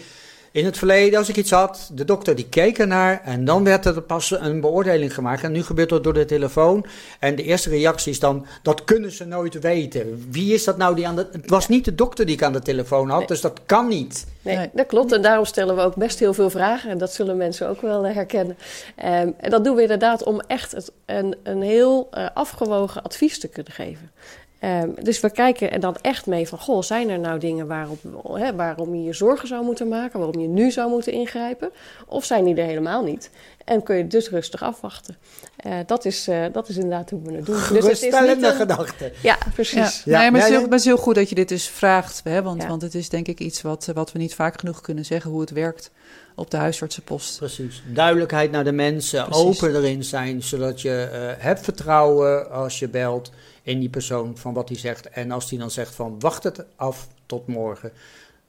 in 0.57 0.65
het 0.65 0.79
verleden 0.79 1.19
als 1.19 1.29
ik 1.29 1.37
iets 1.37 1.51
had, 1.51 1.91
de 1.93 2.05
dokter 2.05 2.35
die 2.35 2.49
keek 2.49 2.79
ernaar 2.79 3.21
en 3.25 3.45
dan 3.45 3.65
werd 3.65 3.85
er 3.85 4.03
pas 4.03 4.31
een 4.31 4.61
beoordeling 4.61 5.15
gemaakt. 5.15 5.43
En 5.43 5.53
nu 5.53 5.63
gebeurt 5.63 5.89
dat 5.89 6.05
door 6.05 6.13
de 6.15 6.25
telefoon. 6.25 6.87
En 7.19 7.35
de 7.35 7.43
eerste 7.43 7.71
reactie 7.71 8.13
is 8.13 8.21
dan, 8.21 8.47
dat 8.63 8.85
kunnen 8.85 9.13
ze 9.13 9.25
nooit 9.25 9.59
weten. 9.59 10.27
Wie 10.31 10.55
is 10.55 10.65
dat 10.65 10.77
nou 10.77 10.95
die 10.95 11.07
aan 11.07 11.17
de... 11.17 11.27
Het 11.33 11.51
was 11.51 11.69
niet 11.69 11.85
de 11.85 11.95
dokter 11.95 12.27
die 12.27 12.35
ik 12.35 12.43
aan 12.43 12.53
de 12.53 12.63
telefoon 12.63 13.09
had, 13.09 13.19
Nee. 13.19 13.27
dus 13.27 13.41
dat 13.41 13.61
kan 13.67 13.89
niet. 13.89 14.27
Nee, 14.43 14.71
dat 14.73 14.87
klopt. 14.87 15.13
En 15.13 15.23
daarom 15.23 15.45
stellen 15.45 15.77
we 15.77 15.83
ook 15.83 15.95
best 15.95 16.19
heel 16.19 16.35
veel 16.35 16.51
vragen. 16.51 16.91
En 16.91 16.99
dat 16.99 17.13
zullen 17.13 17.37
mensen 17.37 17.69
ook 17.69 17.81
wel 17.81 18.07
eh, 18.07 18.15
herkennen. 18.15 18.57
Ehm, 18.97 19.31
en 19.37 19.51
dat 19.51 19.65
doen 19.65 19.77
we 19.77 19.83
inderdaad 19.83 20.23
om 20.23 20.41
echt 20.41 20.73
het, 20.73 20.93
een, 21.07 21.37
een 21.43 21.63
heel 21.63 22.09
eh, 22.11 22.27
afgewogen 22.35 23.03
advies 23.03 23.39
te 23.39 23.49
kunnen 23.49 23.73
geven. 23.73 24.11
Ehm, 24.59 24.89
dus 25.03 25.21
we 25.21 25.31
kijken 25.31 25.73
er 25.73 25.81
dan 25.81 25.97
echt 26.03 26.27
mee 26.27 26.49
van... 26.49 26.59
Goh, 26.59 26.83
zijn 26.83 27.09
er 27.11 27.19
nou 27.19 27.39
dingen 27.39 27.67
waarop, 27.67 27.99
hè, 28.33 28.55
waarom 28.55 28.95
je 28.95 29.03
je 29.05 29.13
zorgen 29.13 29.49
zou 29.49 29.65
moeten 29.65 29.89
maken? 29.89 30.19
Waarom 30.19 30.41
je 30.41 30.49
nu 30.49 30.71
zou 30.71 30.91
moeten 30.91 31.13
ingrijpen? 31.13 31.71
Of 32.07 32.25
zijn 32.25 32.45
die 32.45 32.55
er 32.55 32.65
helemaal 32.67 33.05
niet? 33.05 33.31
En 33.65 33.83
kun 33.83 33.97
je 33.97 34.07
dus 34.07 34.29
rustig 34.31 34.63
afwachten. 34.63 35.17
Eh, 35.57 35.73
dat, 35.87 36.05
is, 36.05 36.29
eh, 36.29 36.45
dat 36.53 36.69
is 36.69 36.77
inderdaad 36.77 37.11
hoe 37.11 37.21
we 37.23 37.33
het 37.33 37.47
doen. 37.47 37.55
Dus 37.55 37.65
het 37.69 37.71
is 37.77 37.81
niet 37.81 37.83
Geruststellende 37.85 38.47
een- 38.47 38.55
gedachte. 38.55 39.05
Ja, 39.05 39.11
Ja, 39.23 39.37
precies. 39.55 40.03
Ja. 40.05 40.19
nee, 40.21 40.31
maar 40.31 40.41
het, 40.41 40.43
is 40.43 40.43
heel, 40.43 40.53
ja. 40.53 40.61
maar 40.61 40.71
het 40.71 40.81
is 40.81 40.85
heel 40.85 40.97
goed 40.97 41.15
dat 41.15 41.29
je 41.29 41.35
dit 41.35 41.49
dus 41.49 41.69
vraagt. 41.69 42.21
Hè, 42.25 42.43
want, 42.43 42.63
Ja. 42.63 42.69
want 42.69 42.83
het 42.83 42.95
is 42.95 43.09
denk 43.09 43.27
ik 43.29 43.41
iets 43.41 43.63
wat, 43.63 43.91
wat 43.95 44.13
we 44.13 44.19
niet 44.19 44.35
vaak 44.35 44.59
genoeg 44.61 44.81
kunnen 44.81 45.05
zeggen... 45.05 45.31
hoe 45.31 45.41
het 45.41 45.51
werkt 45.51 45.91
op 46.35 46.51
de 46.51 46.57
huisartsenpost. 46.57 47.39
Precies. 47.39 47.83
Duidelijkheid 47.87 48.51
naar 48.51 48.65
de 48.65 48.73
mensen, 48.73 49.25
Precies. 49.25 49.45
open 49.45 49.75
erin 49.77 50.05
zijn, 50.05 50.43
zodat 50.43 50.81
je 50.81 51.09
eh, 51.13 51.45
hebt 51.45 51.61
vertrouwen 51.61 52.51
als 52.51 52.79
je 52.79 52.89
belt 52.89 53.31
in 53.67 53.81
die 53.81 53.89
persoon 53.89 54.37
van 54.37 54.55
wat 54.55 54.69
hij 54.69 54.79
zegt. 54.79 55.09
En 55.09 55.31
als 55.31 55.49
die 55.49 55.59
dan 55.59 55.71
zegt 55.71 55.95
van 55.95 56.21
wacht 56.21 56.43
het 56.43 56.65
af 56.77 57.09
tot 57.27 57.47
morgen, 57.47 57.93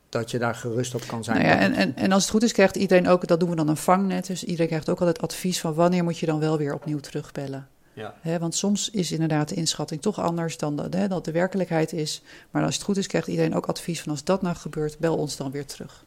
dat 0.09 0.31
je 0.31 0.39
daar 0.39 0.55
gerust 0.55 0.95
op 0.95 1.07
kan 1.07 1.23
zijn. 1.23 1.37
Nou 1.37 1.49
ja, 1.49 1.59
en, 1.59 1.73
en, 1.73 1.95
en 1.95 2.11
als 2.11 2.21
het 2.21 2.31
goed 2.31 2.43
is, 2.43 2.51
krijgt 2.51 2.75
iedereen 2.75 3.07
ook, 3.07 3.27
dat 3.27 3.39
doen 3.39 3.49
we 3.49 3.55
dan 3.55 3.67
een 3.67 3.77
vangnet. 3.77 4.27
Dus 4.27 4.43
iedereen 4.43 4.67
krijgt 4.67 4.89
ook 4.89 4.99
altijd 4.99 5.21
advies 5.21 5.59
van 5.59 5.73
wanneer 5.73 6.03
moet 6.03 6.17
je 6.17 6.25
dan 6.25 6.39
wel 6.39 6.57
weer 6.57 6.73
opnieuw 6.73 6.99
terugbellen. 6.99 7.67
Ja. 7.93 8.15
Hè, 8.21 8.39
want 8.39 8.55
soms 8.55 8.89
is 8.89 9.11
inderdaad 9.11 9.49
de 9.49 9.55
inschatting 9.55 10.01
toch 10.01 10.19
anders 10.19 10.57
dan 10.57 10.75
de, 10.75 10.97
hè, 10.97 11.07
dat 11.07 11.25
de 11.25 11.31
werkelijkheid 11.31 11.93
is. 11.93 12.21
Maar 12.51 12.63
als 12.63 12.75
het 12.75 12.83
goed 12.83 12.97
is, 12.97 13.07
krijgt 13.07 13.27
iedereen 13.27 13.55
ook 13.55 13.65
advies 13.65 14.01
van 14.01 14.11
als 14.11 14.23
dat 14.23 14.41
nou 14.41 14.55
gebeurt, 14.55 14.99
bel 14.99 15.17
ons 15.17 15.37
dan 15.37 15.51
weer 15.51 15.65
terug. 15.65 16.05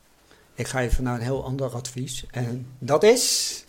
Ik 0.54 0.66
ga 0.66 0.80
even 0.80 1.04
naar 1.04 1.14
een 1.14 1.20
heel 1.20 1.44
ander 1.44 1.74
advies. 1.74 2.24
En 2.30 2.66
dat 2.78 3.02
is. 3.02 3.64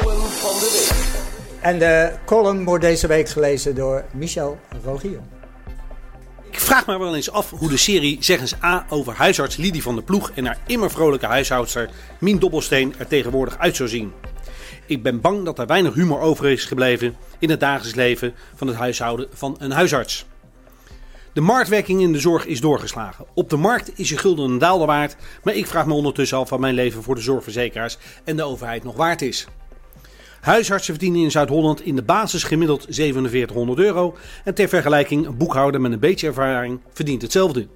Column 0.00 0.20
van 0.20 0.52
de 0.52 0.88
week. 0.88 1.17
En 1.60 1.78
de 1.78 2.12
column 2.24 2.64
wordt 2.64 2.84
deze 2.84 3.06
week 3.06 3.28
gelezen 3.28 3.74
door 3.74 4.04
Michel 4.12 4.58
Rogier. 4.84 5.20
Ik 6.50 6.60
vraag 6.60 6.86
me 6.86 6.98
wel 6.98 7.14
eens 7.14 7.30
af 7.30 7.50
hoe 7.50 7.68
de 7.68 7.76
serie 7.76 8.16
Zeg 8.20 8.40
eens 8.40 8.62
A 8.62 8.86
over 8.88 9.14
huisarts 9.14 9.56
Lidie 9.56 9.82
van 9.82 9.94
der 9.94 10.04
Ploeg 10.04 10.30
en 10.34 10.46
haar 10.46 10.58
immer 10.66 10.90
vrolijke 10.90 11.26
huishoudster 11.26 11.90
Mien 12.18 12.38
Dobbelsteen 12.38 12.94
er 12.98 13.06
tegenwoordig 13.06 13.58
uit 13.58 13.76
zou 13.76 13.88
zien. 13.88 14.12
Ik 14.86 15.02
ben 15.02 15.20
bang 15.20 15.44
dat 15.44 15.58
er 15.58 15.66
weinig 15.66 15.94
humor 15.94 16.20
over 16.20 16.46
is 16.46 16.64
gebleven 16.64 17.16
in 17.38 17.50
het 17.50 17.60
dagelijks 17.60 17.96
leven 17.96 18.34
van 18.54 18.66
het 18.66 18.76
huishouden 18.76 19.28
van 19.32 19.56
een 19.58 19.70
huisarts. 19.70 20.26
De 21.32 21.40
marktwerking 21.40 22.00
in 22.00 22.12
de 22.12 22.20
zorg 22.20 22.46
is 22.46 22.60
doorgeslagen. 22.60 23.26
Op 23.34 23.50
de 23.50 23.56
markt 23.56 23.98
is 23.98 24.08
je 24.08 24.16
gulden 24.16 24.50
een 24.50 24.58
daalder 24.58 24.86
waard, 24.86 25.16
maar 25.42 25.54
ik 25.54 25.66
vraag 25.66 25.86
me 25.86 25.94
ondertussen 25.94 26.38
af 26.38 26.50
wat 26.50 26.58
mijn 26.58 26.74
leven 26.74 27.02
voor 27.02 27.14
de 27.14 27.20
zorgverzekeraars 27.20 27.98
en 28.24 28.36
de 28.36 28.42
overheid 28.42 28.84
nog 28.84 28.96
waard 28.96 29.22
is. 29.22 29.46
Huisartsen 30.40 30.94
verdienen 30.94 31.22
in 31.22 31.30
Zuid-Holland 31.30 31.80
in 31.80 31.96
de 31.96 32.02
basis 32.02 32.44
gemiddeld 32.44 32.86
4700 32.88 33.78
euro. 33.78 34.16
En 34.44 34.54
ter 34.54 34.68
vergelijking, 34.68 35.26
een 35.26 35.36
boekhouder 35.36 35.80
met 35.80 35.92
een 35.92 35.98
beetje 35.98 36.26
ervaring 36.26 36.80
verdient 36.92 37.22
hetzelfde. 37.22 37.66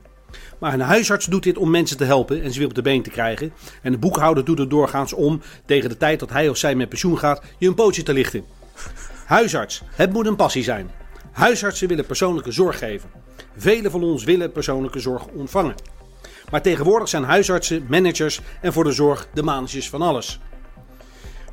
Maar 0.58 0.72
een 0.72 0.80
huisarts 0.80 1.26
doet 1.26 1.42
dit 1.42 1.58
om 1.58 1.70
mensen 1.70 1.96
te 1.96 2.04
helpen 2.04 2.42
en 2.42 2.52
ze 2.52 2.58
weer 2.58 2.68
op 2.68 2.74
de 2.74 2.82
been 2.82 3.02
te 3.02 3.10
krijgen. 3.10 3.52
En 3.82 3.92
de 3.92 3.98
boekhouder 3.98 4.44
doet 4.44 4.58
het 4.58 4.70
doorgaans 4.70 5.12
om 5.12 5.40
tegen 5.66 5.88
de 5.88 5.96
tijd 5.96 6.20
dat 6.20 6.30
hij 6.30 6.48
of 6.48 6.56
zij 6.56 6.74
met 6.74 6.88
pensioen 6.88 7.18
gaat 7.18 7.42
je 7.58 7.68
een 7.68 7.74
pootje 7.74 8.02
te 8.02 8.12
lichten. 8.12 8.44
Huisarts, 9.24 9.82
het 9.90 10.12
moet 10.12 10.26
een 10.26 10.36
passie 10.36 10.62
zijn. 10.62 10.90
Huisartsen 11.32 11.88
willen 11.88 12.06
persoonlijke 12.06 12.52
zorg 12.52 12.78
geven. 12.78 13.10
Velen 13.56 13.90
van 13.90 14.02
ons 14.02 14.24
willen 14.24 14.52
persoonlijke 14.52 14.98
zorg 14.98 15.26
ontvangen. 15.26 15.74
Maar 16.50 16.62
tegenwoordig 16.62 17.08
zijn 17.08 17.24
huisartsen, 17.24 17.86
managers 17.88 18.40
en 18.60 18.72
voor 18.72 18.84
de 18.84 18.92
zorg 18.92 19.28
de 19.34 19.42
manetjes 19.42 19.88
van 19.88 20.02
alles. 20.02 20.40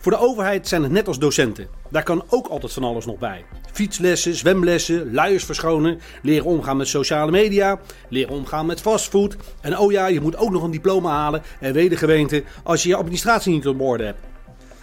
Voor 0.02 0.12
de 0.12 0.18
overheid 0.18 0.68
zijn 0.68 0.84
het 0.84 0.92
net 0.92 1.08
als 1.08 1.20
docenten. 1.20 1.68
Daar 1.90 2.04
kan 2.04 2.24
ook 2.30 2.48
altijd 2.48 2.74
van 2.74 2.84
alles 2.84 3.06
nog 3.06 3.18
bij. 3.18 3.46
Fietslessen, 3.72 4.36
zwemlessen, 4.36 5.14
luiers 5.14 5.44
verschonen, 5.44 6.00
leren 6.22 6.46
omgaan 6.46 6.78
met 6.78 6.88
sociale 6.88 7.32
media, 7.32 7.80
leren 8.10 8.34
omgaan 8.34 8.66
met 8.66 8.82
fastfood. 8.82 9.36
En 9.62 9.78
oh 9.78 9.92
ja, 9.92 10.08
je 10.08 10.22
moet 10.22 10.38
ook 10.38 10.52
nog 10.52 10.64
een 10.64 10.72
diploma 10.72 11.10
halen 11.10 11.42
en 11.60 11.74
weet 11.74 11.90
de 11.90 11.98
gemeente 11.98 12.44
als 12.64 12.84
je 12.84 12.90
je 12.90 12.96
administratie 12.96 13.52
niet 13.52 13.68
op 13.68 13.82
orde 13.82 14.04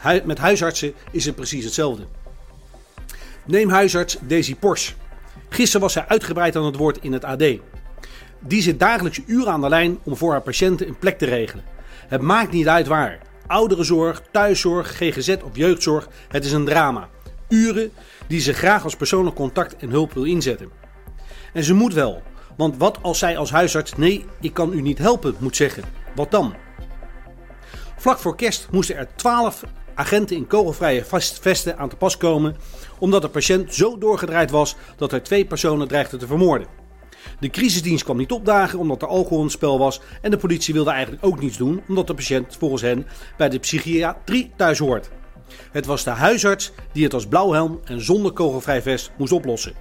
hebt. 0.02 0.26
Met 0.26 0.38
huisartsen 0.38 0.92
is 1.10 1.24
het 1.24 1.34
precies 1.34 1.64
hetzelfde. 1.64 2.06
Neem 3.44 3.68
huisarts 3.68 4.16
Daisy 4.20 4.54
Porsche. 4.54 4.94
Gisteren 5.48 5.80
was 5.80 5.92
zij 5.92 6.04
uitgebreid 6.08 6.56
aan 6.56 6.64
het 6.64 6.76
woord 6.76 6.98
in 7.00 7.12
het 7.12 7.24
AD. 7.24 7.44
Die 8.40 8.62
zit 8.62 8.78
dagelijks 8.78 9.20
uren 9.26 9.52
aan 9.52 9.60
de 9.60 9.68
lijn 9.68 9.98
om 10.02 10.16
voor 10.16 10.30
haar 10.30 10.42
patiënten 10.42 10.88
een 10.88 10.98
plek 10.98 11.18
te 11.18 11.24
regelen. 11.24 11.64
Het 12.08 12.20
maakt 12.20 12.52
niet 12.52 12.68
uit 12.68 12.86
waar. 12.86 13.25
Ouderenzorg, 13.46 14.22
thuiszorg, 14.32 14.96
GGZ 14.96 15.36
of 15.44 15.56
jeugdzorg, 15.56 16.08
het 16.28 16.44
is 16.44 16.52
een 16.52 16.64
drama. 16.64 17.08
Uren 17.48 17.92
die 18.26 18.40
ze 18.40 18.52
graag 18.52 18.84
als 18.84 18.96
persoonlijk 18.96 19.36
contact 19.36 19.76
en 19.76 19.90
hulp 19.90 20.12
wil 20.12 20.24
inzetten. 20.24 20.70
En 21.52 21.64
ze 21.64 21.74
moet 21.74 21.94
wel, 21.94 22.22
want 22.56 22.76
wat 22.76 22.98
als 23.02 23.18
zij 23.18 23.36
als 23.36 23.50
huisarts 23.50 23.94
nee, 23.94 24.24
ik 24.40 24.54
kan 24.54 24.72
u 24.72 24.80
niet 24.80 24.98
helpen 24.98 25.34
moet 25.38 25.56
zeggen? 25.56 25.82
Wat 26.14 26.30
dan? 26.30 26.54
Vlak 27.96 28.18
voor 28.18 28.36
kerst 28.36 28.68
moesten 28.70 28.96
er 28.96 29.08
12 29.16 29.62
agenten 29.94 30.36
in 30.36 30.46
kogelvrije 30.46 31.04
vesten 31.40 31.78
aan 31.78 31.88
te 31.88 31.96
pas 31.96 32.16
komen, 32.16 32.56
omdat 32.98 33.22
de 33.22 33.28
patiënt 33.28 33.74
zo 33.74 33.98
doorgedraaid 33.98 34.50
was 34.50 34.76
dat 34.96 35.12
er 35.12 35.22
twee 35.22 35.46
personen 35.46 35.88
dreigden 35.88 36.18
te 36.18 36.26
vermoorden. 36.26 36.85
De 37.40 37.50
crisisdienst 37.50 38.04
kwam 38.04 38.16
niet 38.16 38.32
opdagen 38.32 38.78
omdat 38.78 39.02
er 39.02 39.08
alcohol 39.08 39.38
in 39.38 39.44
het 39.44 39.52
spel 39.52 39.78
was 39.78 40.00
en 40.22 40.30
de 40.30 40.36
politie 40.36 40.74
wilde 40.74 40.90
eigenlijk 40.90 41.24
ook 41.24 41.40
niets 41.40 41.56
doen 41.56 41.82
omdat 41.88 42.06
de 42.06 42.14
patiënt 42.14 42.56
volgens 42.58 42.82
hen 42.82 43.06
bij 43.36 43.48
de 43.48 43.58
psychiatrie 43.58 44.52
thuis 44.56 44.78
hoort. 44.78 45.10
Het 45.72 45.86
was 45.86 46.04
de 46.04 46.10
huisarts 46.10 46.72
die 46.92 47.04
het 47.04 47.14
als 47.14 47.26
blauwhelm 47.26 47.80
en 47.84 48.00
zonder 48.00 48.32
kogelvrij 48.32 48.82
vest 48.82 49.10
moest 49.18 49.32
oplossen. 49.32 49.72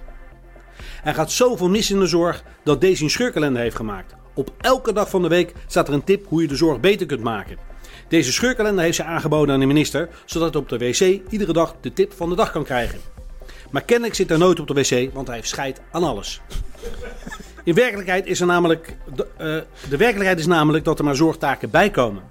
Er 1.04 1.14
gaat 1.14 1.30
zoveel 1.30 1.68
mis 1.68 1.90
in 1.90 1.98
de 1.98 2.06
zorg 2.06 2.44
dat 2.64 2.80
deze 2.80 3.04
een 3.04 3.10
scheurkalender 3.10 3.62
heeft 3.62 3.76
gemaakt. 3.76 4.14
Op 4.34 4.50
elke 4.60 4.92
dag 4.92 5.10
van 5.10 5.22
de 5.22 5.28
week 5.28 5.52
staat 5.66 5.88
er 5.88 5.94
een 5.94 6.04
tip 6.04 6.26
hoe 6.28 6.42
je 6.42 6.48
de 6.48 6.56
zorg 6.56 6.80
beter 6.80 7.06
kunt 7.06 7.22
maken. 7.22 7.58
Deze 8.08 8.32
scheurkalender 8.32 8.84
heeft 8.84 8.96
ze 8.96 9.04
aangeboden 9.04 9.54
aan 9.54 9.60
de 9.60 9.66
minister, 9.66 10.08
zodat 10.24 10.56
op 10.56 10.68
de 10.68 10.78
wc 10.78 11.20
iedere 11.30 11.52
dag 11.52 11.74
de 11.80 11.92
tip 11.92 12.12
van 12.12 12.28
de 12.28 12.34
dag 12.34 12.50
kan 12.50 12.64
krijgen. 12.64 13.15
Maar 13.70 13.82
kennelijk 13.82 14.14
zit 14.14 14.30
er 14.30 14.38
nooit 14.38 14.60
op 14.60 14.66
de 14.66 14.74
wc, 14.74 15.14
want 15.14 15.26
hij 15.26 15.36
heeft 15.36 15.48
scheid 15.48 15.80
aan 15.90 16.04
alles. 16.04 16.40
In 17.64 17.74
werkelijkheid 17.74 18.26
is 18.26 18.40
er 18.40 18.46
namelijk, 18.46 18.96
de, 19.14 19.26
eh, 19.36 19.88
de 19.88 19.96
werkelijkheid 19.96 20.38
is 20.38 20.46
namelijk 20.46 20.84
dat 20.84 20.98
er 20.98 21.04
maar 21.04 21.16
zorgtaken 21.16 21.70
bijkomen. 21.70 22.22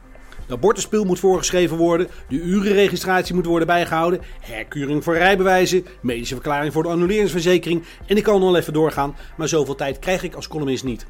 De 0.48 0.54
abortuspil 0.54 1.04
moet 1.04 1.20
voorgeschreven 1.20 1.78
worden, 1.78 2.08
de 2.30 2.36
urenregistratie 2.36 3.36
moet 3.36 3.46
worden 3.46 3.68
bijgehouden, 3.68 4.22
herkeuring 4.40 5.04
voor 5.04 5.18
rijbewijzen, 5.18 5.86
medische 6.02 6.34
verklaring 6.34 6.74
voor 6.74 6.84
de 6.84 6.90
annuleringsverzekering 6.90 7.84
en 8.06 8.18
ik 8.18 8.24
kan 8.24 8.40
nog 8.40 8.56
even 8.56 8.74
doorgaan, 8.74 9.16
maar 9.38 9.48
zoveel 9.48 9.76
tijd 9.76 10.00
krijg 10.00 10.24
ik 10.24 10.36
als 10.36 10.48
columnist 10.48 10.84
niet. 10.84 11.06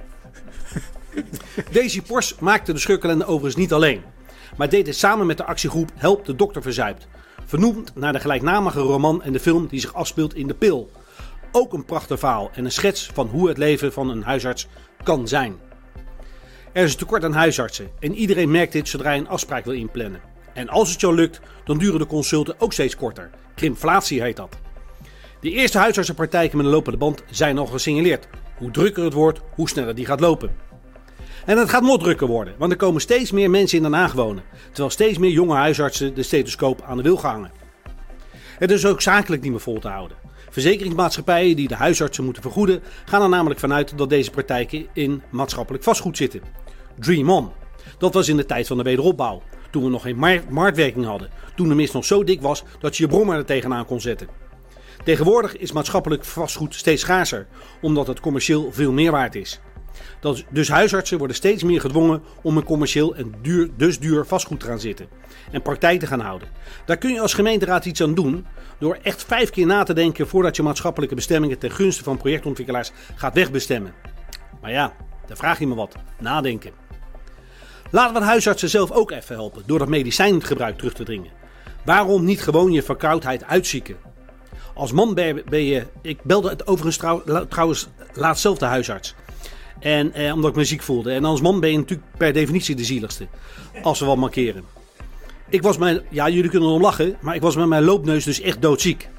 Daisy 1.71 2.01
Pors 2.01 2.35
maakte 2.39 2.73
de 2.73 2.79
scheurkalender 2.79 3.27
overigens 3.27 3.55
niet 3.55 3.73
alleen, 3.73 4.01
maar 4.57 4.69
deed 4.69 4.87
het 4.87 4.95
samen 4.95 5.25
met 5.25 5.37
de 5.37 5.45
actiegroep 5.45 5.91
Help 5.95 6.25
de 6.25 6.35
Dokter 6.35 6.61
Verzuipt. 6.61 7.07
Vernoemd 7.45 7.95
naar 7.95 8.13
de 8.13 8.19
gelijknamige 8.19 8.79
roman 8.79 9.23
en 9.23 9.33
de 9.33 9.39
film 9.39 9.67
die 9.67 9.79
zich 9.79 9.93
afspeelt 9.93 10.35
in 10.35 10.47
de 10.47 10.53
pil. 10.53 10.91
Ook 11.51 11.73
een 11.73 11.85
prachtig 11.85 12.19
verhaal 12.19 12.49
en 12.53 12.65
een 12.65 12.71
schets 12.71 13.09
van 13.13 13.27
hoe 13.27 13.47
het 13.47 13.57
leven 13.57 13.93
van 13.93 14.09
een 14.09 14.23
huisarts 14.23 14.67
kan 15.03 15.27
zijn. 15.27 15.55
Er 16.73 16.83
is 16.83 16.91
een 16.91 16.97
tekort 16.97 17.23
aan 17.23 17.33
huisartsen 17.33 17.89
en 17.99 18.15
iedereen 18.15 18.51
merkt 18.51 18.71
dit 18.71 18.87
zodra 18.87 19.09
hij 19.09 19.17
een 19.17 19.27
afspraak 19.27 19.65
wil 19.65 19.73
inplannen. 19.73 20.21
En 20.53 20.69
als 20.69 20.91
het 20.91 21.01
jou 21.01 21.15
lukt, 21.15 21.39
dan 21.63 21.77
duren 21.77 21.99
de 21.99 22.05
consulten 22.05 22.55
ook 22.59 22.73
steeds 22.73 22.95
korter. 22.95 23.29
Krimflatie 23.55 24.21
heet 24.21 24.35
dat. 24.35 24.57
De 25.39 25.51
eerste 25.51 25.77
huisartsenpraktijken 25.77 26.57
met 26.57 26.65
een 26.65 26.71
lopende 26.71 26.97
band 26.97 27.23
zijn 27.31 27.57
al 27.57 27.65
gesignaleerd. 27.65 28.27
Hoe 28.57 28.71
drukker 28.71 29.03
het 29.03 29.13
wordt, 29.13 29.41
hoe 29.55 29.69
sneller 29.69 29.95
die 29.95 30.05
gaat 30.05 30.19
lopen. 30.19 30.55
En 31.45 31.57
het 31.57 31.69
gaat 31.69 31.81
nog 31.81 31.99
drukker 31.99 32.27
worden, 32.27 32.53
want 32.57 32.71
er 32.71 32.77
komen 32.77 33.01
steeds 33.01 33.31
meer 33.31 33.49
mensen 33.49 33.77
in 33.77 33.83
Den 33.83 33.93
Haag 33.93 34.13
wonen. 34.13 34.43
Terwijl 34.67 34.89
steeds 34.89 35.17
meer 35.17 35.31
jonge 35.31 35.55
huisartsen 35.55 36.15
de 36.15 36.23
stethoscoop 36.23 36.81
aan 36.81 36.97
de 36.97 37.03
wil 37.03 37.19
hangen. 37.21 37.51
Het 38.57 38.71
is 38.71 38.85
ook 38.85 39.01
zakelijk 39.01 39.41
niet 39.41 39.51
meer 39.51 39.59
vol 39.59 39.79
te 39.79 39.87
houden. 39.87 40.17
Verzekeringsmaatschappijen 40.49 41.55
die 41.55 41.67
de 41.67 41.75
huisartsen 41.75 42.23
moeten 42.23 42.41
vergoeden, 42.41 42.81
gaan 43.05 43.21
er 43.21 43.29
namelijk 43.29 43.59
vanuit 43.59 43.97
dat 43.97 44.09
deze 44.09 44.31
praktijken 44.31 44.87
in 44.93 45.21
maatschappelijk 45.29 45.83
vastgoed 45.83 46.17
zitten. 46.17 46.41
Dream 46.99 47.29
on. 47.29 47.51
Dat 47.97 48.13
was 48.13 48.27
in 48.27 48.37
de 48.37 48.45
tijd 48.45 48.67
van 48.67 48.77
de 48.77 48.83
wederopbouw, 48.83 49.41
toen 49.71 49.83
we 49.83 49.89
nog 49.89 50.01
geen 50.01 50.17
mar- 50.17 50.43
marktwerking 50.49 51.05
hadden. 51.05 51.29
Toen 51.55 51.67
de 51.67 51.75
mist 51.75 51.93
nog 51.93 52.05
zo 52.05 52.23
dik 52.23 52.41
was 52.41 52.63
dat 52.79 52.97
je 52.97 53.03
je 53.03 53.09
brommer 53.09 53.37
er 53.37 53.45
tegenaan 53.45 53.85
kon 53.85 54.01
zetten. 54.01 54.27
Tegenwoordig 55.03 55.57
is 55.57 55.71
maatschappelijk 55.71 56.25
vastgoed 56.25 56.75
steeds 56.75 57.01
schaarser, 57.01 57.47
omdat 57.81 58.07
het 58.07 58.19
commercieel 58.19 58.71
veel 58.71 58.91
meer 58.91 59.11
waard 59.11 59.35
is. 59.35 59.59
Dus 60.49 60.69
huisartsen 60.69 61.17
worden 61.17 61.35
steeds 61.35 61.63
meer 61.63 61.81
gedwongen 61.81 62.23
om 62.41 62.57
een 62.57 62.63
commercieel 62.63 63.15
en 63.15 63.33
duur, 63.41 63.69
dus 63.77 63.99
duur 63.99 64.25
vastgoed 64.25 64.59
te 64.59 64.65
gaan 64.65 64.79
zitten 64.79 65.07
en 65.51 65.61
praktijk 65.61 65.99
te 65.99 66.07
gaan 66.07 66.19
houden. 66.19 66.47
Daar 66.85 66.97
kun 66.97 67.13
je 67.13 67.19
als 67.19 67.33
gemeenteraad 67.33 67.85
iets 67.85 68.01
aan 68.01 68.15
doen 68.15 68.45
door 68.79 68.97
echt 69.01 69.23
vijf 69.23 69.49
keer 69.49 69.65
na 69.65 69.83
te 69.83 69.93
denken 69.93 70.27
voordat 70.27 70.55
je 70.55 70.63
maatschappelijke 70.63 71.15
bestemmingen 71.15 71.57
ten 71.57 71.71
gunste 71.71 72.03
van 72.03 72.17
projectontwikkelaars 72.17 72.91
gaat 73.15 73.33
wegbestemmen. 73.33 73.93
Maar 74.61 74.71
ja, 74.71 74.93
daar 75.27 75.37
vraag 75.37 75.59
je 75.59 75.67
me 75.67 75.75
wat. 75.75 75.95
Nadenken. 76.19 76.71
Laten 77.91 78.13
we 78.21 78.27
huisartsen 78.27 78.69
zelf 78.69 78.91
ook 78.91 79.11
even 79.11 79.35
helpen 79.35 79.63
door 79.65 79.79
dat 79.79 79.87
medicijngebruik 79.87 80.77
terug 80.77 80.93
te 80.93 81.03
dringen. 81.03 81.31
Waarom 81.85 82.23
niet 82.23 82.41
gewoon 82.41 82.71
je 82.71 82.83
verkoudheid 82.83 83.43
uitzieken? 83.43 83.95
Als 84.73 84.91
man 84.91 85.13
ben 85.13 85.63
je. 85.63 85.85
Ik 86.01 86.23
belde 86.23 86.49
het 86.49 86.67
overigens 86.67 86.97
trouwens 87.49 87.87
laatst 88.13 88.41
zelf 88.41 88.57
de 88.57 88.65
huisarts. 88.65 89.15
En, 89.85 90.13
eh, 90.13 90.33
omdat 90.33 90.49
ik 90.49 90.55
me 90.55 90.63
ziek 90.63 90.81
voelde. 90.81 91.11
En 91.11 91.25
als 91.25 91.41
man 91.41 91.59
ben 91.59 91.71
je 91.71 91.77
natuurlijk 91.77 92.09
per 92.17 92.33
definitie 92.33 92.75
de 92.75 92.83
zieligste. 92.83 93.27
Als 93.81 93.99
we 93.99 94.05
wat 94.05 94.17
markeren. 94.17 94.63
Ik 95.49 95.61
was 95.61 95.77
mijn. 95.77 96.01
Ja, 96.09 96.29
jullie 96.29 96.49
kunnen 96.49 96.69
erom 96.69 96.81
lachen. 96.81 97.17
Maar 97.21 97.35
ik 97.35 97.41
was 97.41 97.55
met 97.55 97.67
mijn 97.67 97.83
loopneus 97.83 98.23
dus 98.23 98.41
echt 98.41 98.61
doodziek. 98.61 99.09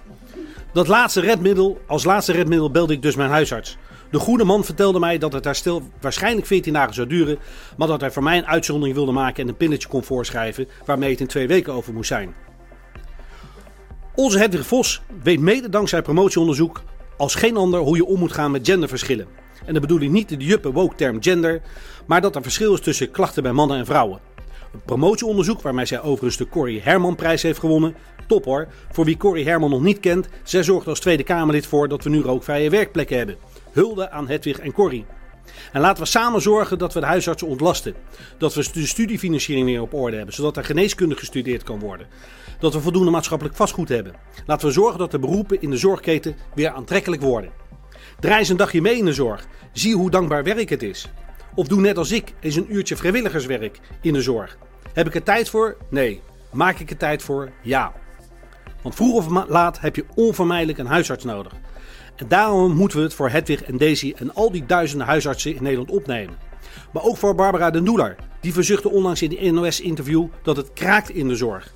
Dat 0.72 0.88
laatste 0.88 1.20
redmiddel. 1.20 1.80
Als 1.86 2.04
laatste 2.04 2.32
redmiddel 2.32 2.70
belde 2.70 2.92
ik 2.92 3.02
dus 3.02 3.16
mijn 3.16 3.30
huisarts. 3.30 3.76
De 4.10 4.18
goede 4.18 4.44
man 4.44 4.64
vertelde 4.64 4.98
mij 4.98 5.18
dat 5.18 5.32
het 5.32 5.44
herstel 5.44 5.82
waarschijnlijk 6.00 6.46
14 6.46 6.72
dagen 6.72 6.94
zou 6.94 7.06
duren. 7.06 7.38
Maar 7.76 7.88
dat 7.88 8.00
hij 8.00 8.10
voor 8.10 8.22
mij 8.22 8.38
een 8.38 8.46
uitzondering 8.46 8.96
wilde 8.96 9.12
maken 9.12 9.42
en 9.42 9.48
een 9.48 9.56
pilletje 9.56 9.88
kon 9.88 10.04
voorschrijven. 10.04 10.68
waarmee 10.84 11.10
het 11.10 11.20
in 11.20 11.26
twee 11.26 11.46
weken 11.46 11.72
over 11.72 11.92
moest 11.92 12.08
zijn. 12.08 12.34
Onze 14.14 14.38
Hedwig 14.38 14.66
Vos 14.66 15.02
weet 15.22 15.40
mede 15.40 15.68
dankzij 15.68 16.02
promotieonderzoek 16.02 16.82
als 17.16 17.34
geen 17.34 17.56
ander 17.56 17.80
hoe 17.80 17.96
je 17.96 18.06
om 18.06 18.18
moet 18.18 18.32
gaan 18.32 18.50
met 18.50 18.68
genderverschillen. 18.68 19.44
En 19.66 19.72
dan 19.72 19.82
bedoel 19.82 20.00
ik 20.00 20.10
niet 20.10 20.28
de 20.28 20.36
juppe 20.36 20.72
woke 20.72 20.94
term 20.94 21.22
gender, 21.22 21.60
maar 22.06 22.20
dat 22.20 22.36
er 22.36 22.42
verschil 22.42 22.74
is 22.74 22.80
tussen 22.80 23.10
klachten 23.10 23.42
bij 23.42 23.52
mannen 23.52 23.78
en 23.78 23.86
vrouwen. 23.86 24.20
Een 24.72 24.82
promotieonderzoek 24.84 25.62
waarmee 25.62 25.86
zij 25.86 26.00
overigens 26.00 26.36
de 26.36 26.48
Corrie 26.48 26.80
Herman 26.82 27.14
prijs 27.14 27.42
heeft 27.42 27.58
gewonnen. 27.58 27.94
Top 28.26 28.44
hoor. 28.44 28.68
Voor 28.90 29.04
wie 29.04 29.16
Corrie 29.16 29.44
Herman 29.44 29.70
nog 29.70 29.82
niet 29.82 30.00
kent, 30.00 30.28
zij 30.42 30.62
zorgt 30.62 30.86
als 30.86 31.00
Tweede 31.00 31.22
Kamerlid 31.22 31.66
voor 31.66 31.88
dat 31.88 32.04
we 32.04 32.10
nu 32.10 32.20
rookvrije 32.20 32.70
werkplekken 32.70 33.16
hebben. 33.16 33.36
Hulde 33.72 34.10
aan 34.10 34.28
Hedwig 34.28 34.58
en 34.58 34.72
Corrie. 34.72 35.04
En 35.72 35.80
laten 35.80 36.02
we 36.02 36.08
samen 36.08 36.42
zorgen 36.42 36.78
dat 36.78 36.94
we 36.94 37.00
de 37.00 37.06
huisartsen 37.06 37.48
ontlasten. 37.48 37.94
Dat 38.38 38.54
we 38.54 38.68
de 38.72 38.86
studiefinanciering 38.86 39.66
weer 39.66 39.80
op 39.80 39.94
orde 39.94 40.16
hebben, 40.16 40.34
zodat 40.34 40.56
er 40.56 40.64
geneeskunde 40.64 41.16
gestudeerd 41.16 41.62
kan 41.62 41.78
worden. 41.78 42.06
Dat 42.58 42.74
we 42.74 42.80
voldoende 42.80 43.10
maatschappelijk 43.10 43.56
vastgoed 43.56 43.88
hebben. 43.88 44.14
Laten 44.46 44.66
we 44.66 44.72
zorgen 44.72 44.98
dat 44.98 45.10
de 45.10 45.18
beroepen 45.18 45.60
in 45.60 45.70
de 45.70 45.76
zorgketen 45.76 46.36
weer 46.54 46.70
aantrekkelijk 46.70 47.22
worden. 47.22 47.50
Draai 48.20 48.38
eens 48.38 48.48
een 48.48 48.56
dagje 48.56 48.80
mee 48.80 48.96
in 48.96 49.04
de 49.04 49.12
zorg. 49.12 49.46
Zie 49.72 49.94
hoe 49.94 50.10
dankbaar 50.10 50.44
werk 50.44 50.68
het 50.68 50.82
is. 50.82 51.08
Of 51.54 51.68
doe 51.68 51.80
net 51.80 51.98
als 51.98 52.12
ik 52.12 52.34
eens 52.40 52.56
een 52.56 52.74
uurtje 52.74 52.96
vrijwilligerswerk 52.96 53.80
in 54.00 54.12
de 54.12 54.22
zorg. 54.22 54.58
Heb 54.92 55.06
ik 55.06 55.14
er 55.14 55.22
tijd 55.22 55.48
voor? 55.48 55.76
Nee. 55.90 56.20
Maak 56.52 56.78
ik 56.78 56.90
er 56.90 56.96
tijd 56.96 57.22
voor? 57.22 57.50
Ja. 57.62 57.92
Want 58.82 58.94
vroeg 58.94 59.14
of 59.14 59.48
laat 59.48 59.80
heb 59.80 59.96
je 59.96 60.04
onvermijdelijk 60.14 60.78
een 60.78 60.86
huisarts 60.86 61.24
nodig. 61.24 61.52
En 62.16 62.28
daarom 62.28 62.74
moeten 62.74 62.98
we 62.98 63.04
het 63.04 63.14
voor 63.14 63.28
Hedwig 63.28 63.62
en 63.62 63.78
Daisy 63.78 64.14
en 64.16 64.34
al 64.34 64.50
die 64.50 64.66
duizenden 64.66 65.06
huisartsen 65.06 65.54
in 65.54 65.62
Nederland 65.62 65.90
opnemen. 65.90 66.36
Maar 66.92 67.02
ook 67.02 67.16
voor 67.16 67.34
Barbara 67.34 67.70
den 67.70 67.84
Doelar. 67.84 68.14
Die 68.40 68.52
verzuchtte 68.52 68.90
onlangs 68.90 69.22
in 69.22 69.30
de 69.30 69.50
NOS-interview 69.50 70.26
dat 70.42 70.56
het 70.56 70.72
kraakt 70.72 71.10
in 71.10 71.28
de 71.28 71.36
zorg. 71.36 71.72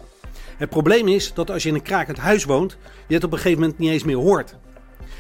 Het 0.57 0.71
probleem 0.71 1.09
is 1.09 1.35
dat 1.35 1.51
als 1.51 1.63
je 1.63 1.69
in 1.69 1.75
een 1.75 1.83
krakend 1.83 2.19
huis 2.19 2.45
woont, 2.45 2.77
je 3.07 3.15
het 3.15 3.25
op 3.25 3.33
een 3.33 3.39
gegeven 3.39 3.61
moment 3.61 3.79
niet 3.79 3.91
eens 3.91 4.05
meer 4.05 4.17
hoort. 4.17 4.57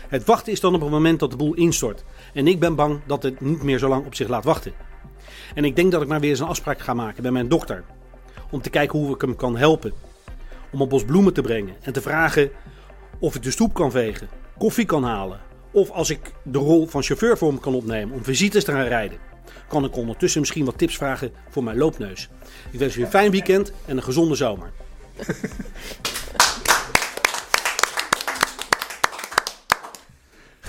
Het 0.08 0.24
wachten 0.24 0.52
is 0.52 0.60
dan 0.60 0.74
op 0.74 0.80
het 0.80 0.90
moment 0.90 1.20
dat 1.20 1.30
de 1.30 1.36
boel 1.36 1.54
instort. 1.54 2.04
En 2.34 2.46
ik 2.46 2.60
ben 2.60 2.74
bang 2.74 3.00
dat 3.06 3.22
het 3.22 3.40
niet 3.40 3.62
meer 3.62 3.78
zo 3.78 3.88
lang 3.88 4.06
op 4.06 4.14
zich 4.14 4.28
laat 4.28 4.44
wachten. 4.44 4.72
En 5.54 5.64
ik 5.64 5.76
denk 5.76 5.92
dat 5.92 6.02
ik 6.02 6.08
maar 6.08 6.20
weer 6.20 6.30
eens 6.30 6.40
een 6.40 6.46
afspraak 6.46 6.80
ga 6.80 6.94
maken 6.94 7.22
bij 7.22 7.32
mijn 7.32 7.48
dokter. 7.48 7.84
Om 8.50 8.60
te 8.60 8.70
kijken 8.70 8.98
hoe 8.98 9.14
ik 9.14 9.20
hem 9.20 9.36
kan 9.36 9.56
helpen. 9.56 9.92
Om 10.72 10.80
een 10.80 10.88
bos 10.88 11.04
bloemen 11.04 11.32
te 11.32 11.42
brengen 11.42 11.74
en 11.80 11.92
te 11.92 12.00
vragen 12.00 12.50
of 13.18 13.34
ik 13.34 13.42
de 13.42 13.50
stoep 13.50 13.74
kan 13.74 13.90
vegen, 13.90 14.28
koffie 14.58 14.84
kan 14.84 15.04
halen. 15.04 15.40
Of 15.70 15.90
als 15.90 16.10
ik 16.10 16.32
de 16.42 16.58
rol 16.58 16.86
van 16.86 17.02
chauffeur 17.02 17.38
voor 17.38 17.48
hem 17.48 17.60
kan 17.60 17.74
opnemen 17.74 18.14
om 18.14 18.24
visites 18.24 18.64
te 18.64 18.72
gaan 18.72 18.86
rijden. 18.86 19.18
Kan 19.68 19.84
ik 19.84 19.96
ondertussen 19.96 20.40
misschien 20.40 20.64
wat 20.64 20.78
tips 20.78 20.96
vragen 20.96 21.32
voor 21.48 21.64
mijn 21.64 21.78
loopneus. 21.78 22.28
Ik 22.70 22.78
wens 22.78 22.96
u 22.96 23.02
een 23.02 23.10
fijn 23.10 23.30
weekend 23.30 23.72
en 23.86 23.96
een 23.96 24.02
gezonde 24.02 24.34
zomer. 24.34 24.70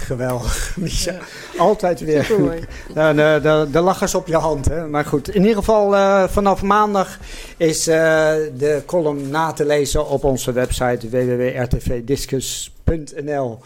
Geweldig, 0.02 0.74
Micha. 0.78 1.16
Altijd 1.58 2.00
weer. 2.00 2.24
Supermooi. 2.24 2.64
Nou, 2.94 3.16
de, 3.16 3.40
de, 3.42 3.68
de 3.72 3.80
lachers 3.80 4.16
op 4.16 4.28
je 4.28 4.36
hand. 4.36 4.66
Hè? 4.66 4.88
Maar 4.88 5.06
goed, 5.06 5.30
in 5.30 5.42
ieder 5.42 5.56
geval 5.58 5.96
eh, 5.96 6.28
vanaf 6.28 6.62
maandag 6.62 7.20
is 7.58 7.88
eh, 7.88 7.96
de 8.58 8.84
column 8.86 9.30
na 9.30 9.52
te 9.52 9.66
lezen 9.66 10.08
op 10.08 10.24
onze 10.24 10.52
website 10.52 11.10
www.rtvdiscus.nl. 11.10 13.60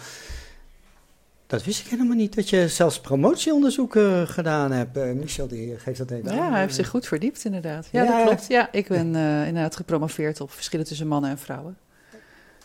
Dat 1.47 1.63
wist 1.63 1.79
ik 1.79 1.88
helemaal 1.88 2.15
niet, 2.15 2.36
dat 2.36 2.49
je 2.49 2.67
zelfs 2.67 2.99
promotieonderzoeken 2.99 4.27
gedaan 4.27 4.71
hebt. 4.71 4.97
Eh, 4.97 5.11
Michel, 5.11 5.47
die 5.47 5.73
geeft 5.77 5.97
dat 5.97 6.11
even 6.11 6.29
aan. 6.31 6.36
Ja, 6.38 6.49
hij 6.51 6.59
heeft 6.59 6.75
zich 6.75 6.88
goed 6.88 7.07
verdiept 7.07 7.45
inderdaad. 7.45 7.88
Ja, 7.91 8.03
Ja. 8.03 8.17
dat 8.17 8.25
klopt. 8.27 8.45
Ja, 8.47 8.71
ik 8.71 8.88
ben 8.88 9.15
inderdaad 9.45 9.75
gepromoveerd 9.75 10.41
op 10.41 10.51
verschillen 10.51 10.86
tussen 10.86 11.07
mannen 11.07 11.29
en 11.29 11.38
vrouwen. 11.38 11.77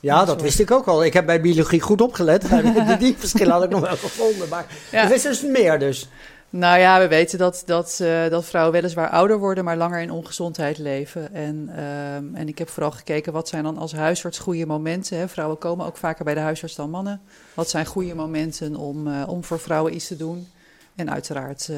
Ja, 0.00 0.24
dat 0.24 0.42
wist 0.42 0.58
ik 0.60 0.70
ook 0.70 0.86
al. 0.86 1.04
Ik 1.04 1.12
heb 1.12 1.26
bij 1.26 1.40
biologie 1.40 1.80
goed 1.80 2.00
opgelet. 2.00 2.44
Die, 2.98 3.14
verschillen 3.18 3.52
had 3.52 3.62
ik 3.62 3.70
nog 3.70 3.80
wel 3.80 3.96
gevonden. 3.96 4.48
Maar 4.48 4.66
Ja. 4.90 5.04
er 5.04 5.14
is 5.14 5.22
dus 5.22 5.42
meer 5.42 5.78
dus. 5.78 6.08
Nou 6.52 6.78
ja, 6.78 6.98
we 6.98 7.08
weten 7.08 7.38
dat, 7.38 7.62
dat, 7.66 7.98
eh, 8.02 8.28
dat 8.28 8.44
vrouwen 8.44 8.72
weliswaar 8.72 9.08
ouder 9.08 9.38
worden, 9.38 9.64
maar 9.64 9.76
langer 9.76 10.00
in 10.00 10.10
ongezondheid 10.10 10.78
leven. 10.78 11.34
En, 11.34 11.70
ehm, 11.76 12.34
en 12.34 12.48
ik 12.48 12.58
heb 12.58 12.68
vooral 12.68 12.90
gekeken 12.90 13.32
wat 13.32 13.48
zijn 13.48 13.64
dan 13.64 13.78
als 13.78 13.92
huisarts 13.92 14.38
goede 14.38 14.66
momenten. 14.66 15.18
Hè? 15.18 15.28
Vrouwen 15.28 15.58
komen 15.58 15.86
ook 15.86 15.96
vaker 15.96 16.24
bij 16.24 16.34
de 16.34 16.40
huisarts 16.40 16.74
dan 16.74 16.90
mannen. 16.90 17.20
Wat 17.54 17.70
zijn 17.70 17.86
goede 17.86 18.14
momenten 18.14 18.76
om, 18.76 19.06
eh, 19.06 19.28
om 19.28 19.44
voor 19.44 19.60
vrouwen 19.60 19.94
iets 19.94 20.06
te 20.06 20.16
doen? 20.16 20.48
En 20.94 21.10
uiteraard 21.10 21.68
eh, 21.68 21.76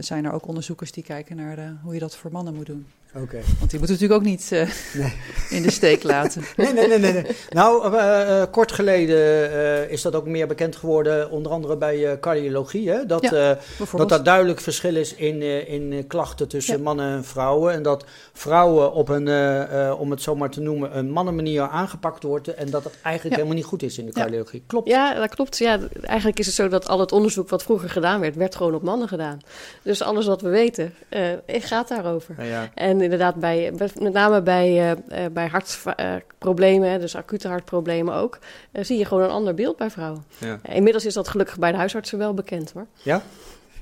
zijn 0.00 0.24
er 0.24 0.32
ook 0.32 0.46
onderzoekers 0.46 0.92
die 0.92 1.02
kijken 1.04 1.36
naar 1.36 1.76
hoe 1.82 1.94
je 1.94 2.00
dat 2.00 2.16
voor 2.16 2.32
mannen 2.32 2.54
moet 2.54 2.66
doen. 2.66 2.86
Oké. 3.16 3.40
Want 3.58 3.70
die 3.70 3.78
moeten 3.78 3.96
natuurlijk 3.96 4.12
ook 4.20 4.22
niet 4.26 4.48
eh, 4.52 4.68
Nee. 4.94 5.12
in 5.50 5.62
de 5.62 5.70
steek 5.70 6.02
laten. 6.14 6.42
Nee, 6.56 6.72
nee, 6.72 6.88
nee, 6.88 6.98
nee. 6.98 7.12
nee. 7.12 7.26
Nou, 7.50 7.94
eh, 7.96 8.40
eh, 8.42 8.50
kort 8.50 8.72
geleden 8.72 9.52
eh, 9.52 9.90
is 9.90 10.02
dat 10.02 10.14
ook 10.14 10.26
meer 10.26 10.46
bekend 10.46 10.76
geworden, 10.76 11.30
onder 11.30 11.52
andere 11.52 11.76
bij 11.76 12.06
eh, 12.10 12.18
cardiologie. 12.20 12.90
Hè? 12.90 13.06
Dat, 13.06 13.22
Ja, 13.22 13.50
eh, 13.50 13.56
dat 13.96 14.12
er 14.12 14.22
duidelijk 14.24 14.60
verschil 14.60 14.96
is 14.96 15.14
in, 15.14 15.42
eh, 15.42 15.68
in 15.72 16.04
klachten 16.06 16.48
tussen 16.48 16.76
Ja. 16.76 16.82
mannen 16.82 17.12
en 17.16 17.24
vrouwen. 17.24 17.72
En 17.72 17.82
dat 17.82 18.04
vrouwen 18.32 18.92
op 18.92 19.08
een, 19.08 19.28
eh, 19.28 19.88
eh, 19.88 20.00
om 20.00 20.10
het 20.10 20.22
zo 20.22 20.34
maar 20.36 20.50
te 20.50 20.60
noemen, 20.60 20.96
een 20.98 21.10
mannenmanier 21.10 21.62
aangepakt 21.68 22.22
wordt. 22.22 22.54
En 22.54 22.70
dat 22.70 22.84
het 22.84 22.92
eigenlijk 23.02 23.34
Ja. 23.36 23.40
helemaal 23.42 23.60
niet 23.62 23.70
goed 23.70 23.82
is 23.82 23.98
in 23.98 24.04
de 24.06 24.12
Ja. 24.14 24.20
cardiologie. 24.22 24.62
Klopt. 24.66 24.88
Ja, 24.88 25.14
dat 25.14 25.34
klopt. 25.34 25.58
Ja, 25.58 25.78
eigenlijk 26.02 26.38
is 26.38 26.46
het 26.46 26.54
zo 26.54 26.68
dat 26.68 26.88
al 26.88 27.00
het 27.00 27.12
onderzoek 27.12 27.48
wat 27.48 27.62
vroeger 27.62 27.90
gedaan 27.90 28.20
werd, 28.20 28.36
werd 28.36 28.54
gewoon 28.56 28.74
op 28.74 28.82
mannen 28.82 29.08
gedaan. 29.08 29.38
Dus 29.82 30.02
alles 30.02 30.26
wat 30.26 30.40
we 30.40 30.48
weten, 30.48 30.94
eh, 31.08 31.22
gaat 31.46 31.88
daarover. 31.88 32.34
Ja, 32.38 32.44
ja. 32.44 32.70
En 32.74 33.02
inderdaad, 33.04 33.34
bij, 33.34 33.72
met 33.78 34.12
name 34.12 34.42
bij, 34.42 34.68
eh, 34.68 34.90
eh, 35.24 35.32
bij 35.32 35.46
hartproblemen, 35.48 37.00
dus 37.00 37.16
acute 37.16 37.48
hartproblemen 37.48 38.14
ook, 38.14 38.38
eh, 38.72 38.84
zie 38.84 38.98
je 38.98 39.04
gewoon 39.04 39.22
een 39.22 39.30
ander 39.30 39.54
beeld 39.54 39.76
bij 39.76 39.90
vrouwen. 39.90 40.24
Ja. 40.38 40.58
Inmiddels 40.62 41.04
is 41.06 41.14
dat 41.14 41.28
gelukkig 41.28 41.58
bij 41.58 41.70
de 41.70 41.76
huisartsen 41.76 42.18
wel 42.18 42.34
bekend 42.34 42.72
hoor. 42.72 42.86
Ja? 43.02 43.22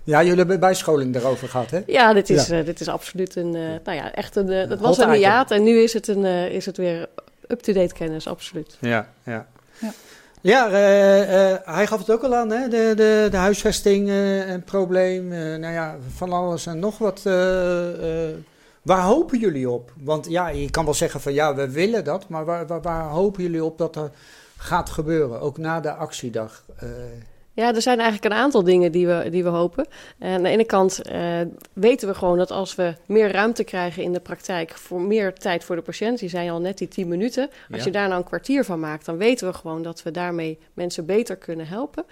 Ja, 0.04 0.22
jullie 0.22 0.38
hebben 0.38 0.60
bijscholing 0.60 1.12
daarover 1.12 1.48
gehad, 1.48 1.70
hè? 1.70 1.80
Ja, 1.86 2.12
dit 2.12 2.30
is, 2.30 2.50
eh, 2.50 2.64
dit 2.64 2.80
is 2.80 2.88
absoluut 2.88 3.36
een, 3.36 3.54
eh, 3.54 3.62
nou 3.84 3.96
ja, 3.96 4.12
echt 4.12 4.36
een, 4.36 4.68
dat 4.68 4.80
was 4.80 4.98
een 4.98 5.12
hiaat 5.12 5.50
en 5.50 5.62
nu 5.62 5.78
is 5.78 5.92
het, 5.92 6.08
een, 6.08 6.24
eh, 6.24 6.48
is 6.48 6.66
het 6.66 6.76
weer 6.76 7.08
up-to-date 7.48 7.94
kennis, 7.94 8.26
absoluut. 8.26 8.76
Ja, 8.80 9.08
ja. 9.24 9.46
Ja. 9.78 9.92
Ja, 10.40 10.68
eh, 10.70 11.50
eh, 11.52 11.58
hij 11.64 11.86
gaf 11.86 11.98
het 11.98 12.10
ook 12.10 12.22
al 12.22 12.34
aan, 12.34 12.50
hè? 12.50 12.68
De, 12.68 12.92
de, 12.96 13.28
de 13.30 13.36
huisvesting, 13.36 14.08
eh, 14.08 14.48
een 14.48 14.62
probleem. 14.64 15.32
eh, 15.32 15.38
nou 15.38 15.72
ja, 15.72 15.96
van 16.16 16.32
alles 16.32 16.66
en 16.66 16.78
nog 16.78 16.98
wat. 16.98 17.22
Eh, 18.84 18.92
eh, 18.92 18.98
waar 18.98 19.02
hopen 19.02 19.38
jullie 19.38 19.70
op? 19.70 19.92
Want 19.96 20.28
ja, 20.28 20.48
je 20.48 20.70
kan 20.70 20.84
wel 20.84 20.94
zeggen 20.94 21.20
van 21.20 21.32
ja, 21.32 21.54
we 21.54 21.70
willen 21.70 22.04
dat. 22.04 22.28
Maar 22.28 22.44
waar, 22.44 22.82
waar, 22.82 23.08
hopen 23.08 23.42
jullie 23.42 23.64
op 23.64 23.78
dat 23.78 23.96
er 23.96 24.10
gaat 24.56 24.90
gebeuren, 24.90 25.40
ook 25.40 25.58
na 25.58 25.80
de 25.80 25.94
actiedag? 25.94 26.64
Uh, 26.82 26.90
ja, 27.54 27.74
er 27.74 27.82
zijn 27.82 28.00
eigenlijk 28.00 28.34
een 28.34 28.40
aantal 28.40 28.62
dingen 28.62 28.92
die 28.92 29.06
we, 29.06 29.28
die 29.30 29.42
we 29.42 29.48
hopen. 29.48 29.86
En 30.18 30.34
aan 30.34 30.42
de 30.42 30.48
ene 30.48 30.64
kant 30.64 31.00
uh, 31.12 31.40
weten 31.72 32.08
we 32.08 32.14
gewoon 32.14 32.38
dat 32.38 32.50
als 32.50 32.74
we 32.74 32.94
meer 33.06 33.32
ruimte 33.32 33.64
krijgen 33.64 34.02
in 34.02 34.12
de 34.12 34.20
praktijk 34.20 34.70
voor 34.70 35.00
meer 35.00 35.34
tijd 35.34 35.64
voor 35.64 35.76
de 35.76 35.82
patiënt, 35.82 36.18
die 36.18 36.28
zijn 36.28 36.50
al 36.50 36.60
net 36.60 36.78
die 36.78 36.88
10 36.88 37.08
minuten. 37.08 37.50
Als 37.70 37.84
je 37.84 37.90
daar 37.90 38.08
nou 38.08 38.20
een 38.20 38.26
kwartier 38.26 38.64
van 38.64 38.80
maakt, 38.80 39.06
dan 39.06 39.16
weten 39.16 39.46
we 39.46 39.52
gewoon 39.52 39.82
dat 39.82 40.02
we 40.02 40.10
daarmee 40.10 40.58
mensen 40.74 41.06
beter 41.06 41.36
kunnen 41.36 41.66
helpen. 41.66 42.04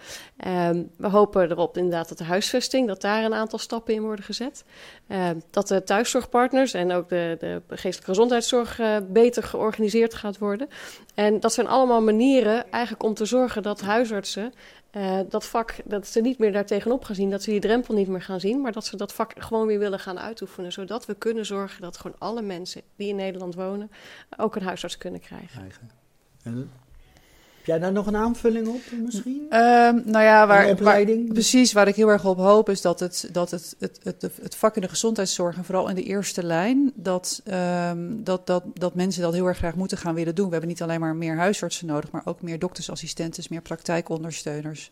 Um, 0.47 0.91
we 0.97 1.09
hopen 1.09 1.51
erop 1.51 1.77
inderdaad 1.77 2.09
dat 2.09 2.19
de 2.19 2.25
huisvesting, 2.25 2.87
dat 2.89 3.01
daar 3.01 3.25
een 3.25 3.35
aantal 3.35 3.59
stappen 3.59 3.95
in 3.95 4.03
worden 4.03 4.25
gezet. 4.25 4.65
Uh, 5.09 5.29
dat 5.51 5.69
de 5.69 5.83
thuiszorgpartners 5.83 6.75
en 6.75 6.93
ook 6.93 7.09
de, 7.09 7.37
de 7.39 7.63
geestelijke 7.69 8.05
gezondheidszorg 8.05 8.79
uh, 8.79 8.97
beter 9.09 9.43
georganiseerd 9.43 10.15
gaat 10.15 10.39
worden. 10.39 10.69
En 11.15 11.41
dat 11.41 11.53
zijn 11.53 11.67
allemaal 11.67 12.03
manieren 12.03 12.71
eigenlijk 12.71 13.03
om 13.03 13.15
te 13.15 13.25
zorgen 13.25 13.63
dat 13.63 13.81
huisartsen 13.81 14.53
uh, 14.93 15.21
dat 15.29 15.47
vak, 15.47 15.75
dat 15.85 16.07
ze 16.07 16.21
niet 16.21 16.39
meer 16.39 16.53
daar 16.53 16.67
tegenop 16.67 17.05
gaan 17.05 17.15
zien, 17.15 17.31
dat 17.31 17.43
ze 17.43 17.51
die 17.51 17.61
drempel 17.61 17.95
niet 17.95 18.09
meer 18.09 18.23
gaan 18.23 18.41
zien, 18.41 18.61
maar 18.61 18.73
dat 18.73 18.85
ze 18.87 18.97
dat 18.97 19.13
vak 19.13 19.33
gewoon 19.43 19.67
weer 19.67 19.79
willen 19.79 19.99
gaan 19.99 20.19
uitoefenen, 20.19 20.73
zodat 20.73 21.07
we 21.07 21.15
kunnen 21.15 21.47
zorgen 21.47 21.81
dat 21.83 21.97
gewoon 21.97 22.17
alle 22.19 22.43
mensen 22.43 22.83
die 22.97 23.09
in 23.09 23.17
Nederland 23.17 23.55
wonen 23.55 23.91
ook 24.37 24.57
een 24.57 24.63
huisarts 24.63 24.99
kunnen 24.99 25.21
krijgen. 25.21 25.71
En 26.43 26.71
jij 27.71 27.79
daar 27.79 27.93
nog 27.93 28.07
een 28.07 28.17
aanvulling 28.17 28.69
op 28.69 28.81
misschien? 29.05 29.37
Um, 29.37 30.03
nou 30.05 30.25
ja, 30.25 30.47
waar, 30.47 30.77
waar, 30.77 31.05
precies 31.29 31.73
waar 31.73 31.89
ik 31.89 31.95
heel 31.95 32.09
erg 32.09 32.25
op 32.25 32.37
hoop 32.37 32.69
is 32.69 32.81
dat 32.81 33.01
het, 33.01 33.29
dat 33.33 33.51
het, 33.51 33.77
het, 33.79 33.99
het, 34.03 34.23
het 34.43 34.55
vak 34.55 34.75
in 34.75 34.83
de 34.83 34.89
gezondheidszorg 34.89 35.57
en 35.57 35.65
vooral 35.65 35.89
in 35.89 35.95
de 35.95 36.03
eerste 36.03 36.43
lijn, 36.43 36.93
dat, 36.95 37.43
um, 37.91 38.25
dat, 38.25 38.47
dat, 38.47 38.65
dat 38.75 38.95
mensen 38.95 39.23
dat 39.23 39.35
heel 39.35 39.47
erg 39.47 39.57
graag 39.57 39.75
moeten 39.75 39.99
gaan 39.99 40.15
willen 40.15 40.35
doen. 40.35 40.47
We 40.47 40.53
hebben 40.53 40.69
niet 40.69 40.83
alleen 40.83 41.01
maar 41.01 41.17
meer 41.17 41.37
huisartsen 41.37 41.87
nodig, 41.87 42.11
maar 42.11 42.23
ook 42.25 42.43
meer 42.43 42.59
doktersassistenten, 42.59 43.45
meer 43.49 43.63
praktijkondersteuners. 43.63 44.91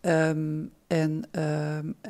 Um, 0.00 0.72
en 0.86 1.24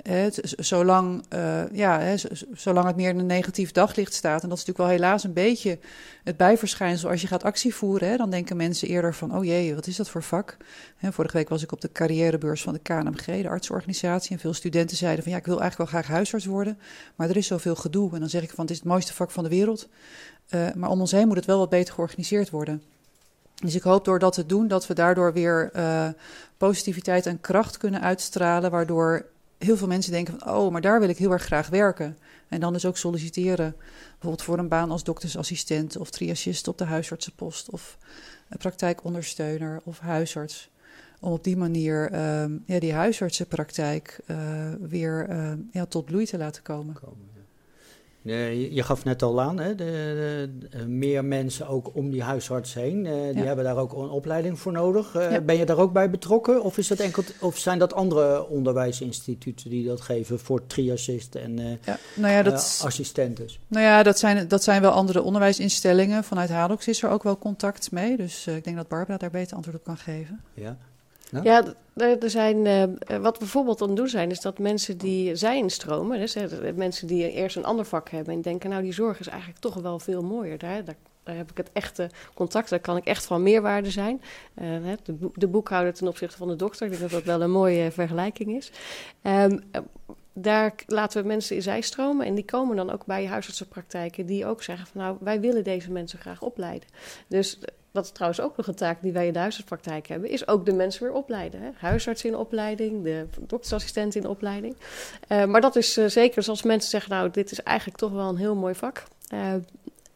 het, 0.02 0.54
zolang, 0.56 1.24
uh, 1.34 1.72
ja, 1.72 2.00
he, 2.00 2.14
zolang 2.52 2.86
het 2.86 2.96
meer 2.96 3.08
in 3.08 3.18
een 3.18 3.26
negatief 3.26 3.72
daglicht 3.72 4.14
staat, 4.14 4.42
en 4.42 4.48
dat 4.48 4.58
is 4.58 4.64
natuurlijk 4.64 4.78
wel 4.78 5.00
helaas 5.00 5.24
een 5.24 5.32
beetje 5.32 5.78
het 6.24 6.36
bijverschijnsel 6.36 7.10
als 7.10 7.20
je 7.20 7.26
gaat 7.26 7.44
actie 7.44 7.74
voeren, 7.74 8.08
hè, 8.08 8.16
dan 8.16 8.30
denken 8.30 8.56
mensen 8.56 8.88
eerder 8.88 9.14
van, 9.14 9.36
oh 9.36 9.44
jee, 9.44 9.74
wat 9.74 9.86
is 9.86 9.96
dat 9.96 10.08
voor 10.08 10.22
vak? 10.22 10.56
He, 10.96 11.12
vorige 11.12 11.36
week 11.36 11.48
was 11.48 11.62
ik 11.62 11.72
op 11.72 11.80
de 11.80 11.92
carrièrebeurs 11.92 12.62
van 12.62 12.72
de 12.72 12.78
KNMG, 12.78 13.42
de 13.42 13.48
artsorganisatie, 13.48 14.32
en 14.32 14.38
veel 14.38 14.54
studenten 14.54 14.96
zeiden 14.96 15.22
van, 15.22 15.32
ja, 15.32 15.38
ik 15.38 15.46
wil 15.46 15.60
eigenlijk 15.60 15.90
wel 15.90 16.00
graag 16.00 16.14
huisarts 16.14 16.46
worden, 16.46 16.78
maar 17.14 17.28
er 17.28 17.36
is 17.36 17.46
zoveel 17.46 17.76
gedoe. 17.76 18.14
En 18.14 18.20
dan 18.20 18.28
zeg 18.28 18.42
ik 18.42 18.50
van, 18.50 18.64
het 18.64 18.70
is 18.70 18.78
het 18.78 18.86
mooiste 18.86 19.14
vak 19.14 19.30
van 19.30 19.44
de 19.44 19.50
wereld, 19.50 19.88
uh, 20.50 20.66
maar 20.74 20.90
om 20.90 21.00
ons 21.00 21.10
heen 21.10 21.26
moet 21.26 21.36
het 21.36 21.46
wel 21.46 21.58
wat 21.58 21.68
beter 21.68 21.94
georganiseerd 21.94 22.50
worden. 22.50 22.82
Dus 23.62 23.74
ik 23.74 23.82
hoop 23.82 24.04
door 24.04 24.18
dat 24.18 24.32
te 24.32 24.46
doen, 24.46 24.68
dat 24.68 24.86
we 24.86 24.94
daardoor 24.94 25.32
weer 25.32 25.70
uh, 25.76 26.08
positiviteit 26.56 27.26
en 27.26 27.40
kracht 27.40 27.76
kunnen 27.76 28.00
uitstralen, 28.00 28.70
waardoor 28.70 29.26
heel 29.58 29.76
veel 29.76 29.86
mensen 29.86 30.12
denken 30.12 30.38
van, 30.38 30.54
oh, 30.54 30.72
maar 30.72 30.80
daar 30.80 31.00
wil 31.00 31.08
ik 31.08 31.18
heel 31.18 31.32
erg 31.32 31.44
graag 31.44 31.68
werken. 31.68 32.18
En 32.48 32.60
dan 32.60 32.72
dus 32.72 32.84
ook 32.84 32.96
solliciteren, 32.96 33.76
bijvoorbeeld 34.10 34.42
voor 34.42 34.58
een 34.58 34.68
baan 34.68 34.90
als 34.90 35.04
doktersassistent 35.04 35.96
of 35.96 36.10
triagist 36.10 36.68
op 36.68 36.78
de 36.78 36.84
huisartsenpost 36.84 37.70
of 37.70 37.98
praktijkondersteuner 38.58 39.80
of 39.84 39.98
huisarts. 39.98 40.70
Om 41.20 41.32
op 41.32 41.44
die 41.44 41.56
manier 41.56 42.12
uh, 42.12 42.44
ja, 42.66 42.78
die 42.78 42.92
huisartsenpraktijk 42.92 44.20
uh, 44.26 44.36
weer 44.80 45.28
uh, 45.30 45.52
ja, 45.70 45.86
tot 45.86 46.04
bloei 46.04 46.26
te 46.26 46.38
laten 46.38 46.62
komen. 46.62 46.96
Uh, 48.26 48.72
je 48.72 48.82
gaf 48.82 49.04
net 49.04 49.22
al 49.22 49.40
aan, 49.40 49.58
hè, 49.58 49.74
de, 49.74 50.50
de, 50.70 50.86
meer 50.86 51.24
mensen 51.24 51.68
ook 51.68 51.90
om 51.94 52.10
die 52.10 52.22
huisarts 52.22 52.74
heen. 52.74 53.04
Uh, 53.04 53.34
die 53.34 53.44
hebben 53.44 53.64
daar 53.64 53.76
ook 53.76 53.92
een 53.92 54.08
opleiding 54.08 54.58
voor 54.58 54.72
nodig. 54.72 55.14
Uh, 55.14 55.30
ja. 55.30 55.40
Ben 55.40 55.56
je 55.56 55.66
daar 55.66 55.78
ook 55.78 55.92
bij 55.92 56.10
betrokken? 56.10 56.62
Of, 56.62 56.78
is 56.78 56.88
dat 56.88 56.98
enkel, 56.98 57.22
of 57.40 57.58
zijn 57.58 57.78
dat 57.78 57.94
andere 57.94 58.48
onderwijsinstituten 58.48 59.70
die 59.70 59.86
dat 59.86 60.00
geven 60.00 60.38
voor 60.38 60.66
triagisten 60.66 61.42
en 61.42 61.78
ja, 61.84 61.98
nou 62.14 62.32
ja, 62.32 62.42
dat, 62.42 62.82
assistenten? 62.84 63.48
Nou 63.66 63.84
ja, 63.84 64.02
dat 64.02 64.18
zijn, 64.18 64.48
dat 64.48 64.62
zijn 64.62 64.82
wel 64.82 64.90
andere 64.90 65.22
onderwijsinstellingen. 65.22 66.24
Vanuit 66.24 66.50
Hadox 66.50 66.88
is 66.88 67.02
er 67.02 67.10
ook 67.10 67.22
wel 67.22 67.38
contact 67.38 67.90
mee. 67.90 68.16
Dus 68.16 68.46
ik 68.46 68.64
denk 68.64 68.76
dat 68.76 68.88
Barbara 68.88 69.18
daar 69.18 69.30
beter 69.30 69.56
antwoord 69.56 69.78
op 69.78 69.84
kan 69.84 69.96
geven. 69.96 70.40
Ja. 70.54 70.76
Ja, 71.42 71.64
er 71.94 72.30
zijn, 72.30 72.64
uh, 72.66 73.18
wat 73.18 73.32
we 73.32 73.38
bijvoorbeeld 73.38 73.82
aan 73.82 73.88
het 73.88 73.96
doen 73.96 74.08
zijn, 74.08 74.30
is 74.30 74.40
dat 74.40 74.58
mensen 74.58 74.98
die 74.98 75.36
zij 75.36 75.56
instromen, 75.56 76.18
dus, 76.18 76.36
mensen 76.74 77.06
die 77.06 77.30
eerst 77.30 77.56
een 77.56 77.64
ander 77.64 77.84
vak 77.84 78.08
hebben 78.10 78.34
en 78.34 78.40
denken, 78.40 78.70
nou 78.70 78.82
die 78.82 78.92
zorg 78.92 79.20
is 79.20 79.26
eigenlijk 79.26 79.60
toch 79.60 79.74
wel 79.74 79.98
veel 79.98 80.22
mooier. 80.22 80.58
Daar, 80.58 80.84
daar, 80.84 81.36
heb 81.36 81.50
ik 81.50 81.56
het 81.56 81.70
echte 81.72 82.10
contact, 82.34 82.70
daar 82.70 82.80
kan 82.80 82.96
ik 82.96 83.04
echt 83.04 83.26
van 83.26 83.42
meerwaarde 83.42 83.90
zijn. 83.90 84.22
De, 84.54 85.30
de, 85.34 85.46
boekhouder 85.46 85.94
ten 85.94 86.08
opzichte 86.08 86.36
van 86.36 86.48
de 86.48 86.56
dokter, 86.56 86.86
ik 86.86 86.90
denk 86.90 87.02
dat 87.02 87.10
dat 87.10 87.24
wel 87.24 87.42
een 87.42 87.50
mooie 87.50 87.90
vergelijking 87.90 88.56
is. 88.56 88.70
Um, 89.22 89.62
daar 90.38 90.74
laten 90.86 91.22
we 91.22 91.28
mensen 91.28 91.56
in 91.56 91.62
zij 91.62 91.80
stromen 91.80 92.26
en 92.26 92.34
die 92.34 92.44
komen 92.44 92.76
dan 92.76 92.90
ook 92.90 93.06
bij 93.06 93.26
huisartsenpraktijken 93.26 94.26
die 94.26 94.46
ook 94.46 94.62
zeggen 94.62 94.86
van 94.86 95.00
nou, 95.00 95.16
wij 95.20 95.40
willen 95.40 95.64
deze 95.64 95.90
mensen 95.90 96.18
graag 96.18 96.42
opleiden. 96.42 96.88
Dus 97.28 97.58
dat 97.96 98.04
is 98.04 98.10
trouwens 98.10 98.40
ook 98.40 98.56
nog 98.56 98.66
een 98.66 98.74
taak 98.74 99.02
die 99.02 99.12
wij 99.12 99.26
in 99.26 99.32
de 99.32 99.38
huisartspraktijk 99.38 100.06
hebben, 100.06 100.30
is 100.30 100.48
ook 100.48 100.66
de 100.66 100.72
mensen 100.72 101.02
weer 101.02 101.12
opleiden. 101.12 101.60
Hè? 101.60 101.68
Huisarts 101.76 102.24
in 102.24 102.36
opleiding, 102.36 103.04
de 103.04 103.26
doktersassistent 103.38 104.14
in 104.14 104.26
opleiding. 104.26 104.76
Uh, 105.28 105.44
maar 105.44 105.60
dat 105.60 105.76
is 105.76 105.98
uh, 105.98 106.06
zeker, 106.06 106.42
zoals 106.42 106.62
mensen 106.62 106.90
zeggen, 106.90 107.10
nou, 107.10 107.30
dit 107.30 107.50
is 107.50 107.62
eigenlijk 107.62 107.98
toch 107.98 108.12
wel 108.12 108.28
een 108.28 108.36
heel 108.36 108.54
mooi 108.54 108.74
vak. 108.74 109.02
Uh, 109.34 109.54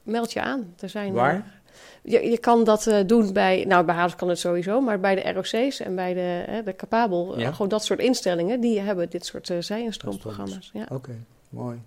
meld 0.03 0.33
je 0.33 0.43
aan. 0.43 0.75
Er 0.81 0.89
zijn, 0.89 1.13
Waar? 1.13 1.59
Je, 2.03 2.31
je, 2.31 2.39
kan 2.39 2.65
dat 2.65 2.91
doen 3.07 3.33
bij, 3.33 3.65
nou 3.69 3.85
bij 3.85 3.95
Havens 3.95 4.17
kan 4.17 4.29
het 4.29 4.39
sowieso, 4.39 4.81
maar 4.81 5.01
bij 5.01 5.15
de 5.15 5.33
ROC's 5.33 5.81
en 5.81 5.95
bij 5.95 6.15
de, 6.15 6.63
de 6.65 6.77
Capabel, 6.77 7.39
ja? 7.39 7.53
gewoon 7.53 7.69
dat 7.69 7.85
soort 7.85 8.01
instellingen, 8.01 8.61
die 8.61 8.81
hebben 8.81 9.11
dit 9.11 9.27
soort 9.27 9.53
zij-instroomprogramma's. 9.59 10.71
Ja. 10.73 10.83
Oké, 10.83 10.95
okay, 10.95 11.19
mooi. 11.49 11.81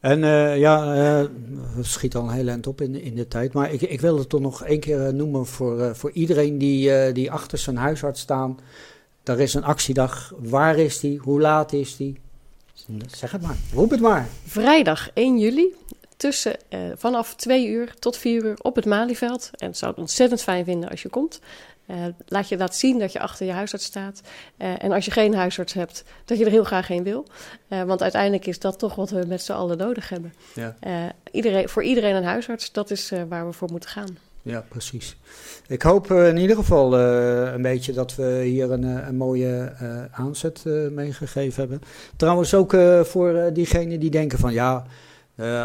En 0.00 0.22
uh, 0.22 0.58
ja, 0.58 0.84
uh, 0.84 1.28
we 1.76 1.82
schieten 1.82 2.20
al 2.20 2.28
een 2.28 2.34
heel 2.34 2.48
eind 2.48 2.66
op 2.66 2.80
in, 2.80 2.94
in 2.94 3.14
de 3.14 3.28
tijd. 3.28 3.52
Maar 3.52 3.72
ik, 3.72 3.80
ik 3.80 4.00
wil 4.00 4.18
het 4.18 4.28
toch 4.28 4.40
nog 4.40 4.64
één 4.64 4.80
keer 4.80 5.06
uh, 5.06 5.12
noemen 5.12 5.46
voor, 5.46 5.96
voor 5.96 6.10
iedereen 6.10 6.58
die, 6.58 7.12
die 7.12 7.30
achter 7.30 7.58
zijn 7.58 7.76
huisarts 7.76 8.20
staan. 8.20 8.58
Er 9.24 9.40
is 9.40 9.54
een 9.54 9.64
actiedag. 9.64 10.34
Waar 10.38 10.78
is 10.78 11.00
die? 11.00 11.18
Hoe 11.18 11.40
laat 11.40 11.72
is 11.72 11.96
die? 11.96 12.20
Zeg 13.06 13.30
het 13.30 13.42
maar. 13.42 13.56
Roep 13.74 13.90
het 13.90 14.00
maar. 14.00 14.28
Vrijdag 14.46 15.10
1 15.14 15.38
juli. 15.38 15.74
Tussen, 16.16 16.56
vanaf 16.96 17.34
2 17.34 17.68
uur 17.68 17.94
tot 17.98 18.16
4 18.16 18.44
uur 18.44 18.58
op 18.62 18.76
het 18.76 18.84
Malieveld. 18.84 19.50
En 19.52 19.66
het 19.66 19.76
zou 19.76 19.90
het 19.90 20.00
ontzettend 20.00 20.42
fijn 20.42 20.64
vinden 20.64 20.90
als 20.90 21.02
je 21.02 21.08
komt. 21.08 21.40
Uh, 21.90 21.96
laat 22.26 22.48
je 22.48 22.56
laat 22.56 22.74
zien 22.74 22.98
dat 22.98 23.12
je 23.12 23.20
achter 23.20 23.46
je 23.46 23.52
huisarts 23.52 23.84
staat. 23.84 24.20
Uh, 24.58 24.84
en 24.84 24.92
als 24.92 25.04
je 25.04 25.10
geen 25.10 25.34
huisarts 25.34 25.72
hebt, 25.72 26.04
dat 26.24 26.38
je 26.38 26.44
er 26.44 26.50
heel 26.50 26.64
graag 26.64 26.90
een 26.90 27.02
wil. 27.02 27.26
Uh, 27.68 27.82
want 27.82 28.02
uiteindelijk 28.02 28.46
is 28.46 28.58
dat 28.58 28.78
toch 28.78 28.94
wat 28.94 29.10
we 29.10 29.24
met 29.26 29.42
z'n 29.42 29.52
allen 29.52 29.78
nodig 29.78 30.08
hebben. 30.08 30.34
Ja. 30.54 30.76
iedereen, 31.30 31.68
voor 31.68 31.82
iedereen 31.82 32.14
een 32.14 32.24
huisarts, 32.24 32.72
dat 32.72 32.90
is 32.90 33.12
waar 33.28 33.46
we 33.46 33.52
voor 33.52 33.70
moeten 33.70 33.90
gaan. 33.90 34.18
Ja, 34.42 34.64
precies. 34.68 35.16
Ik 35.66 35.82
hoop 35.82 36.10
in 36.10 36.36
ieder 36.36 36.56
geval 36.56 36.98
een 36.98 37.62
beetje 37.62 37.92
dat 37.92 38.14
we 38.14 38.42
hier 38.44 38.70
een, 38.70 38.82
een 38.82 39.16
mooie 39.16 39.72
aanzet 40.12 40.64
meegegeven 40.90 41.60
hebben. 41.60 41.82
Trouwens 42.16 42.54
ook 42.54 42.76
voor 43.02 43.50
diegenen 43.52 44.00
die 44.00 44.10
denken 44.10 44.38
van 44.38 44.52
ja, 44.52 44.84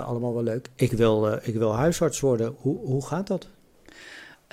allemaal 0.05 0.33
wel 0.33 0.43
leuk. 0.43 0.69
Ik 0.75 0.91
wil, 0.91 1.39
ik 1.41 1.55
wil 1.55 1.75
huisarts 1.75 2.19
worden. 2.19 2.55
Hoe, 2.57 2.77
hoe 2.77 3.05
gaat 3.05 3.27
dat? 3.27 3.47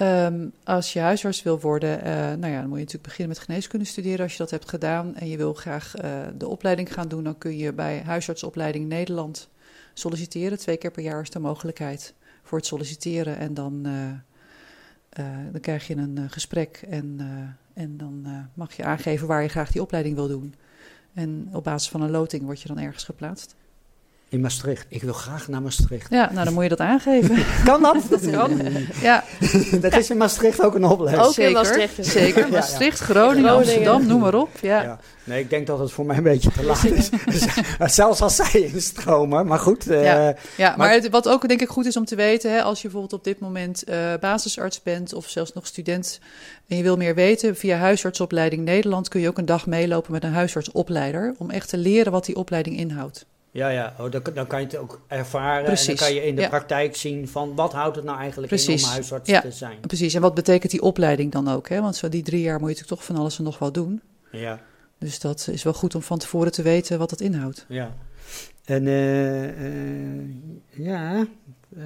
Um, 0.00 0.52
als 0.64 0.92
je 0.92 1.00
huisarts 1.00 1.42
wil 1.42 1.60
worden, 1.60 1.98
uh, 1.98 2.04
nou 2.14 2.46
ja, 2.46 2.60
dan 2.60 2.68
moet 2.68 2.78
je 2.78 2.84
natuurlijk 2.84 3.02
beginnen 3.02 3.28
met 3.28 3.44
geneeskunde 3.44 3.84
studeren. 3.84 4.20
Als 4.20 4.32
je 4.32 4.38
dat 4.38 4.50
hebt 4.50 4.68
gedaan 4.68 5.16
en 5.16 5.28
je 5.28 5.36
wil 5.36 5.54
graag 5.54 6.04
uh, 6.04 6.20
de 6.38 6.48
opleiding 6.48 6.92
gaan 6.92 7.08
doen, 7.08 7.24
dan 7.24 7.38
kun 7.38 7.56
je 7.56 7.72
bij 7.72 8.02
Huisartsopleiding 8.04 8.88
Nederland 8.88 9.48
solliciteren. 9.94 10.58
Twee 10.58 10.76
keer 10.76 10.90
per 10.90 11.02
jaar 11.02 11.22
is 11.22 11.30
de 11.30 11.38
mogelijkheid 11.38 12.14
voor 12.42 12.58
het 12.58 12.66
solliciteren. 12.66 13.36
En 13.36 13.54
dan, 13.54 13.86
uh, 13.86 15.26
dan 15.52 15.60
krijg 15.60 15.86
je 15.86 15.96
een 15.96 16.30
gesprek 16.30 16.84
en, 16.88 17.20
en 17.74 17.96
dan 17.96 18.26
mag 18.54 18.72
je 18.72 18.84
aangeven 18.84 19.26
waar 19.26 19.42
je 19.42 19.48
graag 19.48 19.70
die 19.70 19.82
opleiding 19.82 20.14
wil 20.14 20.28
doen. 20.28 20.54
En 21.14 21.48
op 21.52 21.64
basis 21.64 21.90
van 21.90 22.02
een 22.02 22.10
loting 22.10 22.42
word 22.42 22.60
je 22.60 22.68
dan 22.68 22.78
ergens 22.78 23.04
geplaatst. 23.04 23.54
In 24.32 24.40
Maastricht. 24.40 24.86
Ik 24.88 25.02
wil 25.02 25.12
graag 25.12 25.48
naar 25.48 25.62
Maastricht. 25.62 26.10
Ja, 26.10 26.30
nou 26.32 26.44
dan 26.44 26.54
moet 26.54 26.62
je 26.62 26.68
dat 26.68 26.80
aangeven. 26.80 27.44
kan 27.64 27.82
dat? 27.82 27.96
Dat 28.10 28.30
kan. 28.30 28.60
Ja. 29.00 29.24
dat 29.80 29.96
is 29.96 30.10
in 30.10 30.16
Maastricht 30.16 30.62
ook 30.62 30.74
een 30.74 30.84
opleiding. 30.84 31.26
Ook 31.26 31.36
in 31.36 31.52
Maastricht. 31.52 32.06
Zeker. 32.06 32.48
Maastricht, 32.50 32.98
Groningen, 32.98 33.50
Amsterdam, 33.50 34.06
noem 34.06 34.20
maar 34.20 34.34
op. 34.34 34.48
Ja. 34.60 34.82
ja. 34.82 35.00
Nee, 35.24 35.40
ik 35.40 35.50
denk 35.50 35.66
dat 35.66 35.78
het 35.78 35.92
voor 35.92 36.06
mij 36.06 36.16
een 36.16 36.22
beetje 36.22 36.50
te 36.50 36.64
laat 36.64 36.84
is. 36.84 37.10
Zelfs 37.94 38.20
als 38.20 38.36
zij 38.36 38.60
instromen, 38.60 39.46
maar 39.46 39.58
goed. 39.58 39.90
Uh, 39.90 40.04
ja, 40.04 40.34
ja 40.56 40.76
maar, 40.76 40.92
het, 40.92 41.10
wat 41.10 41.28
ook 41.28 41.48
denk 41.48 41.60
ik 41.60 41.68
goed 41.68 41.86
is 41.86 41.96
om 41.96 42.04
te 42.04 42.16
weten, 42.16 42.52
hè, 42.52 42.62
als 42.62 42.76
je 42.76 42.88
bijvoorbeeld 42.88 43.20
op 43.20 43.24
dit 43.24 43.38
moment 43.38 43.88
uh, 43.88 43.96
basisarts 44.20 44.82
bent 44.82 45.12
of 45.12 45.28
zelfs 45.28 45.52
nog 45.52 45.66
student 45.66 46.20
en 46.68 46.76
je 46.76 46.82
wil 46.82 46.96
meer 46.96 47.14
weten, 47.14 47.56
via 47.56 47.76
Huisartsopleiding 47.76 48.64
Nederland 48.64 49.08
kun 49.08 49.20
je 49.20 49.28
ook 49.28 49.38
een 49.38 49.46
dag 49.46 49.66
meelopen 49.66 50.12
met 50.12 50.24
een 50.24 50.32
huisartsopleider 50.32 51.34
om 51.38 51.50
echt 51.50 51.68
te 51.68 51.76
leren 51.76 52.12
wat 52.12 52.24
die 52.24 52.36
opleiding 52.36 52.76
inhoudt. 52.76 53.26
Ja, 53.52 53.68
ja. 53.68 53.94
Oh, 53.98 54.10
dan, 54.10 54.22
dan 54.34 54.46
kan 54.46 54.60
je 54.60 54.66
het 54.66 54.76
ook 54.76 55.00
ervaren. 55.06 55.76
En 55.76 55.86
dan 55.86 55.96
kan 55.96 56.14
je 56.14 56.26
in 56.26 56.34
de 56.34 56.40
ja. 56.40 56.48
praktijk 56.48 56.96
zien 56.96 57.28
van 57.28 57.54
wat 57.54 57.72
houdt 57.72 57.96
het 57.96 58.04
nou 58.04 58.18
eigenlijk 58.18 58.52
in 58.52 58.58
Precies, 58.58 58.84
om 58.84 58.90
huisarts 58.90 59.30
ja. 59.30 59.40
te 59.40 59.50
zijn. 59.50 59.80
Precies, 59.80 60.14
en 60.14 60.20
wat 60.20 60.34
betekent 60.34 60.72
die 60.72 60.82
opleiding 60.82 61.32
dan 61.32 61.48
ook? 61.48 61.68
Hè? 61.68 61.80
Want 61.80 61.96
zo 61.96 62.08
die 62.08 62.22
drie 62.22 62.42
jaar 62.42 62.60
moet 62.60 62.78
je 62.78 62.84
toch 62.84 63.04
van 63.04 63.16
alles 63.16 63.38
en 63.38 63.44
nog 63.44 63.58
wat 63.58 63.74
doen. 63.74 64.02
Ja, 64.30 64.60
Dus 64.98 65.18
dat 65.18 65.48
is 65.50 65.62
wel 65.62 65.72
goed 65.72 65.94
om 65.94 66.02
van 66.02 66.18
tevoren 66.18 66.52
te 66.52 66.62
weten 66.62 66.98
wat 66.98 67.10
dat 67.10 67.20
inhoudt. 67.20 67.64
ja. 67.68 67.94
En 68.64 68.86
eh, 68.86 69.44
eh, 69.44 70.28
ja. 70.70 71.26
eh, 71.76 71.82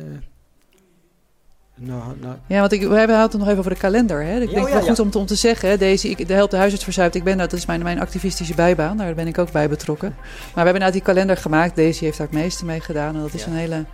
nou, 1.78 2.02
nou, 2.20 2.36
Ja, 2.46 2.60
want 2.60 2.72
ik, 2.72 2.80
we 2.88 2.94
hebben 2.98 3.20
het 3.20 3.32
nog 3.32 3.46
even 3.46 3.58
over 3.58 3.70
de 3.70 3.76
kalender. 3.76 4.22
Hè? 4.22 4.40
Ik 4.40 4.48
Ja, 4.48 4.54
denk 4.54 4.62
oh 4.64 4.68
ja, 4.68 4.74
wel 4.74 4.84
ja. 4.84 4.88
goed 4.90 4.98
om 4.98 5.10
te, 5.10 5.18
om 5.18 5.26
te 5.26 5.34
zeggen. 5.34 5.68
hè, 5.68 5.76
Deze, 5.76 6.08
ik, 6.08 6.28
de 6.28 6.34
helpt 6.34 6.50
de 6.50 6.56
huisarts 6.56 6.84
verzuipt. 6.84 7.14
Ik 7.14 7.24
ben 7.24 7.38
dat, 7.38 7.50
dat 7.50 7.58
is 7.58 7.66
mijn, 7.66 7.82
mijn 7.82 8.00
activistische 8.00 8.54
bijbaan. 8.54 8.96
Daar 8.96 9.14
ben 9.14 9.26
ik 9.26 9.38
ook 9.38 9.50
bij 9.52 9.68
betrokken. 9.68 10.14
Maar 10.18 10.54
we 10.54 10.60
hebben 10.60 10.80
nou 10.80 10.92
die 10.92 11.00
kalender 11.02 11.36
gemaakt. 11.36 11.76
Deze 11.76 12.04
heeft 12.04 12.18
daar 12.18 12.26
het 12.26 12.36
meeste 12.36 12.64
mee 12.64 12.80
gedaan. 12.80 13.14
En 13.14 13.20
dat 13.20 13.34
is 13.34 13.46
een 13.46 13.52
hele 13.56 13.84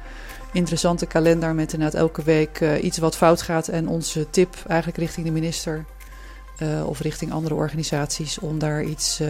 interessante 0.53 1.07
kalender 1.07 1.55
met 1.55 1.73
inderdaad 1.73 2.01
elke 2.01 2.23
week 2.23 2.61
eh, 2.61 2.85
iets 2.85 2.99
wat 2.99 3.17
fout 3.17 3.43
gaat. 3.43 3.69
En 3.69 3.89
onze 3.89 4.31
tip 4.31 4.55
eigenlijk 4.67 4.99
richting 4.99 5.27
de 5.27 5.33
minister 5.33 5.85
eh, 6.59 6.87
of 6.87 7.01
richting 7.01 7.33
andere 7.33 7.55
organisaties 7.55 8.39
om 8.39 8.59
daar 8.59 8.83
iets... 8.83 9.21
eh, 9.21 9.29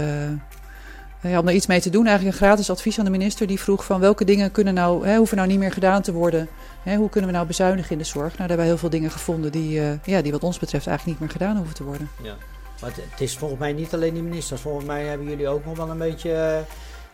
ja, 1.22 1.38
om 1.38 1.44
daar 1.44 1.54
iets 1.54 1.66
mee 1.66 1.80
te 1.80 1.90
doen, 1.90 2.06
eigenlijk 2.06 2.36
een 2.38 2.46
gratis 2.46 2.70
advies 2.70 2.98
aan 2.98 3.04
de 3.04 3.10
minister. 3.10 3.46
Die 3.46 3.60
vroeg 3.60 3.84
van 3.84 4.00
welke 4.00 4.24
dingen 4.24 4.50
kunnen 4.52 4.74
nou, 4.74 5.06
hè, 5.06 5.16
hoeven 5.16 5.36
nou 5.36 5.48
niet 5.48 5.58
meer 5.58 5.72
gedaan 5.72 6.02
te 6.02 6.12
worden. 6.12 6.48
Hè, 6.82 6.96
hoe 6.96 7.08
kunnen 7.08 7.30
we 7.30 7.36
nou 7.36 7.46
bezuinigen 7.48 7.90
in 7.92 7.98
de 7.98 8.04
zorg? 8.04 8.24
Nou, 8.26 8.36
daar 8.38 8.48
hebben 8.48 8.64
we 8.64 8.70
heel 8.70 8.78
veel 8.78 8.90
dingen 8.90 9.10
gevonden 9.10 9.52
die, 9.52 9.80
eh, 9.80 9.86
ja, 10.04 10.22
die 10.22 10.32
wat 10.32 10.42
ons 10.42 10.58
betreft 10.58 10.86
eigenlijk 10.86 11.18
niet 11.20 11.28
meer 11.28 11.38
gedaan 11.38 11.56
hoeven 11.56 11.74
te 11.74 11.84
worden. 11.84 12.08
ja. 12.22 12.34
Maar 12.80 12.90
het, 12.90 13.04
het 13.10 13.20
is 13.20 13.36
volgens 13.36 13.60
mij 13.60 13.72
niet 13.72 13.94
alleen 13.94 14.14
die 14.14 14.22
ministers. 14.22 14.60
Volgens 14.60 14.84
mij 14.86 15.04
hebben 15.04 15.28
jullie 15.28 15.48
ook 15.48 15.64
nog 15.64 15.76
wel 15.76 15.90
een 15.90 15.98
beetje 15.98 16.32
eh, 16.32 16.56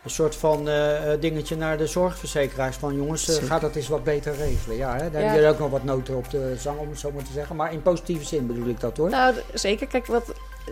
een 0.03 0.09
soort 0.09 0.35
van 0.35 0.69
eh, 0.69 0.93
dingetje 1.19 1.55
naar 1.57 1.77
de 1.77 1.87
zorgverzekeraars. 1.87 2.75
Van 2.75 2.95
jongens, 2.95 3.27
eh, 3.27 3.33
Zeker. 3.33 3.47
ga 3.47 3.59
dat 3.59 3.75
eens 3.75 3.87
wat 3.87 4.03
beter 4.03 4.35
regelen. 4.35 4.77
Ja, 4.77 4.91
hè? 4.93 4.97
daar 4.97 5.05
Ja. 5.11 5.17
hebben 5.17 5.33
jullie 5.33 5.49
ook 5.49 5.59
nog 5.59 5.69
wat 5.69 5.83
noten 5.83 6.15
op 6.17 6.29
de 6.29 6.55
zang, 6.59 6.79
om 6.79 6.89
het 6.89 6.99
zo 6.99 7.11
maar 7.11 7.23
te 7.23 7.31
zeggen. 7.31 7.55
Maar 7.55 7.73
in 7.73 7.81
positieve 7.81 8.25
zin 8.25 8.47
bedoel 8.47 8.67
ik 8.67 8.79
dat 8.79 8.97
hoor. 8.97 9.09
Nou, 9.09 9.35
zeker. 9.53 9.87
Kijk, 9.87 10.05
wat, 10.05 10.23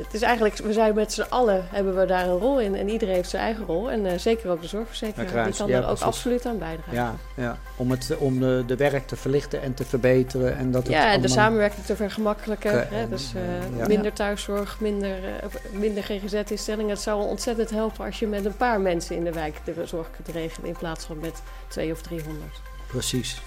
het 0.04 0.14
is 0.14 0.22
eigenlijk, 0.22 0.58
we 0.58 0.74
zijn 0.74 0.96
met 0.96 1.14
z'n 1.14 1.26
allen, 1.30 1.66
hebben 1.70 1.96
we 1.96 2.06
daar 2.06 2.28
een 2.28 2.38
rol 2.38 2.60
in. 2.60 2.76
En 2.76 2.90
iedereen 2.90 3.16
heeft 3.16 3.30
zijn 3.30 3.44
eigen 3.44 3.66
rol. 3.66 3.92
En 3.92 4.06
eh, 4.06 4.18
zeker 4.18 4.50
ook 4.50 4.62
de 4.62 4.68
zorgverzekeraar, 4.68 5.36
Ja, 5.36 5.44
die 5.44 5.56
kan 5.56 5.68
Ja, 5.68 5.74
daar 5.74 5.82
ook 5.82 5.88
precies. 5.88 6.06
absoluut 6.06 6.46
aan 6.46 6.58
bijdragen. 6.58 6.94
Ja, 6.94 7.16
ja. 7.36 7.58
om, 7.76 7.92
het, 7.92 8.18
om 8.18 8.40
de, 8.40 8.64
de 8.68 8.76
werk 8.76 9.08
te 9.08 9.16
verlichten 9.16 9.62
en 9.62 9.74
te 9.74 9.86
verbeteren. 9.86 10.58
En 10.58 10.72
dat 10.72 10.88
Ja, 10.88 11.12
en 11.12 11.22
de 11.22 11.28
samenwerking 11.28 11.86
te 11.86 11.96
vergemakkelijken. 11.96 12.72
Oké, 12.72 12.96
Hè? 12.96 13.10
Dus 13.10 13.34
eh, 13.36 13.82
eh, 13.82 13.88
minder 13.88 14.14
thuiszorg, 14.14 14.80
minder, 14.80 15.18
eh, 15.24 15.50
minder 15.72 16.04
GGZ-instellingen. 16.04 16.92
Het 16.92 17.02
zou 17.02 17.28
ontzettend 17.28 17.70
helpen 17.70 18.06
als 18.06 18.20
je 18.20 18.28
met 18.28 18.46
een 18.46 18.58
paar 18.58 18.82
mensen 18.82 19.16
in 19.16 19.24
de 19.24 19.32
wijk 19.32 19.56
de 19.66 19.86
zorg 19.86 20.08
kunt 20.12 20.28
regelen... 20.28 20.68
in 20.68 20.78
plaats 20.78 21.06
van 21.06 21.20
met 21.20 21.42
twee 21.68 21.92
of 21.92 22.02
driehonderd. 22.02 22.62
Precies. 22.88 23.42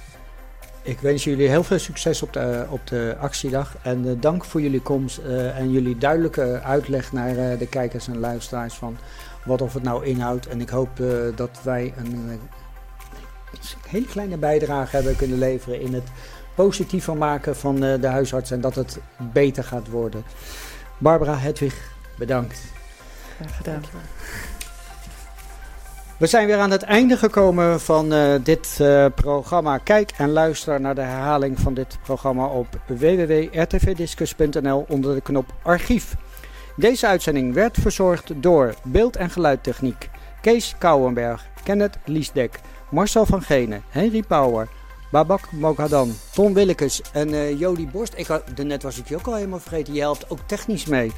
Ik 0.82 1.00
wens 1.00 1.24
jullie 1.24 1.48
heel 1.48 1.62
veel 1.62 1.78
succes 1.78 2.22
op 2.22 2.32
de, 2.32 2.66
op 2.68 2.86
de 2.86 3.16
actiedag. 3.20 3.76
En 3.82 4.08
eh, 4.08 4.12
dank 4.20 4.44
voor 4.44 4.60
jullie 4.60 4.82
komst 4.82 5.18
eh, 5.18 5.58
en 5.58 5.70
jullie 5.70 5.98
duidelijke 5.98 6.60
uitleg 6.62 7.12
naar 7.12 7.36
eh, 7.36 7.58
de 7.58 7.66
kijkers 7.66 8.08
en 8.08 8.18
luisteraars 8.18 8.74
van 8.74 8.96
wat 9.44 9.62
of 9.62 9.74
het 9.74 9.82
nou 9.82 10.04
inhoudt. 10.04 10.46
En 10.46 10.60
ik 10.60 10.68
hoop 10.68 11.00
eh, 11.00 11.06
dat 11.34 11.60
wij 11.62 11.92
een, 11.96 12.12
eh, 12.28 12.32
een 13.52 13.60
hele 13.88 14.06
kleine 14.06 14.36
bijdrage 14.36 14.96
hebben 14.96 15.16
kunnen 15.16 15.38
leveren 15.38 15.80
in 15.80 15.94
het 15.94 16.08
positiever 16.54 17.16
maken 17.16 17.56
van 17.56 17.84
eh, 17.84 18.00
de 18.00 18.06
huisarts 18.06 18.50
en 18.50 18.60
dat 18.60 18.74
het 18.74 18.98
beter 19.32 19.64
gaat 19.64 19.88
worden. 19.88 20.24
Barbara 20.98 21.36
Hedwig, 21.36 21.92
bedankt. 22.18 22.60
Graag 23.36 23.56
gedaan. 23.56 23.82
We 26.20 26.26
zijn 26.26 26.46
weer 26.46 26.58
aan 26.58 26.70
het 26.70 26.82
einde 26.82 27.16
gekomen 27.16 27.80
van 27.80 28.12
eh, 28.12 28.34
dit 28.42 28.76
eh, 28.80 29.06
programma. 29.14 29.78
Kijk 29.78 30.10
en 30.16 30.30
luister 30.30 30.80
naar 30.80 30.94
de 30.94 31.00
herhaling 31.00 31.60
van 31.60 31.74
dit 31.74 31.98
programma 32.02 32.46
op 32.46 32.66
www.rtvdiscus.nl 32.86 34.84
onder 34.88 35.14
de 35.14 35.20
knop 35.20 35.54
archief. 35.62 36.14
Deze 36.76 37.06
uitzending 37.06 37.54
werd 37.54 37.76
verzorgd 37.80 38.32
door 38.42 38.74
beeld- 38.82 39.16
en 39.16 39.30
geluidtechniek 39.30 40.10
Kees 40.40 40.74
Kouwenberg, 40.78 41.46
Kenneth 41.62 41.98
Liesdek, 42.04 42.60
Marcel 42.90 43.26
van 43.26 43.42
Genen, 43.42 43.82
Henry 43.88 44.22
Power, 44.22 44.68
Babak 45.10 45.52
Mokadan, 45.52 46.12
Ton 46.32 46.54
Willekes 46.54 47.02
en 47.12 47.34
eh 47.34 47.58
Jody 47.58 47.88
Borst. 47.88 48.12
Ik 48.16 48.26
had, 48.26 48.42
daarnet 48.54 48.82
was 48.82 48.98
ik 48.98 49.08
je 49.08 49.16
ook 49.16 49.26
al 49.26 49.34
helemaal 49.34 49.60
vergeten, 49.60 49.94
je 49.94 50.00
helpt 50.00 50.30
ook 50.30 50.40
technisch 50.46 50.86
mee. 50.86 51.12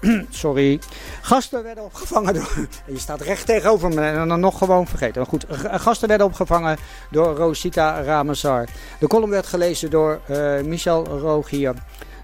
Sorry. 0.30 0.80
Gasten 1.22 1.62
werden 1.62 1.84
opgevangen 1.84 2.34
door. 2.34 2.50
Je 2.86 2.98
staat 2.98 3.20
recht 3.20 3.46
tegenover 3.46 3.88
me 3.88 4.00
en 4.00 4.28
dan 4.28 4.40
nog 4.40 4.58
gewoon 4.58 4.86
vergeten. 4.86 5.14
Maar 5.20 5.30
goed, 5.30 5.46
g- 5.52 5.82
gasten 5.82 6.08
werden 6.08 6.26
opgevangen 6.26 6.76
door 7.10 7.36
Rosita 7.36 8.02
Ramazar. 8.02 8.68
De 9.00 9.06
column 9.06 9.30
werd 9.30 9.46
gelezen 9.46 9.90
door 9.90 10.20
eh, 10.26 10.60
Michel 10.62 11.04
Rogier. 11.06 11.74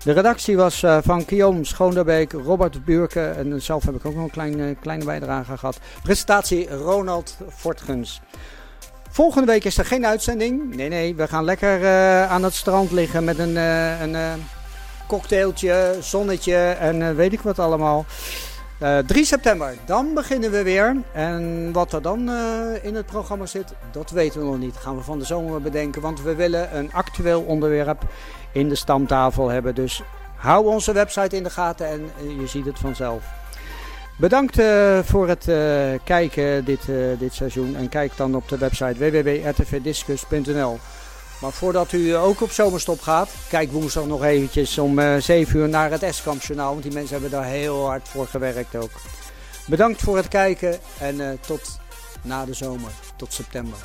De 0.05 0.13
redactie 0.13 0.57
was 0.57 0.83
eh, 0.83 0.99
van 1.03 1.25
Guillaume 1.27 1.65
Schoonderbeek, 1.65 2.33
Robert 2.33 2.85
Buurke 2.85 3.25
en 3.29 3.63
zelf 3.63 3.85
heb 3.85 3.95
ik 3.95 4.05
ook 4.07 4.15
nog 4.15 4.25
een 4.25 4.31
kleine, 4.31 4.75
kleine 4.81 5.05
bijdrage 5.05 5.57
gehad. 5.59 5.79
Presentatie 6.03 6.69
Ronald 6.71 7.37
Fortgens. 7.57 8.21
Volgende 9.11 9.47
week 9.47 9.65
is 9.65 9.79
er 9.79 9.85
geen 9.85 10.07
uitzending. 10.07 10.75
Nee, 10.75 10.89
nee, 10.89 11.15
we 11.15 11.29
gaan 11.29 11.45
lekker 11.45 11.85
eh, 11.85 12.31
aan 12.31 12.43
het 12.45 12.55
strand 12.55 12.91
liggen 12.91 13.25
met 13.25 13.39
een, 13.39 13.57
eh, 13.57 14.01
een 14.01 14.15
eh, 14.15 14.33
cocktailtje, 15.07 15.97
zonnetje 16.01 16.57
en 16.57 17.03
eh, 17.09 17.15
weet 17.15 17.33
ik 17.33 17.41
wat 17.41 17.59
allemaal. 17.59 18.05
Eh 18.79 18.99
3 18.99 19.25
september, 19.25 19.75
dan 19.85 20.15
beginnen 20.15 20.51
we 20.51 20.63
weer. 20.63 20.97
En 21.13 21.73
wat 21.73 21.93
er 21.93 22.03
dan 22.03 22.29
eh, 22.29 22.85
in 22.85 22.95
het 22.95 23.07
programma 23.07 23.47
zit, 23.47 23.75
dat 23.93 24.11
weten 24.11 24.41
we 24.41 24.47
nog 24.47 24.59
niet. 24.59 24.77
Gaan 24.77 24.97
we 24.97 25.03
van 25.03 25.19
de 25.19 25.25
zomer 25.25 25.63
bedenken, 25.63 26.03
want 26.03 26.23
we 26.23 26.35
willen 26.35 26.77
een 26.77 26.93
actueel 26.93 27.41
onderwerp 27.41 28.03
in 28.53 28.69
de 28.69 28.75
stamtafel 28.75 29.49
hebben. 29.49 29.75
Dus 29.75 30.03
hou 30.37 30.67
onze 30.67 30.93
website 30.93 31.37
in 31.37 31.43
de 31.43 31.51
gaten 31.51 31.87
en 31.87 32.11
je 32.41 32.47
ziet 32.47 32.67
het 32.67 32.79
vanzelf. 32.79 33.25
Bedankt 34.19 34.63
voor 35.05 35.29
het 35.29 35.45
kijken 36.05 36.65
dit, 36.65 36.81
dit 37.19 37.35
seizoen. 37.35 37.77
En 37.77 37.89
kijk 37.89 38.17
dan 38.17 38.35
op 38.35 38.49
de 38.49 38.59
website 38.59 38.95
www.rtvdiscus.nl. 38.99 40.79
Maar 41.43 41.53
voordat 41.53 41.93
u 41.93 42.11
ook 42.11 42.41
op 42.41 42.51
zomerstop 42.51 43.01
gaat, 43.01 43.31
kijk 43.49 43.73
woensdag 43.73 44.07
nog 44.07 44.25
eventjes 44.25 44.79
om 44.79 44.99
eh 44.99 45.17
7 45.17 45.59
uur 45.59 45.69
naar 45.69 45.91
het 45.91 46.03
Eskamp 46.03 46.43
Journaal. 46.43 46.71
Want 46.71 46.83
die 46.83 46.93
mensen 46.93 47.13
hebben 47.13 47.31
daar 47.31 47.49
heel 47.49 47.87
hard 47.87 48.09
voor 48.09 48.27
gewerkt 48.27 48.75
ook. 48.75 48.91
Bedankt 49.67 50.03
voor 50.03 50.17
het 50.17 50.29
kijken 50.29 50.79
en 50.99 51.21
eh, 51.21 51.39
tot 51.47 51.79
na 52.23 52.45
de 52.45 52.55
zomer, 52.55 52.91
tot 53.17 53.33
september. 53.33 53.79